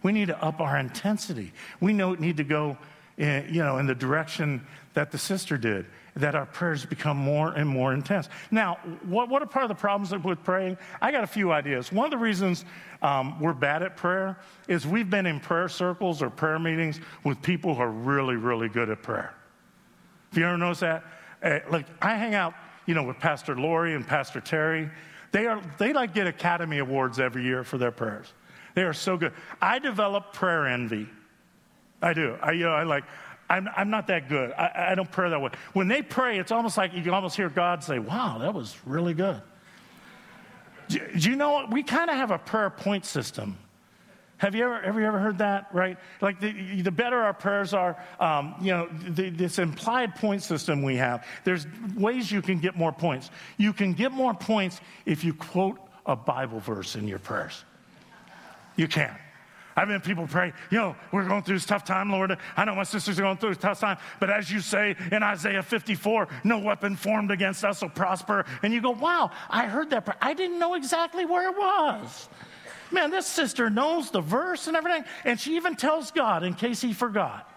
We 0.04 0.12
need 0.12 0.28
to 0.28 0.43
up 0.43 0.60
our 0.60 0.78
intensity. 0.78 1.54
We 1.80 1.93
need 1.93 2.38
to 2.38 2.43
go 2.43 2.78
in, 3.17 3.47
you 3.52 3.63
know, 3.63 3.78
in 3.78 3.88
the 3.88 3.95
direction 3.95 4.65
that 4.93 5.12
the 5.12 5.17
sister 5.17 5.58
did, 5.58 5.86
that 6.15 6.36
our 6.36 6.45
prayers 6.45 6.86
become 6.86 7.17
more 7.17 7.52
and 7.54 7.67
more 7.67 7.93
intense. 7.93 8.30
Now, 8.50 8.80
what, 9.04 9.30
what 9.30 9.41
are 9.41 9.45
part 9.45 9.65
of 9.65 9.69
the 9.69 9.76
problems 9.76 10.12
with 10.23 10.43
praying? 10.43 10.78
I 11.02 11.12
got 11.12 11.23
a 11.23 11.28
few 11.28 11.52
ideas. 11.52 11.91
One 11.91 12.06
of 12.06 12.12
the 12.12 12.17
reasons 12.17 12.65
um, 13.02 13.39
we're 13.39 13.54
bad 13.54 13.84
at 13.84 13.97
prayer 13.97 14.39
is 14.67 14.88
we've 14.88 15.10
been 15.10 15.26
in 15.26 15.39
prayer 15.39 15.67
circles 15.67 16.21
or 16.21 16.30
prayer 16.30 16.60
meetings 16.60 17.00
with 17.23 17.41
people 17.41 17.76
who 17.76 17.82
are 17.82 17.91
really, 17.91 18.36
really 18.36 18.69
good 18.69 18.89
at 18.89 19.02
prayer. 19.04 19.34
Have 20.29 20.37
you 20.37 20.45
ever 20.45 20.57
noticed 20.57 20.81
that? 20.81 21.03
Uh, 21.41 21.59
like, 21.69 21.85
I 22.01 22.15
hang 22.15 22.35
out, 22.35 22.53
you 22.85 22.93
know, 22.93 23.03
with 23.03 23.19
Pastor 23.19 23.55
Lori 23.55 23.93
and 23.93 24.05
Pastor 24.05 24.41
Terry. 24.41 24.89
They, 25.31 25.47
are, 25.47 25.61
they 25.77 25.93
like 25.93 26.13
get 26.13 26.27
Academy 26.27 26.79
Awards 26.79 27.19
every 27.19 27.43
year 27.43 27.63
for 27.63 27.77
their 27.77 27.91
prayers. 27.91 28.33
They 28.75 28.83
are 28.83 28.93
so 28.93 29.17
good. 29.17 29.33
I 29.61 29.79
develop 29.79 30.33
prayer 30.33 30.67
envy. 30.67 31.07
I 32.01 32.13
do. 32.13 32.37
I, 32.41 32.51
you 32.51 32.65
know, 32.65 32.73
I 32.73 32.83
like, 32.83 33.03
I'm, 33.49 33.67
I'm 33.75 33.89
not 33.89 34.07
that 34.07 34.29
good. 34.29 34.51
I, 34.51 34.91
I 34.91 34.95
don't 34.95 35.11
pray 35.11 35.29
that 35.29 35.41
way. 35.41 35.51
When 35.73 35.87
they 35.87 36.01
pray, 36.01 36.37
it's 36.37 36.51
almost 36.51 36.77
like 36.77 36.93
you 36.93 37.01
can 37.01 37.13
almost 37.13 37.35
hear 37.35 37.49
God 37.49 37.83
say, 37.83 37.99
wow, 37.99 38.37
that 38.39 38.53
was 38.53 38.75
really 38.85 39.13
good. 39.13 39.41
Do, 40.89 40.99
do 41.17 41.29
you 41.29 41.35
know 41.35 41.53
what? 41.53 41.71
We 41.71 41.83
kind 41.83 42.09
of 42.09 42.17
have 42.17 42.31
a 42.31 42.37
prayer 42.37 42.69
point 42.69 43.05
system. 43.05 43.57
Have 44.38 44.54
you 44.54 44.63
ever, 44.63 45.00
you 45.00 45.06
ever 45.06 45.19
heard 45.19 45.39
that, 45.39 45.67
right? 45.73 45.97
Like 46.21 46.39
the, 46.39 46.82
the 46.82 46.91
better 46.91 47.17
our 47.17 47.34
prayers 47.34 47.73
are, 47.73 47.97
um, 48.19 48.56
you 48.62 48.71
know, 48.71 48.88
the, 48.88 49.30
this 49.30 49.58
implied 49.58 50.15
point 50.15 50.43
system 50.43 50.84
we 50.84 50.95
have, 50.97 51.26
there's 51.43 51.65
ways 51.95 52.32
you 52.32 52.43
can 52.43 52.60
get 52.60 52.76
more 52.76 52.91
points. 52.91 53.32
You 53.58 53.73
can 53.73 53.93
get 53.93 54.12
more 54.12 54.36
points 54.36 54.80
if 55.06 55.23
you 55.23 55.34
quote 55.34 55.80
a 56.06 56.15
Bible 56.15 56.60
verse 56.60 56.95
in 56.95 57.08
your 57.08 57.19
prayers. 57.19 57.63
You 58.76 58.88
can. 58.88 59.17
I've 59.76 59.88
been 59.88 60.02
people 60.02 60.26
pray, 60.26 60.54
you 60.71 60.78
know, 60.80 60.95
we're 61.12 61.28
going 61.28 61.43
through 61.43 61.56
this 61.56 61.65
tough 61.65 61.86
time, 61.86 62.12
Lord. 62.12 62.36
I 62.56 62.65
know 62.65 62.73
my 62.73 62.84
sisters 62.84 63.19
are 63.19 63.21
going 63.21 63.38
through 63.38 63.50
this 63.50 63.60
tough 63.60 63.80
time, 63.80 63.97
but 64.19 64.32
as 64.32 64.52
you 64.52 64.60
say 64.60 64.95
in 65.12 65.21
Isaiah 65.21 65.62
54, 65.62 66.28
no 66.43 66.58
weapon 66.58 66.95
formed 66.95 67.30
against 67.30 67.63
us 67.63 67.84
will 67.84 67.89
prosper. 67.89 68.45
And 68.63 68.73
you 68.73 68.82
go, 68.82 68.89
wow, 68.89 69.30
I 69.52 69.67
heard 69.67 69.91
that. 69.91 70.17
I 70.19 70.34
didn't 70.34 70.58
know 70.58 70.73
exactly 70.73 71.26
where 71.26 71.52
it 71.52 71.56
was. 71.56 72.28
Man, 72.91 73.12
this 73.12 73.26
sister 73.26 73.69
knows 73.69 74.12
the 74.12 74.21
verse 74.21 74.67
and 74.67 74.78
everything, 74.78 75.04
and 75.26 75.39
she 75.39 75.56
even 75.56 75.76
tells 75.76 76.12
God 76.12 76.43
in 76.43 76.54
case 76.54 76.82
he 76.82 76.93
forgot. 76.93 77.50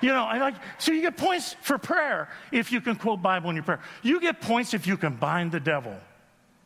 You 0.00 0.10
know, 0.10 0.24
I 0.24 0.38
like 0.38 0.54
so 0.78 0.92
you 0.92 1.00
get 1.00 1.16
points 1.16 1.56
for 1.62 1.78
prayer 1.78 2.28
if 2.52 2.70
you 2.70 2.80
can 2.80 2.96
quote 2.96 3.22
Bible 3.22 3.50
in 3.50 3.56
your 3.56 3.64
prayer. 3.64 3.80
You 4.02 4.20
get 4.20 4.40
points 4.40 4.74
if 4.74 4.86
you 4.86 4.96
can 4.96 5.14
bind 5.14 5.52
the 5.52 5.60
devil. 5.60 5.96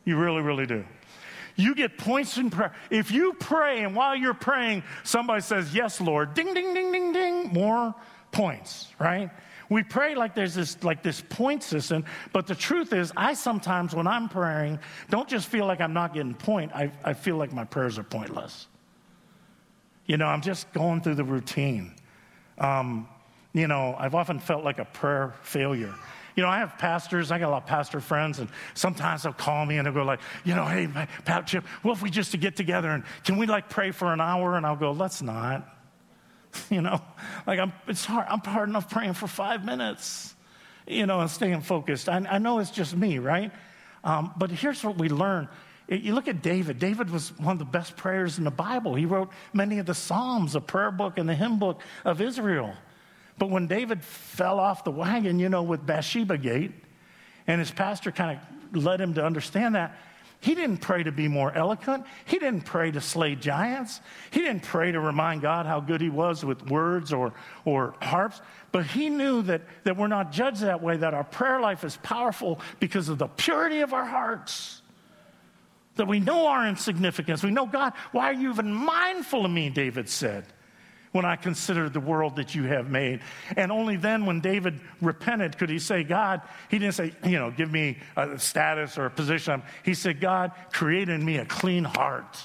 You 0.03 0.17
really, 0.17 0.41
really 0.41 0.65
do. 0.65 0.83
You 1.55 1.75
get 1.75 1.97
points 1.97 2.37
in 2.37 2.49
prayer. 2.49 2.73
If 2.89 3.11
you 3.11 3.33
pray 3.33 3.83
and 3.83 3.95
while 3.95 4.15
you're 4.15 4.33
praying, 4.33 4.83
somebody 5.03 5.41
says, 5.41 5.73
Yes, 5.73 6.01
Lord, 6.01 6.33
ding, 6.33 6.53
ding, 6.53 6.73
ding, 6.73 6.91
ding, 6.91 7.13
ding, 7.13 7.47
more 7.53 7.93
points, 8.31 8.87
right? 8.99 9.29
We 9.71 9.83
pray 9.83 10.15
like 10.15 10.35
there's 10.35 10.53
this 10.53 10.83
like 10.83 11.01
this 11.01 11.21
point 11.21 11.63
system, 11.63 12.03
but 12.33 12.45
the 12.45 12.53
truth 12.53 12.91
is, 12.91 13.13
I 13.15 13.33
sometimes 13.33 13.95
when 13.95 14.05
I'm 14.05 14.27
praying, 14.27 14.79
don't 15.09 15.29
just 15.29 15.47
feel 15.47 15.65
like 15.65 15.79
I'm 15.79 15.93
not 15.93 16.13
getting 16.13 16.33
point. 16.33 16.73
I, 16.75 16.91
I 17.05 17.13
feel 17.13 17.37
like 17.37 17.53
my 17.53 17.63
prayers 17.63 17.97
are 17.97 18.03
pointless. 18.03 18.67
You 20.07 20.17
know, 20.17 20.25
I'm 20.25 20.41
just 20.41 20.69
going 20.73 20.99
through 20.99 21.15
the 21.15 21.23
routine. 21.23 21.95
Um, 22.57 23.07
you 23.53 23.69
know, 23.69 23.95
I've 23.97 24.13
often 24.13 24.39
felt 24.39 24.65
like 24.65 24.79
a 24.79 24.83
prayer 24.83 25.35
failure. 25.41 25.95
You 26.35 26.43
know, 26.43 26.49
I 26.49 26.57
have 26.57 26.77
pastors, 26.77 27.31
I 27.31 27.39
got 27.39 27.47
a 27.47 27.51
lot 27.51 27.63
of 27.63 27.69
pastor 27.69 28.01
friends, 28.01 28.39
and 28.39 28.49
sometimes 28.73 29.23
they'll 29.23 29.31
call 29.31 29.65
me 29.65 29.77
and 29.77 29.87
they'll 29.87 29.93
go 29.93 30.03
like, 30.03 30.19
you 30.43 30.53
know, 30.53 30.65
hey, 30.65 30.89
Pat 31.23 31.47
Chip, 31.47 31.63
what 31.81 31.93
if 31.93 32.01
we 32.01 32.09
just 32.09 32.31
to 32.31 32.37
get 32.37 32.57
together 32.57 32.89
and 32.89 33.05
can 33.23 33.37
we 33.37 33.45
like 33.45 33.69
pray 33.69 33.91
for 33.91 34.11
an 34.11 34.19
hour? 34.19 34.57
And 34.57 34.65
I'll 34.65 34.75
go, 34.75 34.91
let's 34.91 35.21
not. 35.21 35.80
You 36.69 36.81
know, 36.81 37.01
like 37.45 37.59
I'm, 37.59 37.73
it's 37.87 38.05
hard. 38.05 38.27
I'm 38.29 38.39
hard 38.39 38.69
enough 38.69 38.89
praying 38.89 39.13
for 39.13 39.27
five 39.27 39.65
minutes, 39.65 40.33
you 40.87 41.05
know, 41.05 41.19
and 41.19 41.29
staying 41.29 41.61
focused. 41.61 42.07
I, 42.07 42.25
I 42.29 42.37
know 42.37 42.59
it's 42.59 42.71
just 42.71 42.95
me, 42.95 43.19
right? 43.19 43.51
Um, 44.03 44.33
but 44.37 44.51
here's 44.51 44.83
what 44.83 44.97
we 44.97 45.09
learn. 45.09 45.49
You 45.89 46.13
look 46.13 46.29
at 46.29 46.41
David. 46.41 46.79
David 46.79 47.09
was 47.09 47.37
one 47.37 47.53
of 47.53 47.59
the 47.59 47.65
best 47.65 47.97
prayers 47.97 48.37
in 48.37 48.45
the 48.45 48.51
Bible. 48.51 48.95
He 48.95 49.05
wrote 49.05 49.29
many 49.53 49.79
of 49.79 49.85
the 49.85 49.93
Psalms, 49.93 50.53
the 50.53 50.61
prayer 50.61 50.91
book, 50.91 51.17
and 51.17 51.27
the 51.27 51.35
hymn 51.35 51.59
book 51.59 51.81
of 52.05 52.21
Israel. 52.21 52.73
But 53.37 53.49
when 53.49 53.67
David 53.67 54.01
fell 54.03 54.59
off 54.59 54.85
the 54.85 54.91
wagon, 54.91 55.39
you 55.39 55.49
know, 55.49 55.63
with 55.63 55.85
Bathsheba 55.85 56.37
Gate, 56.37 56.71
and 57.47 57.59
his 57.59 57.71
pastor 57.71 58.11
kind 58.11 58.39
of 58.39 58.83
led 58.83 59.01
him 59.01 59.15
to 59.15 59.25
understand 59.25 59.75
that, 59.75 59.97
he 60.41 60.55
didn't 60.55 60.77
pray 60.77 61.03
to 61.03 61.11
be 61.11 61.27
more 61.27 61.53
eloquent. 61.53 62.03
He 62.25 62.39
didn't 62.39 62.61
pray 62.61 62.89
to 62.89 62.99
slay 62.99 63.35
giants. 63.35 64.01
He 64.31 64.41
didn't 64.41 64.63
pray 64.63 64.91
to 64.91 64.99
remind 64.99 65.43
God 65.43 65.67
how 65.67 65.79
good 65.79 66.01
he 66.01 66.09
was 66.09 66.43
with 66.43 66.67
words 66.67 67.13
or, 67.13 67.33
or 67.63 67.93
harps. 68.01 68.41
But 68.71 68.87
he 68.87 69.09
knew 69.09 69.43
that, 69.43 69.61
that 69.83 69.97
we're 69.97 70.07
not 70.07 70.31
judged 70.31 70.61
that 70.61 70.81
way, 70.81 70.97
that 70.97 71.13
our 71.13 71.23
prayer 71.23 71.61
life 71.61 71.83
is 71.83 71.95
powerful 71.97 72.59
because 72.79 73.07
of 73.07 73.19
the 73.19 73.27
purity 73.27 73.81
of 73.81 73.93
our 73.93 74.05
hearts. 74.05 74.81
That 75.95 76.07
we 76.07 76.19
know 76.19 76.47
our 76.47 76.67
insignificance. 76.67 77.43
We 77.43 77.51
know, 77.51 77.67
God, 77.67 77.93
why 78.11 78.31
are 78.31 78.33
you 78.33 78.49
even 78.49 78.73
mindful 78.73 79.45
of 79.45 79.51
me? 79.51 79.69
David 79.69 80.09
said 80.09 80.45
when 81.11 81.25
I 81.25 81.35
consider 81.35 81.89
the 81.89 81.99
world 81.99 82.37
that 82.37 82.55
you 82.55 82.63
have 82.63 82.89
made. 82.89 83.21
And 83.57 83.71
only 83.71 83.97
then, 83.97 84.25
when 84.25 84.39
David 84.39 84.79
repented, 85.01 85.57
could 85.57 85.69
he 85.69 85.79
say, 85.79 86.03
God, 86.03 86.41
he 86.69 86.79
didn't 86.79 86.95
say, 86.95 87.13
you 87.25 87.37
know, 87.37 87.51
give 87.51 87.71
me 87.71 87.97
a 88.15 88.39
status 88.39 88.97
or 88.97 89.07
a 89.07 89.09
position. 89.09 89.61
He 89.83 89.93
said, 89.93 90.21
God, 90.21 90.51
create 90.71 91.09
in 91.09 91.23
me 91.23 91.37
a 91.37 91.45
clean 91.45 91.83
heart 91.83 92.37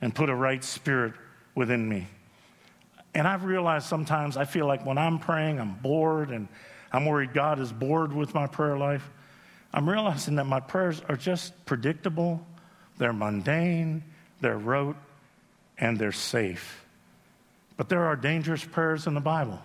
and 0.00 0.14
put 0.14 0.28
a 0.30 0.34
right 0.34 0.64
spirit 0.64 1.14
within 1.54 1.88
me. 1.88 2.08
And 3.14 3.28
I've 3.28 3.44
realized 3.44 3.86
sometimes 3.86 4.36
I 4.36 4.44
feel 4.44 4.66
like 4.66 4.84
when 4.84 4.98
I'm 4.98 5.18
praying, 5.18 5.60
I'm 5.60 5.74
bored 5.74 6.30
and 6.30 6.48
I'm 6.90 7.06
worried 7.06 7.32
God 7.32 7.60
is 7.60 7.72
bored 7.72 8.12
with 8.12 8.34
my 8.34 8.46
prayer 8.46 8.76
life. 8.76 9.08
I'm 9.72 9.88
realizing 9.88 10.36
that 10.36 10.44
my 10.44 10.60
prayers 10.60 11.00
are 11.08 11.16
just 11.16 11.64
predictable, 11.64 12.44
they're 12.98 13.12
mundane, 13.12 14.02
they're 14.40 14.58
rote, 14.58 14.96
and 15.78 15.98
they're 15.98 16.12
safe. 16.12 16.81
But 17.82 17.88
there 17.88 18.04
are 18.04 18.14
dangerous 18.14 18.64
prayers 18.64 19.08
in 19.08 19.14
the 19.14 19.20
Bible. 19.20 19.60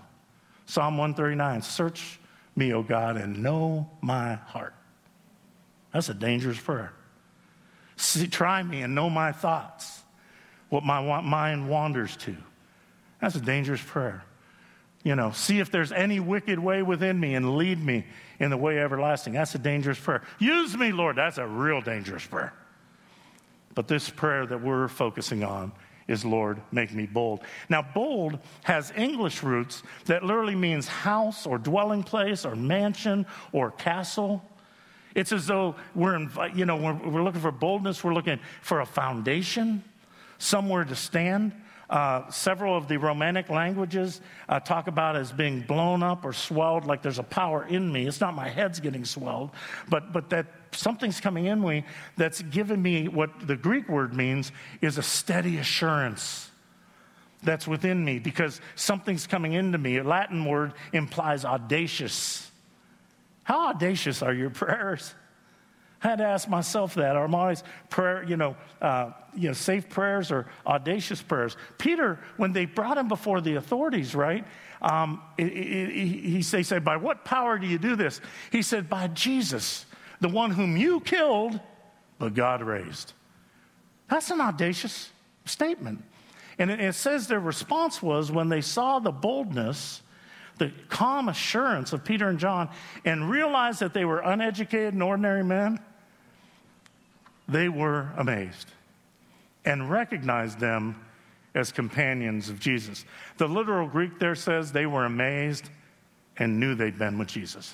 Psalm 0.66 0.98
139 0.98 1.62
Search 1.62 2.20
me, 2.56 2.74
O 2.74 2.82
God, 2.82 3.16
and 3.16 3.44
know 3.44 3.92
my 4.02 4.34
heart. 4.34 4.74
That's 5.94 6.10
a 6.10 6.16
dangerous 6.16 6.60
prayer. 6.60 6.94
See, 7.96 8.26
try 8.26 8.64
me 8.64 8.82
and 8.82 8.96
know 8.96 9.08
my 9.08 9.34
thoughts, 9.34 10.02
what 10.70 10.84
my 10.84 11.22
mind 11.22 11.70
wanders 11.70 12.18
to. 12.18 12.36
That's 13.22 13.36
a 13.36 13.40
dangerous 13.40 13.84
prayer. 13.84 14.24
You 15.04 15.16
know, 15.16 15.30
see 15.30 15.60
if 15.60 15.70
there's 15.70 15.92
any 15.92 16.20
wicked 16.20 16.58
way 16.58 16.82
within 16.82 17.20
me 17.20 17.36
and 17.36 17.56
lead 17.56 17.86
me 17.86 18.04
in 18.40 18.50
the 18.50 18.58
way 18.58 18.80
everlasting. 18.80 19.34
That's 19.34 19.54
a 19.54 19.60
dangerous 19.60 20.00
prayer. 20.00 20.24
Use 20.40 20.76
me, 20.76 20.92
Lord. 20.92 21.18
That's 21.18 21.38
a 21.38 21.46
real 21.46 21.82
dangerous 21.82 22.26
prayer. 22.26 22.54
But 23.76 23.88
this 23.88 24.10
prayer 24.10 24.48
that 24.48 24.64
we're 24.64 24.88
focusing 24.88 25.44
on 25.44 25.72
is 26.08 26.24
Lord, 26.24 26.62
make 26.72 26.94
me 26.94 27.06
bold. 27.06 27.42
Now, 27.70 27.82
bold 27.82 28.40
has 28.64 28.94
English 28.96 29.44
roots 29.44 29.84
that 30.06 30.24
literally 30.24 30.56
means 30.56 30.88
house 30.88 31.46
or 31.46 31.58
dwelling 31.58 32.04
place 32.04 32.46
or 32.46 32.56
mansion 32.56 33.26
or 33.52 33.72
castle. 33.72 34.44
It's 35.16 35.32
as 35.32 35.48
though 35.48 35.76
we're, 35.96 36.28
you 36.54 36.66
know, 36.66 36.78
we're, 36.78 36.94
we're 36.94 37.24
looking 37.24 37.42
for 37.42 37.52
boldness, 37.52 38.04
we're 38.04 38.14
looking 38.14 38.40
for 38.62 38.82
a 38.82 38.86
foundation, 38.86 39.84
somewhere 40.38 40.86
to 40.86 40.96
stand. 40.96 41.52
Uh, 41.90 42.30
several 42.30 42.76
of 42.76 42.90
the 42.90 42.98
Romantic 42.98 43.50
languages 43.50 44.20
uh, 44.50 44.60
talk 44.60 44.88
about 44.88 45.16
as 45.16 45.32
being 45.32 45.62
blown 45.62 46.04
up 46.04 46.26
or 46.26 46.34
swelled, 46.34 46.86
like 46.86 47.02
there's 47.02 47.20
a 47.20 47.24
power 47.24 47.66
in 47.66 47.90
me. 47.92 48.06
It's 48.06 48.20
not 48.20 48.36
my 48.36 48.50
head's 48.50 48.82
getting 48.82 49.06
swelled, 49.06 49.52
but, 49.88 50.12
but 50.12 50.30
that 50.32 50.48
something's 50.72 51.22
coming 51.22 51.46
in 51.46 51.62
me 51.62 51.86
that's 52.18 52.42
given 52.42 52.82
me 52.82 53.08
what 53.08 53.48
the 53.48 53.56
Greek 53.56 53.88
word 53.88 54.14
means 54.14 54.52
is 54.82 54.98
a 54.98 55.04
steady 55.04 55.60
assurance 55.60 56.52
that's 57.44 57.68
within 57.68 58.04
me 58.04 58.20
because 58.20 58.60
something's 58.76 59.26
coming 59.26 59.54
into 59.54 59.78
me. 59.78 59.98
A 59.98 60.04
Latin 60.04 60.44
word 60.44 60.74
implies 60.92 61.46
audacious. 61.46 62.52
How 63.44 63.70
audacious 63.70 64.22
are 64.22 64.34
your 64.34 64.50
prayers? 64.52 65.14
I 66.04 66.10
had 66.10 66.20
to 66.20 66.26
ask 66.26 66.48
myself 66.48 66.96
that. 66.96 67.16
Are 67.16 67.28
my 67.28 67.56
prayer, 67.90 68.24
you 68.24 68.38
know, 68.38 68.56
uh, 68.82 69.12
you 69.36 69.48
know, 69.48 69.54
safe 69.54 69.90
prayers 69.90 70.32
or 70.32 70.48
audacious 70.66 71.22
prayers? 71.22 71.58
Peter, 71.78 72.20
when 72.38 72.54
they 72.54 72.66
brought 72.66 72.98
him 72.98 73.08
before 73.08 73.42
the 73.42 73.56
authorities, 73.56 74.14
right? 74.14 74.46
Um, 74.82 75.22
it, 75.38 75.46
it, 75.46 75.92
he, 75.92 76.42
they 76.42 76.64
said, 76.64 76.86
"By 76.86 76.98
what 76.98 77.26
power 77.26 77.58
do 77.58 77.66
you 77.66 77.80
do 77.80 77.96
this?" 77.96 78.22
He 78.52 78.62
said, 78.62 78.90
"By 78.90 79.08
Jesus, 79.08 79.86
the 80.22 80.30
one 80.30 80.52
whom 80.52 80.78
you 80.78 81.00
killed, 81.00 81.60
but 82.20 82.36
God 82.36 82.62
raised." 82.62 83.14
That's 84.08 84.30
an 84.30 84.40
audacious 84.40 85.10
statement, 85.46 86.04
and 86.60 86.70
it, 86.70 86.80
it 86.80 86.94
says 86.94 87.28
their 87.28 87.40
response 87.40 88.04
was 88.04 88.32
when 88.32 88.50
they 88.50 88.62
saw 88.62 89.00
the 89.00 89.12
boldness 89.12 90.04
the 90.58 90.72
calm 90.90 91.30
assurance 91.30 91.94
of 91.94 92.04
Peter 92.04 92.30
and 92.30 92.40
John 92.40 92.70
and 93.06 93.30
realized 93.30 93.80
that 93.80 93.94
they 93.94 94.06
were 94.06 94.20
uneducated 94.20 94.94
and 94.94 95.04
ordinary 95.04 95.44
men, 95.44 95.80
they 97.48 97.70
were 97.70 98.10
amazed 98.18 98.72
and 99.66 99.90
recognized 99.90 100.60
them 100.60 100.96
as 101.56 101.72
companions 101.72 102.50
of 102.50 102.60
Jesus. 102.60 103.06
The 103.38 103.48
literal 103.48 103.88
Greek 103.88 104.20
there 104.20 104.36
says 104.36 104.72
they 104.72 104.86
were 104.86 105.06
amazed 105.06 105.70
and 106.38 106.60
knew 106.60 106.76
they'd 106.76 106.98
been 106.98 107.18
with 107.18 107.28
Jesus. 107.28 107.74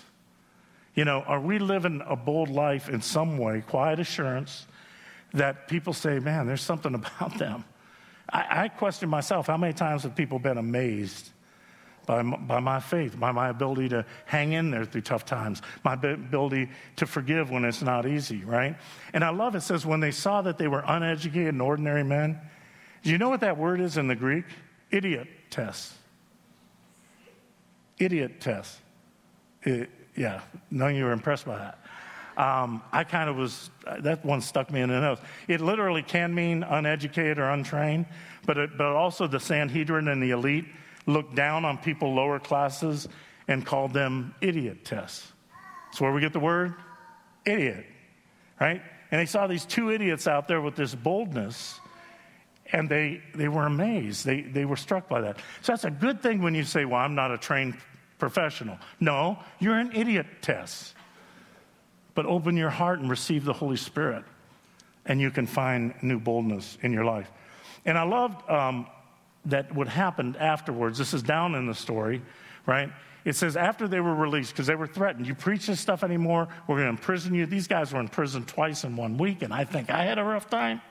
You 0.96 1.06
know, 1.06 1.22
are 1.22 1.40
we 1.40 1.60
living 1.60 2.02
a 2.06 2.16
bold 2.16 2.50
life 2.50 2.88
in 2.90 3.02
some 3.02 3.38
way, 3.38 3.62
quiet 3.62 4.00
assurance, 4.00 4.68
that 5.34 5.68
people 5.68 5.92
say, 5.92 6.20
man, 6.20 6.48
there's 6.48 6.62
something 6.62 6.94
about 6.96 7.38
them? 7.38 7.66
I, 8.32 8.64
I 8.64 8.68
question 8.70 9.10
myself 9.10 9.48
how 9.48 9.58
many 9.58 9.74
times 9.74 10.04
have 10.04 10.16
people 10.16 10.40
been 10.40 10.58
amazed 10.58 11.30
by, 12.06 12.22
by 12.22 12.60
my 12.60 12.80
faith, 12.80 13.20
by 13.20 13.32
my 13.32 13.50
ability 13.50 13.90
to 13.90 14.06
hang 14.26 14.54
in 14.54 14.72
there 14.72 14.86
through 14.86 15.02
tough 15.02 15.26
times, 15.26 15.62
my 15.84 15.94
ability 15.94 16.70
to 16.98 17.06
forgive 17.06 17.50
when 17.50 17.66
it's 17.66 17.82
not 17.82 18.06
easy, 18.06 18.44
right? 18.44 18.76
And 19.14 19.24
I 19.24 19.30
love 19.30 19.56
it 19.56 19.62
says, 19.62 19.86
when 19.86 20.00
they 20.00 20.12
saw 20.12 20.42
that 20.42 20.58
they 20.58 20.68
were 20.68 20.84
uneducated 20.86 21.50
and 21.50 21.62
ordinary 21.62 22.04
men, 22.04 22.40
do 23.04 23.10
you 23.10 23.18
know 23.18 23.30
what 23.30 23.42
that 23.42 23.58
word 23.58 23.80
is 23.82 23.98
in 23.98 24.08
the 24.08 24.16
Greek? 24.16 24.46
Idiot 24.92 25.28
test. 25.50 25.94
Idiotes. 28.00 28.80
It, 29.64 29.90
yeah, 30.16 30.42
none 30.70 30.92
of 30.92 30.96
you 30.96 31.06
were 31.06 31.12
impressed 31.12 31.46
by 31.46 31.58
that. 31.58 31.80
Um, 32.36 32.82
I 32.92 33.04
kind 33.04 33.30
of 33.30 33.36
was, 33.36 33.70
that 34.00 34.26
one 34.26 34.42
stuck 34.42 34.72
me 34.72 34.82
in 34.82 34.90
the 34.90 35.00
nose. 35.00 35.20
It 35.48 35.62
literally 35.62 36.02
can 36.02 36.34
mean 36.34 36.64
uneducated 36.64 37.38
or 37.38 37.50
untrained, 37.50 38.08
but, 38.46 38.58
it, 38.58 38.78
but 38.78 38.88
also 38.88 39.28
the 39.28 39.40
Sanhedrin 39.40 40.08
and 40.08 40.22
the 40.22 40.32
elite 40.32 40.66
looked 41.06 41.36
down 41.36 41.66
on 41.66 41.78
people 41.78 42.14
lower 42.14 42.40
classes 42.40 43.08
and 43.48 43.66
called 43.66 43.94
them 43.94 44.34
idiotes. 44.42 44.92
That's 44.92 46.02
where 46.02 46.12
we 46.12 46.22
get 46.22 46.34
the 46.34 46.40
word 46.40 46.74
idiot, 47.46 47.86
right? 48.60 48.82
And 49.12 49.22
they 49.22 49.26
saw 49.26 49.48
these 49.48 49.66
two 49.66 49.92
idiots 49.92 50.28
out 50.28 50.48
there 50.48 50.62
with 50.62 50.76
this 50.76 50.96
boldness, 50.96 51.80
and 52.72 52.90
they, 52.90 53.22
they 53.36 53.48
were 53.48 53.66
amazed. 53.66 54.26
They, 54.26 54.42
they 54.42 54.66
were 54.66 54.76
struck 54.76 55.08
by 55.08 55.22
that. 55.22 55.38
So 55.62 55.74
that's 55.74 55.84
a 55.84 55.92
good 55.92 56.22
thing 56.22 56.42
when 56.42 56.56
you 56.56 56.64
say, 56.64 56.86
Well, 56.86 57.00
I'm 57.00 57.16
not 57.16 57.32
a 57.32 57.38
trained 57.38 57.78
professional. 58.18 58.78
No, 59.00 59.38
you're 59.60 59.78
an 59.78 59.92
idiot 59.94 60.26
test. 60.42 60.96
But 62.16 62.26
open 62.26 62.56
your 62.56 62.70
heart 62.70 63.00
and 63.00 63.10
receive 63.10 63.44
the 63.44 63.54
Holy 63.54 63.78
Spirit, 63.78 64.24
and 65.06 65.20
you 65.20 65.32
can 65.32 65.46
find 65.46 65.94
new 66.02 66.20
boldness 66.20 66.78
in 66.82 66.94
your 66.94 67.06
life. 67.06 67.30
And 67.86 67.98
I 67.98 68.04
loved 68.04 68.50
um, 68.50 68.88
that 69.46 69.74
would 69.76 69.88
happen 69.88 70.36
afterwards. 70.38 70.98
This 70.98 71.14
is 71.14 71.24
down 71.24 71.56
in 71.56 71.68
the 71.68 71.76
story, 71.76 72.22
right? 72.66 72.90
It 73.26 73.36
says 73.36 73.56
after 73.56 73.88
they 73.88 74.02
were 74.02 74.16
released, 74.16 74.52
because 74.52 74.68
they 74.68 74.76
were 74.76 74.88
threatened, 74.88 75.28
you 75.28 75.36
preach 75.36 75.68
this 75.68 75.80
stuff 75.80 76.04
anymore, 76.04 76.48
we're 76.68 76.76
going 76.76 76.88
to 76.88 76.90
imprison 76.90 77.34
you. 77.34 77.46
These 77.46 77.68
guys 77.68 77.94
were 77.94 78.00
in 78.00 78.10
prison 78.10 78.44
twice 78.46 78.84
in 78.84 78.96
one 78.96 79.18
week, 79.18 79.42
and 79.42 79.54
I 79.54 79.64
think 79.64 79.90
I 79.90 80.04
had 80.04 80.20
a 80.20 80.24
rough 80.24 80.50
time. 80.50 80.82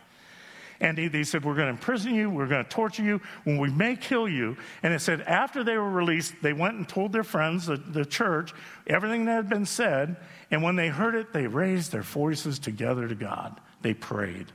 And 0.80 0.98
he, 0.98 1.06
they 1.08 1.22
said, 1.22 1.44
We're 1.44 1.54
going 1.54 1.66
to 1.66 1.72
imprison 1.72 2.14
you, 2.14 2.28
we're 2.28 2.48
going 2.48 2.64
to 2.64 2.70
torture 2.70 3.04
you, 3.04 3.20
when 3.44 3.58
we 3.58 3.70
may 3.70 3.94
kill 3.94 4.28
you. 4.28 4.56
And 4.82 4.92
it 4.92 5.00
said, 5.00 5.20
after 5.22 5.62
they 5.62 5.76
were 5.76 5.90
released, 5.90 6.34
they 6.42 6.52
went 6.52 6.74
and 6.74 6.88
told 6.88 7.12
their 7.12 7.22
friends, 7.22 7.66
the, 7.66 7.76
the 7.76 8.04
church, 8.04 8.52
everything 8.86 9.26
that 9.26 9.34
had 9.34 9.48
been 9.48 9.66
said. 9.66 10.16
And 10.50 10.62
when 10.62 10.74
they 10.74 10.88
heard 10.88 11.14
it, 11.14 11.32
they 11.32 11.46
raised 11.46 11.92
their 11.92 12.02
voices 12.02 12.58
together 12.58 13.06
to 13.06 13.14
God. 13.14 13.60
They 13.82 13.94
prayed. 13.94 14.46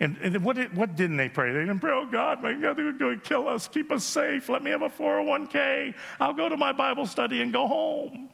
And, 0.00 0.16
and 0.22 0.42
what, 0.42 0.56
did, 0.56 0.74
what 0.74 0.96
didn't 0.96 1.18
they 1.18 1.28
pray? 1.28 1.52
They 1.52 1.60
didn't 1.60 1.80
pray, 1.80 1.92
oh 1.92 2.06
God, 2.06 2.42
my 2.42 2.54
God, 2.54 2.76
they're 2.76 2.92
going 2.92 3.20
to 3.20 3.28
kill 3.28 3.46
us. 3.46 3.68
Keep 3.68 3.92
us 3.92 4.02
safe. 4.02 4.48
Let 4.48 4.62
me 4.62 4.70
have 4.70 4.80
a 4.80 4.88
401k. 4.88 5.94
I'll 6.18 6.32
go 6.32 6.48
to 6.48 6.56
my 6.56 6.72
Bible 6.72 7.06
study 7.06 7.42
and 7.42 7.52
go 7.52 7.68
home. 7.68 8.30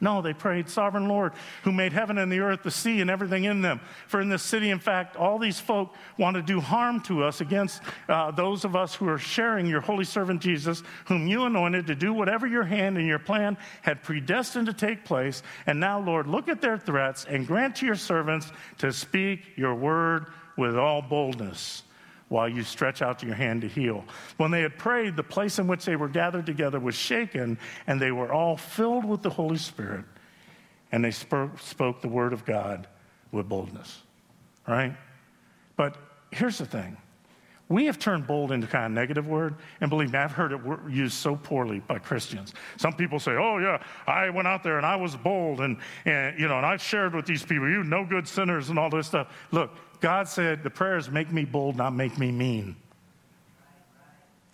No, 0.00 0.22
they 0.22 0.32
prayed, 0.32 0.68
Sovereign 0.68 1.08
Lord, 1.08 1.32
who 1.64 1.72
made 1.72 1.92
heaven 1.92 2.18
and 2.18 2.30
the 2.30 2.38
earth, 2.38 2.62
the 2.62 2.70
sea, 2.70 3.00
and 3.00 3.10
everything 3.10 3.44
in 3.44 3.62
them. 3.62 3.80
For 4.06 4.20
in 4.20 4.28
this 4.28 4.44
city, 4.44 4.70
in 4.70 4.78
fact, 4.78 5.16
all 5.16 5.40
these 5.40 5.58
folk 5.58 5.92
want 6.16 6.36
to 6.36 6.42
do 6.42 6.60
harm 6.60 7.00
to 7.02 7.24
us 7.24 7.40
against 7.40 7.82
uh, 8.08 8.30
those 8.30 8.64
of 8.64 8.76
us 8.76 8.94
who 8.94 9.08
are 9.08 9.18
sharing 9.18 9.66
your 9.66 9.80
holy 9.80 10.04
servant 10.04 10.40
Jesus, 10.40 10.84
whom 11.06 11.26
you 11.26 11.44
anointed 11.44 11.88
to 11.88 11.96
do 11.96 12.12
whatever 12.12 12.46
your 12.46 12.62
hand 12.62 12.96
and 12.96 13.08
your 13.08 13.18
plan 13.18 13.56
had 13.82 14.02
predestined 14.04 14.66
to 14.66 14.72
take 14.72 15.04
place. 15.04 15.42
And 15.66 15.80
now, 15.80 16.00
Lord, 16.00 16.28
look 16.28 16.48
at 16.48 16.60
their 16.60 16.78
threats 16.78 17.24
and 17.24 17.44
grant 17.44 17.76
to 17.76 17.86
your 17.86 17.96
servants 17.96 18.52
to 18.78 18.92
speak 18.92 19.40
your 19.56 19.74
word 19.74 20.26
with 20.58 20.76
all 20.76 21.00
boldness 21.00 21.84
while 22.28 22.48
you 22.48 22.62
stretch 22.62 23.00
out 23.00 23.22
your 23.22 23.34
hand 23.34 23.62
to 23.62 23.68
heal. 23.68 24.04
When 24.36 24.50
they 24.50 24.60
had 24.60 24.76
prayed, 24.76 25.16
the 25.16 25.22
place 25.22 25.58
in 25.58 25.66
which 25.66 25.86
they 25.86 25.96
were 25.96 26.08
gathered 26.08 26.44
together 26.44 26.78
was 26.78 26.94
shaken, 26.94 27.58
and 27.86 27.98
they 27.98 28.12
were 28.12 28.30
all 28.30 28.56
filled 28.56 29.06
with 29.06 29.22
the 29.22 29.30
Holy 29.30 29.56
Spirit, 29.56 30.04
and 30.92 31.02
they 31.02 31.10
spoke, 31.10 31.58
spoke 31.58 32.02
the 32.02 32.08
word 32.08 32.34
of 32.34 32.44
God 32.44 32.86
with 33.32 33.48
boldness. 33.48 34.02
Right? 34.66 34.94
But 35.76 35.96
here's 36.30 36.58
the 36.58 36.66
thing 36.66 36.98
we 37.68 37.84
have 37.84 37.98
turned 37.98 38.26
bold 38.26 38.50
into 38.50 38.66
kind 38.66 38.86
of 38.86 38.92
negative 38.92 39.26
word, 39.26 39.56
and 39.80 39.90
believe 39.90 40.12
me, 40.12 40.18
I've 40.18 40.32
heard 40.32 40.52
it 40.52 40.60
used 40.88 41.14
so 41.14 41.36
poorly 41.36 41.80
by 41.80 41.98
Christians. 41.98 42.54
Some 42.78 42.94
people 42.94 43.18
say, 43.18 43.32
"Oh 43.32 43.58
yeah, 43.58 43.82
I 44.06 44.30
went 44.30 44.48
out 44.48 44.62
there 44.62 44.78
and 44.78 44.86
I 44.86 44.96
was 44.96 45.14
bold, 45.16 45.60
and, 45.60 45.76
and 46.06 46.38
you 46.38 46.48
know, 46.48 46.56
and 46.56 46.64
I 46.64 46.78
shared 46.78 47.14
with 47.14 47.26
these 47.26 47.42
people, 47.42 47.68
you 47.68 47.84
no 47.84 48.06
good 48.06 48.26
sinners, 48.26 48.70
and 48.70 48.78
all 48.78 48.88
this 48.88 49.06
stuff." 49.06 49.28
Look, 49.50 49.70
God 50.00 50.28
said 50.28 50.62
the 50.62 50.70
prayers 50.70 51.10
make 51.10 51.32
me 51.32 51.44
bold, 51.44 51.76
not 51.76 51.94
make 51.94 52.18
me 52.18 52.30
mean. 52.30 52.76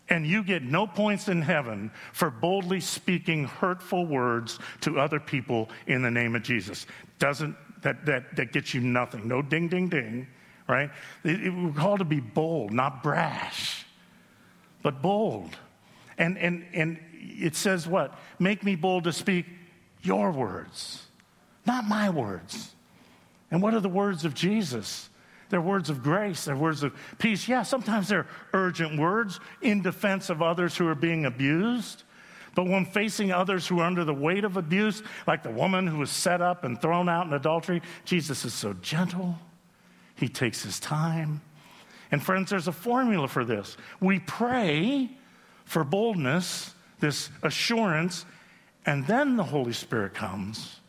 And 0.08 0.26
you 0.26 0.42
get 0.42 0.62
no 0.62 0.86
points 0.86 1.28
in 1.28 1.40
heaven 1.40 1.90
for 2.12 2.30
boldly 2.30 2.80
speaking 2.80 3.44
hurtful 3.44 4.06
words 4.06 4.58
to 4.82 5.00
other 5.00 5.18
people 5.18 5.70
in 5.86 6.02
the 6.02 6.10
name 6.10 6.36
of 6.36 6.42
Jesus. 6.42 6.86
Doesn't 7.18 7.56
that 7.82 8.04
that 8.06 8.36
that 8.36 8.52
gets 8.52 8.74
you 8.74 8.80
nothing? 8.80 9.26
No 9.26 9.40
ding 9.40 9.68
ding 9.68 9.88
ding 9.88 10.26
right? 10.68 10.90
It, 11.22 11.46
it, 11.46 11.50
we're 11.50 11.72
called 11.72 11.98
to 11.98 12.04
be 12.04 12.20
bold, 12.20 12.72
not 12.72 13.02
brash, 13.02 13.84
but 14.82 15.02
bold. 15.02 15.56
And, 16.18 16.38
and, 16.38 16.64
and 16.72 16.98
it 17.20 17.56
says 17.56 17.86
what? 17.86 18.18
Make 18.38 18.62
me 18.62 18.76
bold 18.76 19.04
to 19.04 19.12
speak 19.12 19.46
your 20.02 20.30
words, 20.30 21.06
not 21.66 21.86
my 21.86 22.10
words. 22.10 22.74
And 23.50 23.62
what 23.62 23.74
are 23.74 23.80
the 23.80 23.88
words 23.88 24.24
of 24.24 24.34
Jesus? 24.34 25.08
They're 25.50 25.60
words 25.60 25.90
of 25.90 26.02
grace, 26.02 26.44
they're 26.44 26.56
words 26.56 26.82
of 26.82 26.94
peace. 27.18 27.48
Yeah, 27.48 27.62
sometimes 27.62 28.08
they're 28.08 28.26
urgent 28.52 28.98
words 28.98 29.40
in 29.62 29.82
defense 29.82 30.30
of 30.30 30.42
others 30.42 30.76
who 30.76 30.88
are 30.88 30.94
being 30.94 31.26
abused. 31.26 32.02
But 32.54 32.66
when 32.66 32.84
facing 32.84 33.32
others 33.32 33.66
who 33.66 33.80
are 33.80 33.84
under 33.84 34.04
the 34.04 34.14
weight 34.14 34.44
of 34.44 34.56
abuse, 34.56 35.02
like 35.26 35.42
the 35.42 35.50
woman 35.50 35.86
who 35.86 35.98
was 35.98 36.10
set 36.10 36.40
up 36.40 36.64
and 36.64 36.80
thrown 36.80 37.08
out 37.08 37.26
in 37.26 37.32
adultery, 37.32 37.82
Jesus 38.04 38.44
is 38.44 38.54
so 38.54 38.74
gentle 38.74 39.38
he 40.16 40.28
takes 40.28 40.62
his 40.62 40.78
time. 40.78 41.40
And 42.10 42.22
friends, 42.22 42.50
there's 42.50 42.68
a 42.68 42.72
formula 42.72 43.26
for 43.26 43.44
this. 43.44 43.76
We 44.00 44.20
pray 44.20 45.10
for 45.64 45.82
boldness, 45.82 46.74
this 47.00 47.30
assurance, 47.42 48.24
and 48.86 49.06
then 49.06 49.36
the 49.36 49.42
Holy 49.42 49.72
Spirit 49.72 50.14
comes, 50.14 50.80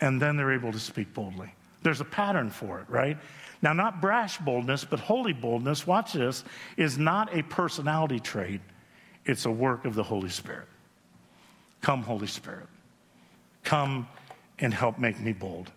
and 0.00 0.20
then 0.20 0.36
they're 0.36 0.52
able 0.52 0.72
to 0.72 0.78
speak 0.78 1.12
boldly. 1.12 1.52
There's 1.82 2.00
a 2.00 2.04
pattern 2.04 2.50
for 2.50 2.80
it, 2.80 2.88
right? 2.88 3.16
Now, 3.62 3.72
not 3.72 4.00
brash 4.00 4.38
boldness, 4.38 4.84
but 4.84 5.00
holy 5.00 5.32
boldness, 5.32 5.86
watch 5.86 6.14
this, 6.14 6.44
is 6.76 6.98
not 6.98 7.36
a 7.36 7.42
personality 7.42 8.18
trait, 8.18 8.60
it's 9.26 9.44
a 9.44 9.50
work 9.50 9.84
of 9.84 9.94
the 9.94 10.02
Holy 10.02 10.30
Spirit. 10.30 10.66
Come, 11.82 12.02
Holy 12.02 12.26
Spirit. 12.26 12.66
Come 13.62 14.08
and 14.58 14.72
help 14.72 14.98
make 14.98 15.20
me 15.20 15.32
bold, 15.32 15.70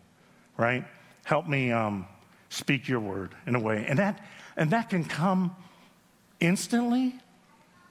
right? 0.58 0.86
Help 1.26 1.48
me 1.48 1.72
um, 1.72 2.06
speak 2.50 2.88
your 2.88 3.00
word 3.00 3.36
in 3.48 3.56
a 3.56 3.60
way. 3.60 3.86
And 3.88 4.00
that, 4.00 4.26
and 4.56 4.72
that 4.72 4.90
can 4.90 5.04
come 5.04 5.56
instantly 6.40 7.16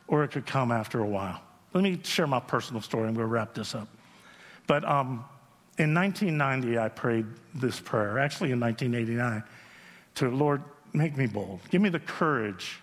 or 0.08 0.24
it 0.24 0.28
could 0.28 0.46
come 0.46 0.72
after 0.72 1.00
a 1.00 1.06
while. 1.06 1.40
Let 1.72 1.82
me 1.82 1.98
share 2.02 2.26
my 2.26 2.40
personal 2.40 2.82
story. 2.82 3.04
Going 3.04 3.16
to 3.16 3.26
wrap 3.26 3.54
this 3.54 3.74
up. 3.74 3.88
But 4.66 4.84
um, 4.84 5.24
in 5.78 5.94
1990, 5.94 6.78
I 6.78 6.88
prayed 6.88 7.26
this 7.54 7.80
prayer, 7.80 8.18
actually 8.18 8.52
in 8.52 8.60
1989, 8.60 9.42
to 10.16 10.28
Lord, 10.30 10.62
make 10.92 11.16
me 11.16 11.26
bold. 11.26 11.60
Give 11.70 11.80
me 11.80 11.88
the 11.88 12.00
courage 12.00 12.80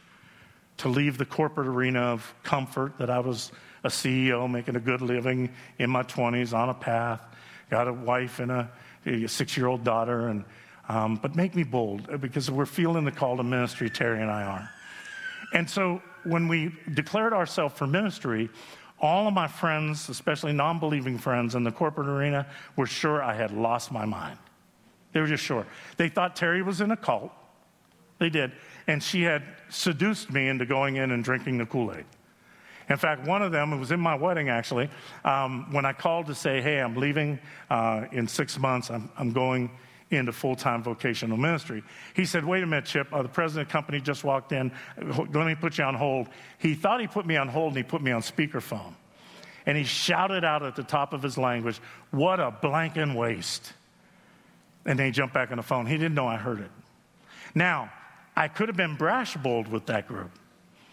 to 0.78 0.88
leave 0.88 1.18
the 1.18 1.26
corporate 1.26 1.68
arena 1.68 2.00
of 2.00 2.34
comfort 2.44 2.98
that 2.98 3.10
I 3.10 3.20
was 3.20 3.52
a 3.84 3.90
CEO 3.90 4.50
making 4.50 4.76
a 4.76 4.80
good 4.80 5.02
living 5.02 5.50
in 5.78 5.90
my 5.90 6.04
20s 6.04 6.54
on 6.54 6.70
a 6.70 6.74
path, 6.74 7.22
got 7.70 7.88
a 7.88 7.94
wife 7.94 8.40
and 8.40 8.52
a, 8.52 8.72
a 9.06 9.28
six 9.28 9.56
year 9.56 9.68
old 9.68 9.84
daughter, 9.84 10.28
and, 10.28 10.44
um, 10.88 11.16
but 11.16 11.36
make 11.36 11.56
me 11.56 11.64
bold 11.64 12.22
because 12.22 12.50
we're 12.50 12.66
feeling 12.66 13.06
the 13.06 13.12
call 13.12 13.38
to 13.38 13.44
ministry, 13.44 13.90
Terry 13.90 14.22
and 14.22 14.32
I 14.32 14.44
are. 14.44 14.70
And 15.54 15.70
so 15.70 16.02
when 16.24 16.48
we 16.48 16.76
declared 16.94 17.34
ourselves 17.34 17.78
for 17.78 17.88
ministry, 17.88 18.50
all 19.02 19.28
of 19.28 19.34
my 19.34 19.48
friends, 19.48 20.10
especially 20.10 20.54
non 20.54 20.80
believing 20.80 21.18
friends 21.18 21.56
in 21.56 21.64
the 21.64 21.72
corporate 21.72 22.08
arena, 22.08 22.46
were 22.76 22.86
sure 22.86 23.24
I 23.24 23.34
had 23.34 23.52
lost 23.52 23.92
my 23.92 24.06
mind. 24.06 24.38
They 25.12 25.22
were 25.22 25.28
just 25.28 25.44
sure. 25.44 25.66
They 25.98 26.10
thought 26.10 26.36
Terry 26.36 26.62
was 26.62 26.82
in 26.82 26.92
a 26.92 26.98
cult. 26.98 27.32
They 28.20 28.30
did. 28.30 28.52
And 28.88 29.02
she 29.02 29.24
had 29.24 29.44
seduced 29.70 30.32
me 30.32 30.48
into 30.48 30.66
going 30.66 30.98
in 30.98 31.12
and 31.12 31.24
drinking 31.24 31.58
the 31.58 31.66
Kool 31.66 31.94
Aid. 31.96 32.06
In 32.90 32.98
fact, 32.98 33.28
one 33.28 33.42
of 33.42 33.52
them, 33.52 33.72
it 33.72 33.78
was 33.78 33.92
in 33.92 34.00
my 34.00 34.16
wedding 34.16 34.50
actually, 34.50 34.90
um, 35.24 35.72
when 35.72 35.86
I 35.86 35.94
called 35.94 36.26
to 36.28 36.36
say, 36.36 36.60
hey, 36.60 36.80
I'm 36.80 36.96
leaving 36.96 37.40
uh, 37.70 38.06
in 38.12 38.28
six 38.28 38.58
months, 38.58 38.90
I'm, 38.90 39.12
I'm 39.18 39.32
going 39.32 39.70
into 40.12 40.32
full 40.32 40.56
time 40.56 40.82
vocational 40.82 41.38
ministry. 41.38 41.84
He 42.16 42.26
said, 42.26 42.44
Wait 42.44 42.64
a 42.64 42.66
minute, 42.66 42.86
Chip, 42.86 43.14
uh, 43.14 43.22
the 43.22 43.30
president 43.30 43.68
of 43.68 43.68
the 43.68 43.72
company 43.72 44.02
just 44.02 44.24
walked 44.24 44.52
in. 44.52 44.72
Let 44.98 45.46
me 45.46 45.56
put 45.56 45.78
you 45.78 45.84
on 45.84 45.94
hold. 45.94 46.30
He 46.58 46.74
thought 46.74 47.00
he 47.00 47.08
put 47.08 47.26
me 47.26 47.38
on 47.38 47.48
hold 47.48 47.70
and 47.70 47.78
he 47.78 47.84
put 47.84 48.02
me 48.02 48.12
on 48.12 48.22
speakerphone. 48.22 48.94
And 49.66 49.78
he 49.78 49.84
shouted 49.84 50.44
out 50.44 50.64
at 50.64 50.76
the 50.76 50.84
top 50.84 51.14
of 51.14 51.22
his 51.22 51.38
language, 51.38 51.80
What 52.10 52.40
a 52.40 52.52
blanking 52.52 53.16
waste. 53.16 53.74
And 54.90 54.98
then 54.98 55.06
he 55.06 55.12
jumped 55.12 55.36
back 55.36 55.52
on 55.52 55.58
the 55.58 55.64
phone. 55.64 55.86
He 55.86 55.98
didn't 55.98 56.16
know 56.16 56.28
I 56.28 56.38
heard 56.38 56.60
it. 56.60 56.72
Now, 57.54 57.92
I 58.36 58.48
could 58.48 58.70
have 58.70 58.76
been 58.76 58.96
brash 58.96 59.38
bold 59.38 59.68
with 59.68 59.86
that 59.86 60.08
group. 60.08 60.32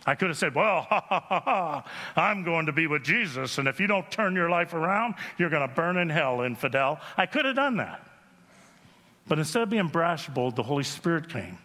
I 0.04 0.14
could 0.14 0.28
have 0.28 0.36
said, 0.36 0.54
Well, 0.54 0.82
ha, 0.88 1.02
ha, 1.08 1.20
ha, 1.28 1.84
I'm 2.14 2.44
going 2.44 2.66
to 2.66 2.72
be 2.72 2.86
with 2.86 3.02
Jesus, 3.02 3.56
and 3.56 3.66
if 3.66 3.80
you 3.80 3.86
don't 3.86 4.08
turn 4.10 4.36
your 4.36 4.50
life 4.50 4.74
around, 4.74 5.14
you're 5.38 5.48
going 5.48 5.66
to 5.66 5.74
burn 5.74 5.96
in 5.96 6.10
hell, 6.10 6.42
infidel. 6.42 7.00
I 7.16 7.24
could 7.24 7.46
have 7.46 7.56
done 7.56 7.78
that. 7.78 8.06
But 9.26 9.38
instead 9.38 9.62
of 9.62 9.70
being 9.70 9.88
brash 9.88 10.28
bold, 10.28 10.56
the 10.56 10.62
Holy 10.62 10.84
Spirit 10.84 11.30
came, 11.30 11.56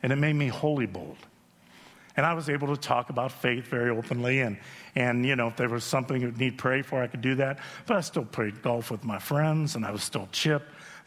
and 0.00 0.12
it 0.12 0.16
made 0.16 0.36
me 0.36 0.46
holy 0.46 0.86
bold. 0.86 1.18
And 2.16 2.24
I 2.24 2.34
was 2.34 2.48
able 2.48 2.68
to 2.68 2.80
talk 2.80 3.10
about 3.10 3.32
faith 3.32 3.66
very 3.66 3.90
openly. 3.90 4.40
And, 4.40 4.58
and 4.94 5.24
you 5.24 5.34
know, 5.34 5.48
if 5.48 5.56
there 5.56 5.68
was 5.68 5.82
something 5.82 6.20
you 6.20 6.30
need 6.32 6.58
pray 6.58 6.82
for, 6.82 7.02
I 7.02 7.06
could 7.06 7.22
do 7.22 7.34
that. 7.36 7.58
But 7.86 7.96
I 7.96 8.00
still 8.00 8.24
played 8.24 8.62
golf 8.62 8.90
with 8.90 9.02
my 9.02 9.18
friends, 9.18 9.76
and 9.76 9.84
I 9.84 9.90
was 9.90 10.02
still 10.02 10.28
chip, 10.30 10.62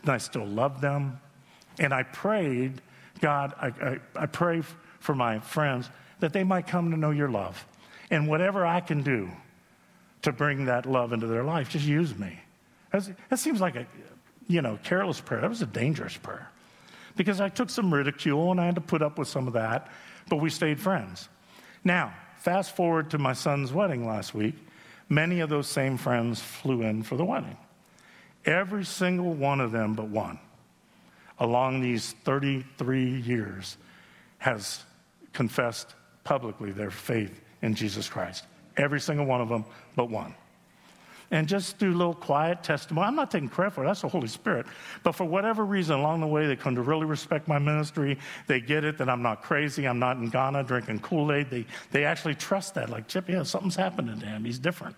and 0.05 0.13
I 0.13 0.17
still 0.19 0.45
love 0.45 0.81
them. 0.81 1.19
And 1.79 1.93
I 1.93 2.03
prayed, 2.03 2.81
God, 3.21 3.53
I, 3.59 3.67
I, 3.67 3.99
I 4.15 4.25
pray 4.27 4.61
for 4.99 5.15
my 5.15 5.39
friends 5.39 5.89
that 6.19 6.31
they 6.31 6.43
might 6.43 6.67
come 6.67 6.91
to 6.91 6.97
know 6.97 7.11
your 7.11 7.29
love. 7.29 7.65
And 8.11 8.27
whatever 8.27 8.65
I 8.65 8.81
can 8.81 9.01
do 9.01 9.29
to 10.21 10.31
bring 10.31 10.65
that 10.65 10.85
love 10.85 11.11
into 11.11 11.27
their 11.27 11.43
life, 11.43 11.69
just 11.69 11.85
use 11.85 12.17
me. 12.17 12.39
That 12.91 13.39
seems 13.39 13.59
like 13.59 13.75
a, 13.75 13.87
you 14.47 14.61
know, 14.61 14.79
careless 14.83 15.19
prayer. 15.19 15.41
That 15.41 15.49
was 15.49 15.61
a 15.61 15.65
dangerous 15.65 16.15
prayer 16.15 16.49
because 17.17 17.41
I 17.41 17.49
took 17.49 17.69
some 17.69 17.93
ridicule 17.93 18.51
and 18.51 18.61
I 18.61 18.65
had 18.65 18.75
to 18.75 18.81
put 18.81 19.01
up 19.01 19.17
with 19.17 19.27
some 19.27 19.47
of 19.47 19.53
that, 19.53 19.91
but 20.29 20.37
we 20.37 20.49
stayed 20.49 20.79
friends. 20.79 21.27
Now, 21.83 22.13
fast 22.37 22.75
forward 22.75 23.09
to 23.11 23.17
my 23.17 23.33
son's 23.33 23.73
wedding 23.73 24.05
last 24.05 24.33
week. 24.33 24.55
Many 25.09 25.39
of 25.39 25.49
those 25.49 25.67
same 25.67 25.97
friends 25.97 26.41
flew 26.41 26.81
in 26.81 27.03
for 27.03 27.15
the 27.17 27.25
wedding. 27.25 27.57
Every 28.45 28.85
single 28.85 29.33
one 29.33 29.59
of 29.59 29.71
them, 29.71 29.93
but 29.93 30.07
one, 30.07 30.39
along 31.39 31.81
these 31.81 32.13
33 32.23 33.21
years, 33.21 33.77
has 34.37 34.83
confessed 35.33 35.95
publicly 36.23 36.71
their 36.71 36.91
faith 36.91 37.41
in 37.61 37.75
Jesus 37.75 38.07
Christ. 38.07 38.45
Every 38.77 38.99
single 38.99 39.25
one 39.25 39.41
of 39.41 39.49
them, 39.49 39.65
but 39.95 40.09
one 40.09 40.35
and 41.31 41.47
just 41.47 41.81
a 41.81 41.87
little 41.87 42.13
quiet 42.13 42.63
testimony. 42.63 43.07
I'm 43.07 43.15
not 43.15 43.31
taking 43.31 43.49
credit 43.49 43.73
for 43.73 43.83
it, 43.83 43.87
that's 43.87 44.01
the 44.01 44.07
Holy 44.07 44.27
Spirit. 44.27 44.65
But 45.03 45.13
for 45.13 45.25
whatever 45.25 45.65
reason, 45.65 45.99
along 45.99 46.21
the 46.21 46.27
way, 46.27 46.47
they 46.47 46.55
come 46.55 46.75
to 46.75 46.81
really 46.81 47.05
respect 47.05 47.47
my 47.47 47.59
ministry. 47.59 48.17
They 48.47 48.59
get 48.61 48.83
it 48.83 48.97
that 48.99 49.09
I'm 49.09 49.21
not 49.21 49.41
crazy. 49.41 49.87
I'm 49.87 49.99
not 49.99 50.17
in 50.17 50.29
Ghana 50.29 50.63
drinking 50.63 50.99
Kool 50.99 51.31
Aid. 51.31 51.49
They, 51.49 51.65
they 51.91 52.05
actually 52.05 52.35
trust 52.35 52.75
that. 52.75 52.89
Like, 52.89 53.07
Chip, 53.07 53.27
yeah, 53.29 53.43
something's 53.43 53.75
happening 53.75 54.19
to 54.19 54.25
him. 54.25 54.45
He's 54.45 54.59
different. 54.59 54.95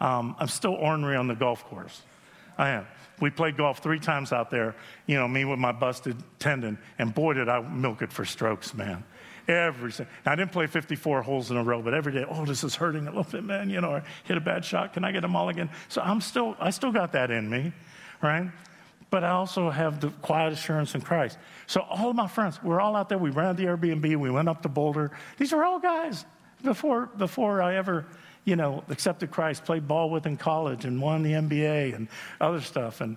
Um, 0.00 0.36
I'm 0.38 0.48
still 0.48 0.74
ornery 0.74 1.16
on 1.16 1.28
the 1.28 1.34
golf 1.34 1.64
course. 1.64 2.02
I 2.58 2.70
am. 2.70 2.86
We 3.20 3.30
played 3.30 3.56
golf 3.56 3.78
three 3.78 4.00
times 4.00 4.32
out 4.32 4.50
there, 4.50 4.74
you 5.06 5.16
know, 5.16 5.28
me 5.28 5.44
with 5.44 5.58
my 5.58 5.72
busted 5.72 6.16
tendon, 6.38 6.78
and 6.98 7.14
boy, 7.14 7.34
did 7.34 7.48
I 7.48 7.60
milk 7.60 8.02
it 8.02 8.12
for 8.12 8.24
strokes, 8.24 8.74
man. 8.74 9.04
Every. 9.46 9.92
I 10.24 10.34
didn't 10.36 10.52
play 10.52 10.66
54 10.66 11.22
holes 11.22 11.50
in 11.50 11.56
a 11.56 11.62
row, 11.62 11.82
but 11.82 11.92
every 11.92 12.12
day, 12.12 12.24
oh, 12.28 12.44
this 12.46 12.64
is 12.64 12.74
hurting 12.74 13.06
a 13.06 13.10
little 13.10 13.30
bit, 13.30 13.44
man. 13.44 13.68
You 13.68 13.80
know, 13.80 13.96
I 13.96 14.02
hit 14.24 14.36
a 14.36 14.40
bad 14.40 14.64
shot. 14.64 14.94
Can 14.94 15.04
I 15.04 15.12
get 15.12 15.22
a 15.22 15.28
mulligan? 15.28 15.68
So 15.88 16.00
I'm 16.00 16.20
still, 16.20 16.56
I 16.58 16.70
still 16.70 16.92
got 16.92 17.12
that 17.12 17.30
in 17.30 17.48
me, 17.48 17.72
right? 18.22 18.50
But 19.10 19.22
I 19.22 19.30
also 19.30 19.70
have 19.70 20.00
the 20.00 20.08
quiet 20.22 20.52
assurance 20.54 20.94
in 20.94 21.02
Christ. 21.02 21.38
So 21.66 21.82
all 21.82 22.10
of 22.10 22.16
my 22.16 22.26
friends, 22.26 22.62
we're 22.62 22.80
all 22.80 22.96
out 22.96 23.08
there. 23.08 23.18
We 23.18 23.30
ran 23.30 23.54
the 23.54 23.64
Airbnb. 23.64 24.16
We 24.16 24.30
went 24.30 24.48
up 24.48 24.62
to 24.62 24.68
Boulder. 24.68 25.10
These 25.36 25.52
are 25.52 25.62
all 25.62 25.78
guys 25.78 26.24
before 26.62 27.06
before 27.06 27.62
I 27.62 27.76
ever, 27.76 28.06
you 28.44 28.56
know, 28.56 28.84
accepted 28.88 29.30
Christ. 29.30 29.64
Played 29.64 29.88
ball 29.88 30.10
with 30.10 30.26
in 30.26 30.36
college 30.36 30.84
and 30.84 31.00
won 31.00 31.22
the 31.22 31.32
NBA 31.32 31.94
and 31.94 32.08
other 32.40 32.60
stuff. 32.60 33.00
And 33.00 33.16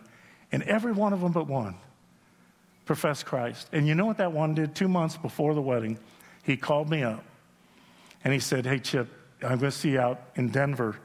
and 0.52 0.64
every 0.64 0.94
one 0.94 1.14
of 1.14 1.22
them 1.22 1.32
but 1.32 1.48
one 1.48 1.76
professed 2.86 3.26
Christ. 3.26 3.68
And 3.74 3.86
you 3.88 3.96
know 3.96 4.06
what 4.06 4.18
that 4.18 4.32
one 4.32 4.56
did? 4.56 4.74
Two 4.74 4.88
months 4.88 5.18
before 5.18 5.54
the 5.54 5.62
wedding 5.62 6.00
he 6.44 6.56
called 6.56 6.90
me 6.90 7.04
up 7.04 7.24
and 8.24 8.34
he 8.34 8.40
said, 8.40 8.66
Hey, 8.66 8.80
Chip, 8.80 9.10
I'm 9.42 9.60
going 9.60 9.72
to 9.72 9.72
see 9.72 9.92
you 9.92 10.00
out 10.00 10.22
in 10.36 10.50
Denver. 10.50 10.98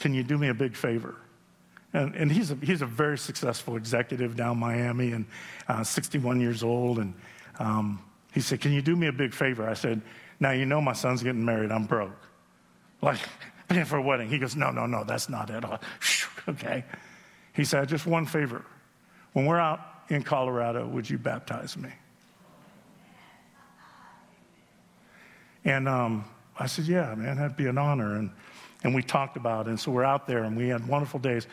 Can 0.00 0.12
you 0.12 0.22
do 0.22 0.36
me 0.36 0.48
a 0.48 0.54
big 0.54 0.76
favor? 0.76 1.14
And, 1.92 2.14
and 2.14 2.30
he's, 2.30 2.50
a, 2.50 2.56
he's 2.56 2.82
a 2.82 2.86
very 2.86 3.16
successful 3.16 3.76
executive 3.76 4.36
down 4.36 4.58
Miami 4.58 5.12
and 5.12 5.26
uh, 5.68 5.84
61 5.84 6.40
years 6.40 6.62
old. 6.62 6.98
And 6.98 7.14
um, 7.58 8.02
he 8.32 8.40
said, 8.40 8.60
Can 8.60 8.72
you 8.72 8.82
do 8.82 8.96
me 8.96 9.06
a 9.06 9.12
big 9.12 9.32
favor? 9.32 9.68
I 9.68 9.74
said, 9.74 10.02
Now, 10.40 10.50
you 10.50 10.66
know 10.66 10.80
my 10.80 10.92
son's 10.92 11.22
getting 11.22 11.44
married. 11.44 11.70
I'm 11.70 11.84
broke. 11.84 12.18
Like, 13.02 13.20
for 13.86 13.96
a 13.96 14.02
wedding. 14.02 14.28
He 14.28 14.38
goes, 14.38 14.56
No, 14.56 14.70
no, 14.70 14.86
no, 14.86 15.04
that's 15.04 15.28
not 15.28 15.50
it. 15.50 15.64
okay. 16.48 16.84
He 17.52 17.64
said, 17.64 17.88
Just 17.88 18.06
one 18.06 18.26
favor. 18.26 18.64
When 19.32 19.46
we're 19.46 19.60
out 19.60 19.80
in 20.08 20.22
Colorado, 20.22 20.86
would 20.88 21.08
you 21.08 21.18
baptize 21.18 21.76
me? 21.76 21.90
And 25.64 25.88
um, 25.88 26.24
I 26.58 26.66
said, 26.66 26.86
Yeah, 26.86 27.14
man, 27.14 27.36
that'd 27.36 27.56
be 27.56 27.66
an 27.66 27.78
honor. 27.78 28.16
And, 28.16 28.30
and 28.82 28.94
we 28.94 29.02
talked 29.02 29.36
about 29.36 29.66
it. 29.66 29.70
And 29.70 29.80
so 29.80 29.92
we're 29.92 30.04
out 30.04 30.26
there 30.26 30.44
and 30.44 30.56
we 30.56 30.68
had 30.68 30.86
wonderful 30.86 31.20
days. 31.20 31.46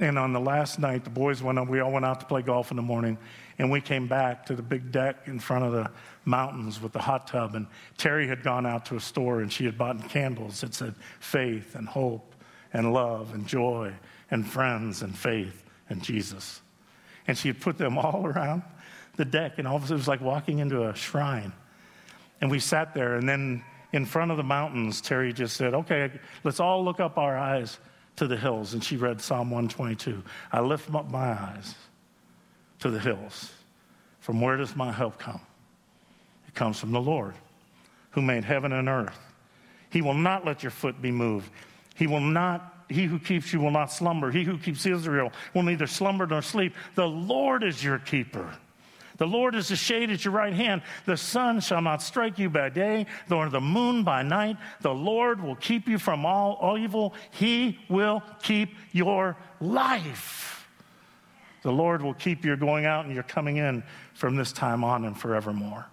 And 0.00 0.18
on 0.18 0.32
the 0.32 0.40
last 0.40 0.78
night, 0.78 1.04
the 1.04 1.10
boys 1.10 1.42
went 1.42 1.58
up, 1.58 1.68
we 1.68 1.80
all 1.80 1.92
went 1.92 2.04
out 2.04 2.20
to 2.20 2.26
play 2.26 2.42
golf 2.42 2.70
in 2.70 2.76
the 2.76 2.82
morning. 2.82 3.16
And 3.58 3.70
we 3.70 3.80
came 3.80 4.08
back 4.08 4.46
to 4.46 4.56
the 4.56 4.62
big 4.62 4.90
deck 4.90 5.26
in 5.26 5.38
front 5.38 5.64
of 5.64 5.72
the 5.72 5.90
mountains 6.24 6.80
with 6.80 6.92
the 6.92 6.98
hot 6.98 7.28
tub. 7.28 7.54
And 7.54 7.68
Terry 7.96 8.26
had 8.26 8.42
gone 8.42 8.66
out 8.66 8.86
to 8.86 8.96
a 8.96 9.00
store 9.00 9.40
and 9.40 9.52
she 9.52 9.64
had 9.64 9.78
bought 9.78 10.08
candles 10.08 10.60
that 10.62 10.74
said 10.74 10.94
faith 11.20 11.76
and 11.76 11.86
hope 11.86 12.34
and 12.72 12.92
love 12.92 13.32
and 13.34 13.46
joy 13.46 13.92
and 14.30 14.44
friends 14.44 15.02
and 15.02 15.16
faith 15.16 15.64
and 15.88 16.02
Jesus. 16.02 16.60
And 17.28 17.38
she 17.38 17.48
had 17.48 17.60
put 17.60 17.78
them 17.78 17.96
all 17.96 18.26
around 18.34 18.62
the 19.16 19.24
deck. 19.24 19.58
And 19.58 19.68
all 19.68 19.76
of 19.76 19.82
a 19.82 19.86
sudden, 19.86 19.96
it 19.96 20.00
was 20.00 20.08
like 20.08 20.20
walking 20.20 20.58
into 20.58 20.88
a 20.88 20.94
shrine. 20.94 21.52
And 22.40 22.50
we 22.50 22.58
sat 22.58 22.94
there, 22.94 23.14
and 23.14 23.28
then 23.28 23.64
in 23.92 24.04
front 24.04 24.32
of 24.32 24.36
the 24.36 24.42
mountains, 24.42 25.00
Terry 25.00 25.32
just 25.32 25.56
said, 25.56 25.72
Okay, 25.72 26.10
let's 26.42 26.58
all 26.58 26.84
look 26.84 26.98
up 26.98 27.16
our 27.16 27.38
eyes 27.38 27.78
to 28.16 28.26
the 28.26 28.36
hills. 28.36 28.74
And 28.74 28.82
she 28.82 28.96
read 28.96 29.20
Psalm 29.20 29.50
122. 29.50 30.22
I 30.52 30.60
lift 30.60 30.94
up 30.94 31.10
my 31.10 31.32
eyes 31.32 31.74
to 32.80 32.90
the 32.90 32.98
hills. 32.98 33.52
From 34.20 34.40
where 34.40 34.56
does 34.56 34.74
my 34.76 34.92
help 34.92 35.18
come? 35.18 35.40
It 36.48 36.54
comes 36.54 36.78
from 36.78 36.92
the 36.92 37.00
Lord, 37.00 37.34
who 38.10 38.22
made 38.22 38.44
heaven 38.44 38.72
and 38.72 38.88
earth. 38.88 39.18
He 39.90 40.02
will 40.02 40.14
not 40.14 40.44
let 40.44 40.62
your 40.62 40.70
foot 40.70 41.00
be 41.00 41.10
moved. 41.10 41.50
He 41.94 42.06
will 42.06 42.20
not, 42.20 42.84
he 42.88 43.04
who 43.04 43.18
keeps 43.18 43.52
you 43.52 43.60
will 43.60 43.70
not 43.70 43.92
slumber. 43.92 44.30
He 44.30 44.44
who 44.44 44.58
keeps 44.58 44.86
Israel 44.86 45.32
will 45.52 45.62
neither 45.62 45.86
slumber 45.86 46.26
nor 46.26 46.42
sleep. 46.42 46.74
The 46.94 47.06
Lord 47.06 47.62
is 47.62 47.82
your 47.82 47.98
keeper. 47.98 48.56
The 49.16 49.26
Lord 49.26 49.54
is 49.54 49.70
a 49.70 49.76
shade 49.76 50.10
at 50.10 50.24
your 50.24 50.34
right 50.34 50.52
hand. 50.52 50.82
The 51.06 51.16
sun 51.16 51.60
shall 51.60 51.80
not 51.80 52.02
strike 52.02 52.38
you 52.38 52.50
by 52.50 52.68
day, 52.68 53.06
nor 53.30 53.48
the 53.48 53.60
moon 53.60 54.02
by 54.02 54.22
night. 54.22 54.56
The 54.80 54.94
Lord 54.94 55.40
will 55.40 55.54
keep 55.56 55.88
you 55.88 55.98
from 55.98 56.26
all, 56.26 56.54
all 56.54 56.76
evil. 56.76 57.14
He 57.30 57.78
will 57.88 58.22
keep 58.42 58.74
your 58.92 59.36
life. 59.60 60.66
The 61.62 61.72
Lord 61.72 62.02
will 62.02 62.14
keep 62.14 62.44
your 62.44 62.56
going 62.56 62.86
out 62.86 63.06
and 63.06 63.14
your 63.14 63.22
coming 63.22 63.56
in 63.56 63.84
from 64.12 64.36
this 64.36 64.52
time 64.52 64.84
on 64.84 65.04
and 65.04 65.18
forevermore. 65.18 65.86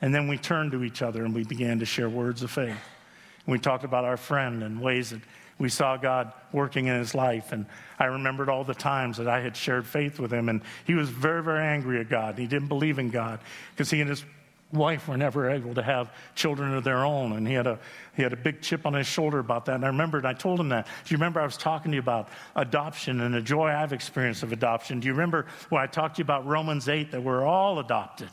And 0.00 0.14
then 0.14 0.28
we 0.28 0.38
turned 0.38 0.72
to 0.72 0.84
each 0.84 1.02
other 1.02 1.24
and 1.24 1.34
we 1.34 1.44
began 1.44 1.80
to 1.80 1.84
share 1.84 2.08
words 2.08 2.42
of 2.42 2.50
faith. 2.50 2.68
And 2.68 3.52
we 3.52 3.58
talked 3.58 3.84
about 3.84 4.04
our 4.04 4.16
friend 4.16 4.62
and 4.62 4.80
ways 4.80 5.10
that 5.10 5.20
we 5.58 5.68
saw 5.68 5.96
God 5.96 6.32
working 6.52 6.86
in 6.86 6.96
his 6.98 7.14
life. 7.14 7.52
And 7.52 7.66
I 7.98 8.06
remembered 8.06 8.48
all 8.48 8.64
the 8.64 8.74
times 8.74 9.16
that 9.16 9.28
I 9.28 9.40
had 9.40 9.56
shared 9.56 9.86
faith 9.86 10.18
with 10.18 10.32
him. 10.32 10.48
And 10.48 10.62
he 10.86 10.94
was 10.94 11.08
very, 11.08 11.42
very 11.42 11.66
angry 11.66 12.00
at 12.00 12.08
God. 12.08 12.38
He 12.38 12.46
didn't 12.46 12.68
believe 12.68 12.98
in 12.98 13.10
God 13.10 13.40
because 13.72 13.90
he 13.90 14.00
and 14.00 14.08
his 14.08 14.24
wife 14.72 15.08
were 15.08 15.16
never 15.16 15.50
able 15.50 15.74
to 15.74 15.82
have 15.82 16.12
children 16.34 16.74
of 16.74 16.84
their 16.84 17.04
own. 17.04 17.32
And 17.32 17.46
he 17.46 17.54
had, 17.54 17.66
a, 17.66 17.78
he 18.14 18.22
had 18.22 18.32
a 18.32 18.36
big 18.36 18.60
chip 18.60 18.86
on 18.86 18.94
his 18.94 19.06
shoulder 19.06 19.38
about 19.38 19.64
that. 19.66 19.76
And 19.76 19.84
I 19.84 19.88
remembered, 19.88 20.26
I 20.26 20.34
told 20.34 20.60
him 20.60 20.68
that. 20.68 20.86
Do 20.86 21.12
you 21.12 21.16
remember 21.16 21.40
I 21.40 21.44
was 21.44 21.56
talking 21.56 21.90
to 21.92 21.96
you 21.96 22.02
about 22.02 22.28
adoption 22.54 23.20
and 23.20 23.34
the 23.34 23.40
joy 23.40 23.68
I've 23.68 23.92
experienced 23.92 24.42
of 24.42 24.52
adoption? 24.52 25.00
Do 25.00 25.06
you 25.06 25.12
remember 25.12 25.46
when 25.70 25.82
I 25.82 25.86
talked 25.86 26.16
to 26.16 26.20
you 26.20 26.24
about 26.24 26.46
Romans 26.46 26.88
8 26.88 27.12
that 27.12 27.22
we're 27.22 27.44
all 27.44 27.78
adopted? 27.78 28.30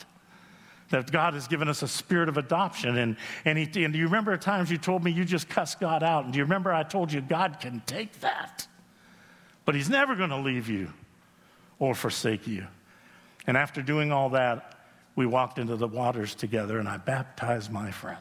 That 0.91 1.11
God 1.11 1.33
has 1.33 1.47
given 1.47 1.67
us 1.67 1.81
a 1.81 1.87
spirit 1.87 2.29
of 2.29 2.37
adoption. 2.37 2.97
And, 2.97 3.17
and, 3.43 3.57
he, 3.57 3.83
and 3.83 3.93
do 3.93 3.99
you 3.99 4.05
remember 4.05 4.37
times 4.37 4.69
you 4.69 4.77
told 4.77 5.03
me 5.03 5.11
you 5.11 5.25
just 5.25 5.49
cussed 5.49 5.79
God 5.79 6.03
out? 6.03 6.25
And 6.25 6.33
do 6.33 6.37
you 6.37 6.43
remember 6.43 6.71
I 6.71 6.83
told 6.83 7.11
you 7.11 7.21
God 7.21 7.59
can 7.59 7.81
take 7.85 8.19
that? 8.19 8.67
But 9.65 9.73
He's 9.75 9.89
never 9.89 10.15
going 10.15 10.29
to 10.29 10.37
leave 10.37 10.69
you 10.69 10.93
or 11.79 11.95
forsake 11.95 12.47
you. 12.47 12.67
And 13.47 13.57
after 13.57 13.81
doing 13.81 14.11
all 14.11 14.29
that, 14.29 14.75
we 15.15 15.25
walked 15.25 15.59
into 15.59 15.75
the 15.75 15.87
waters 15.87 16.35
together 16.35 16.79
and 16.79 16.87
I 16.87 16.97
baptized 16.97 17.71
my 17.71 17.91
friend. 17.91 18.19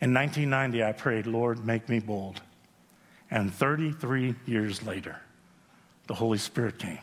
In 0.00 0.12
1990, 0.12 0.82
I 0.82 0.92
prayed, 0.92 1.26
Lord, 1.26 1.64
make 1.64 1.88
me 1.88 2.00
bold. 2.00 2.40
And 3.30 3.52
33 3.52 4.34
years 4.46 4.82
later, 4.82 5.20
the 6.06 6.14
Holy 6.14 6.38
Spirit 6.38 6.78
came 6.78 6.98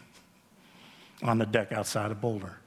on 1.23 1.37
the 1.37 1.45
deck 1.45 1.71
outside 1.71 2.11
of 2.11 2.21
Boulder. 2.21 2.58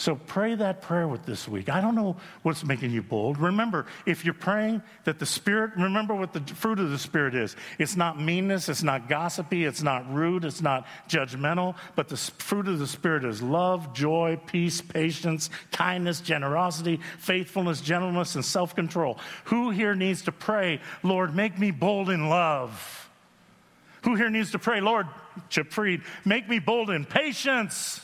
So 0.00 0.14
pray 0.14 0.54
that 0.54 0.80
prayer 0.80 1.06
with 1.06 1.26
this 1.26 1.46
week. 1.46 1.68
I 1.68 1.82
don't 1.82 1.94
know 1.94 2.16
what's 2.40 2.64
making 2.64 2.90
you 2.90 3.02
bold. 3.02 3.36
Remember, 3.36 3.84
if 4.06 4.24
you're 4.24 4.32
praying 4.32 4.80
that 5.04 5.18
the 5.18 5.26
Spirit, 5.26 5.72
remember 5.76 6.14
what 6.14 6.32
the 6.32 6.40
fruit 6.40 6.78
of 6.78 6.88
the 6.88 6.96
Spirit 6.96 7.34
is. 7.34 7.54
It's 7.78 7.96
not 7.98 8.18
meanness, 8.18 8.70
it's 8.70 8.82
not 8.82 9.10
gossipy, 9.10 9.66
it's 9.66 9.82
not 9.82 10.10
rude, 10.10 10.46
it's 10.46 10.62
not 10.62 10.86
judgmental, 11.06 11.74
but 11.96 12.08
the 12.08 12.16
fruit 12.16 12.66
of 12.66 12.78
the 12.78 12.86
Spirit 12.86 13.26
is 13.26 13.42
love, 13.42 13.92
joy, 13.92 14.40
peace, 14.46 14.80
patience, 14.80 15.50
kindness, 15.70 16.22
generosity, 16.22 16.98
faithfulness, 17.18 17.82
gentleness, 17.82 18.36
and 18.36 18.44
self 18.44 18.74
control. 18.74 19.18
Who 19.44 19.68
here 19.68 19.94
needs 19.94 20.22
to 20.22 20.32
pray, 20.32 20.80
Lord, 21.02 21.36
make 21.36 21.58
me 21.58 21.72
bold 21.72 22.08
in 22.08 22.30
love? 22.30 23.10
Who 24.04 24.14
here 24.14 24.30
needs 24.30 24.52
to 24.52 24.58
pray, 24.58 24.80
Lord, 24.80 25.08
Chip 25.50 25.70
Freed, 25.70 26.00
make 26.24 26.48
me 26.48 26.58
bold 26.58 26.88
in 26.88 27.04
patience? 27.04 28.00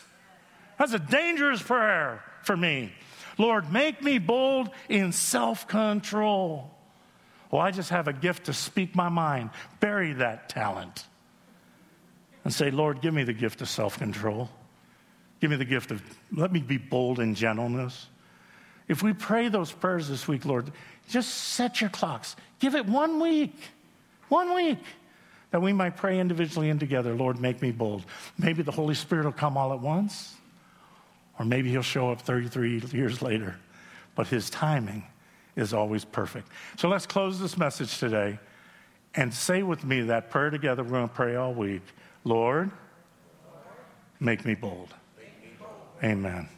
That's 0.78 0.92
a 0.92 0.98
dangerous 0.98 1.62
prayer 1.62 2.22
for 2.42 2.56
me. 2.56 2.92
Lord, 3.38 3.72
make 3.72 4.02
me 4.02 4.18
bold 4.18 4.70
in 4.88 5.12
self 5.12 5.68
control. 5.68 6.70
Well, 7.50 7.62
I 7.62 7.70
just 7.70 7.90
have 7.90 8.08
a 8.08 8.12
gift 8.12 8.46
to 8.46 8.52
speak 8.52 8.94
my 8.94 9.08
mind. 9.08 9.50
Bury 9.80 10.14
that 10.14 10.48
talent 10.48 11.04
and 12.44 12.52
say, 12.52 12.70
Lord, 12.70 13.00
give 13.00 13.14
me 13.14 13.24
the 13.24 13.32
gift 13.32 13.60
of 13.62 13.68
self 13.68 13.98
control. 13.98 14.48
Give 15.40 15.50
me 15.50 15.56
the 15.56 15.64
gift 15.64 15.90
of, 15.90 16.02
let 16.32 16.50
me 16.50 16.60
be 16.60 16.78
bold 16.78 17.20
in 17.20 17.34
gentleness. 17.34 18.06
If 18.88 19.02
we 19.02 19.12
pray 19.12 19.48
those 19.48 19.72
prayers 19.72 20.08
this 20.08 20.26
week, 20.26 20.44
Lord, 20.44 20.72
just 21.08 21.28
set 21.28 21.80
your 21.80 21.90
clocks. 21.90 22.36
Give 22.58 22.74
it 22.74 22.86
one 22.86 23.20
week, 23.20 23.54
one 24.28 24.54
week, 24.54 24.78
that 25.50 25.60
we 25.60 25.72
might 25.72 25.96
pray 25.96 26.18
individually 26.18 26.70
and 26.70 26.80
together. 26.80 27.14
Lord, 27.14 27.40
make 27.40 27.60
me 27.60 27.70
bold. 27.70 28.04
Maybe 28.38 28.62
the 28.62 28.72
Holy 28.72 28.94
Spirit 28.94 29.24
will 29.24 29.32
come 29.32 29.56
all 29.56 29.72
at 29.72 29.80
once. 29.80 30.36
Or 31.38 31.44
maybe 31.44 31.70
he'll 31.70 31.82
show 31.82 32.10
up 32.10 32.20
33 32.20 32.82
years 32.92 33.22
later, 33.22 33.56
but 34.14 34.28
his 34.28 34.48
timing 34.50 35.04
is 35.54 35.72
always 35.72 36.04
perfect. 36.04 36.48
So 36.76 36.88
let's 36.88 37.06
close 37.06 37.38
this 37.38 37.56
message 37.58 37.98
today 37.98 38.38
and 39.14 39.32
say 39.32 39.62
with 39.62 39.84
me 39.84 40.02
that 40.02 40.30
prayer 40.30 40.50
together. 40.50 40.82
We're 40.82 40.90
going 40.90 41.08
to 41.08 41.14
pray 41.14 41.36
all 41.36 41.54
week. 41.54 41.82
Lord, 42.24 42.70
make 44.20 44.44
me 44.44 44.54
bold. 44.54 44.94
Amen. 46.02 46.48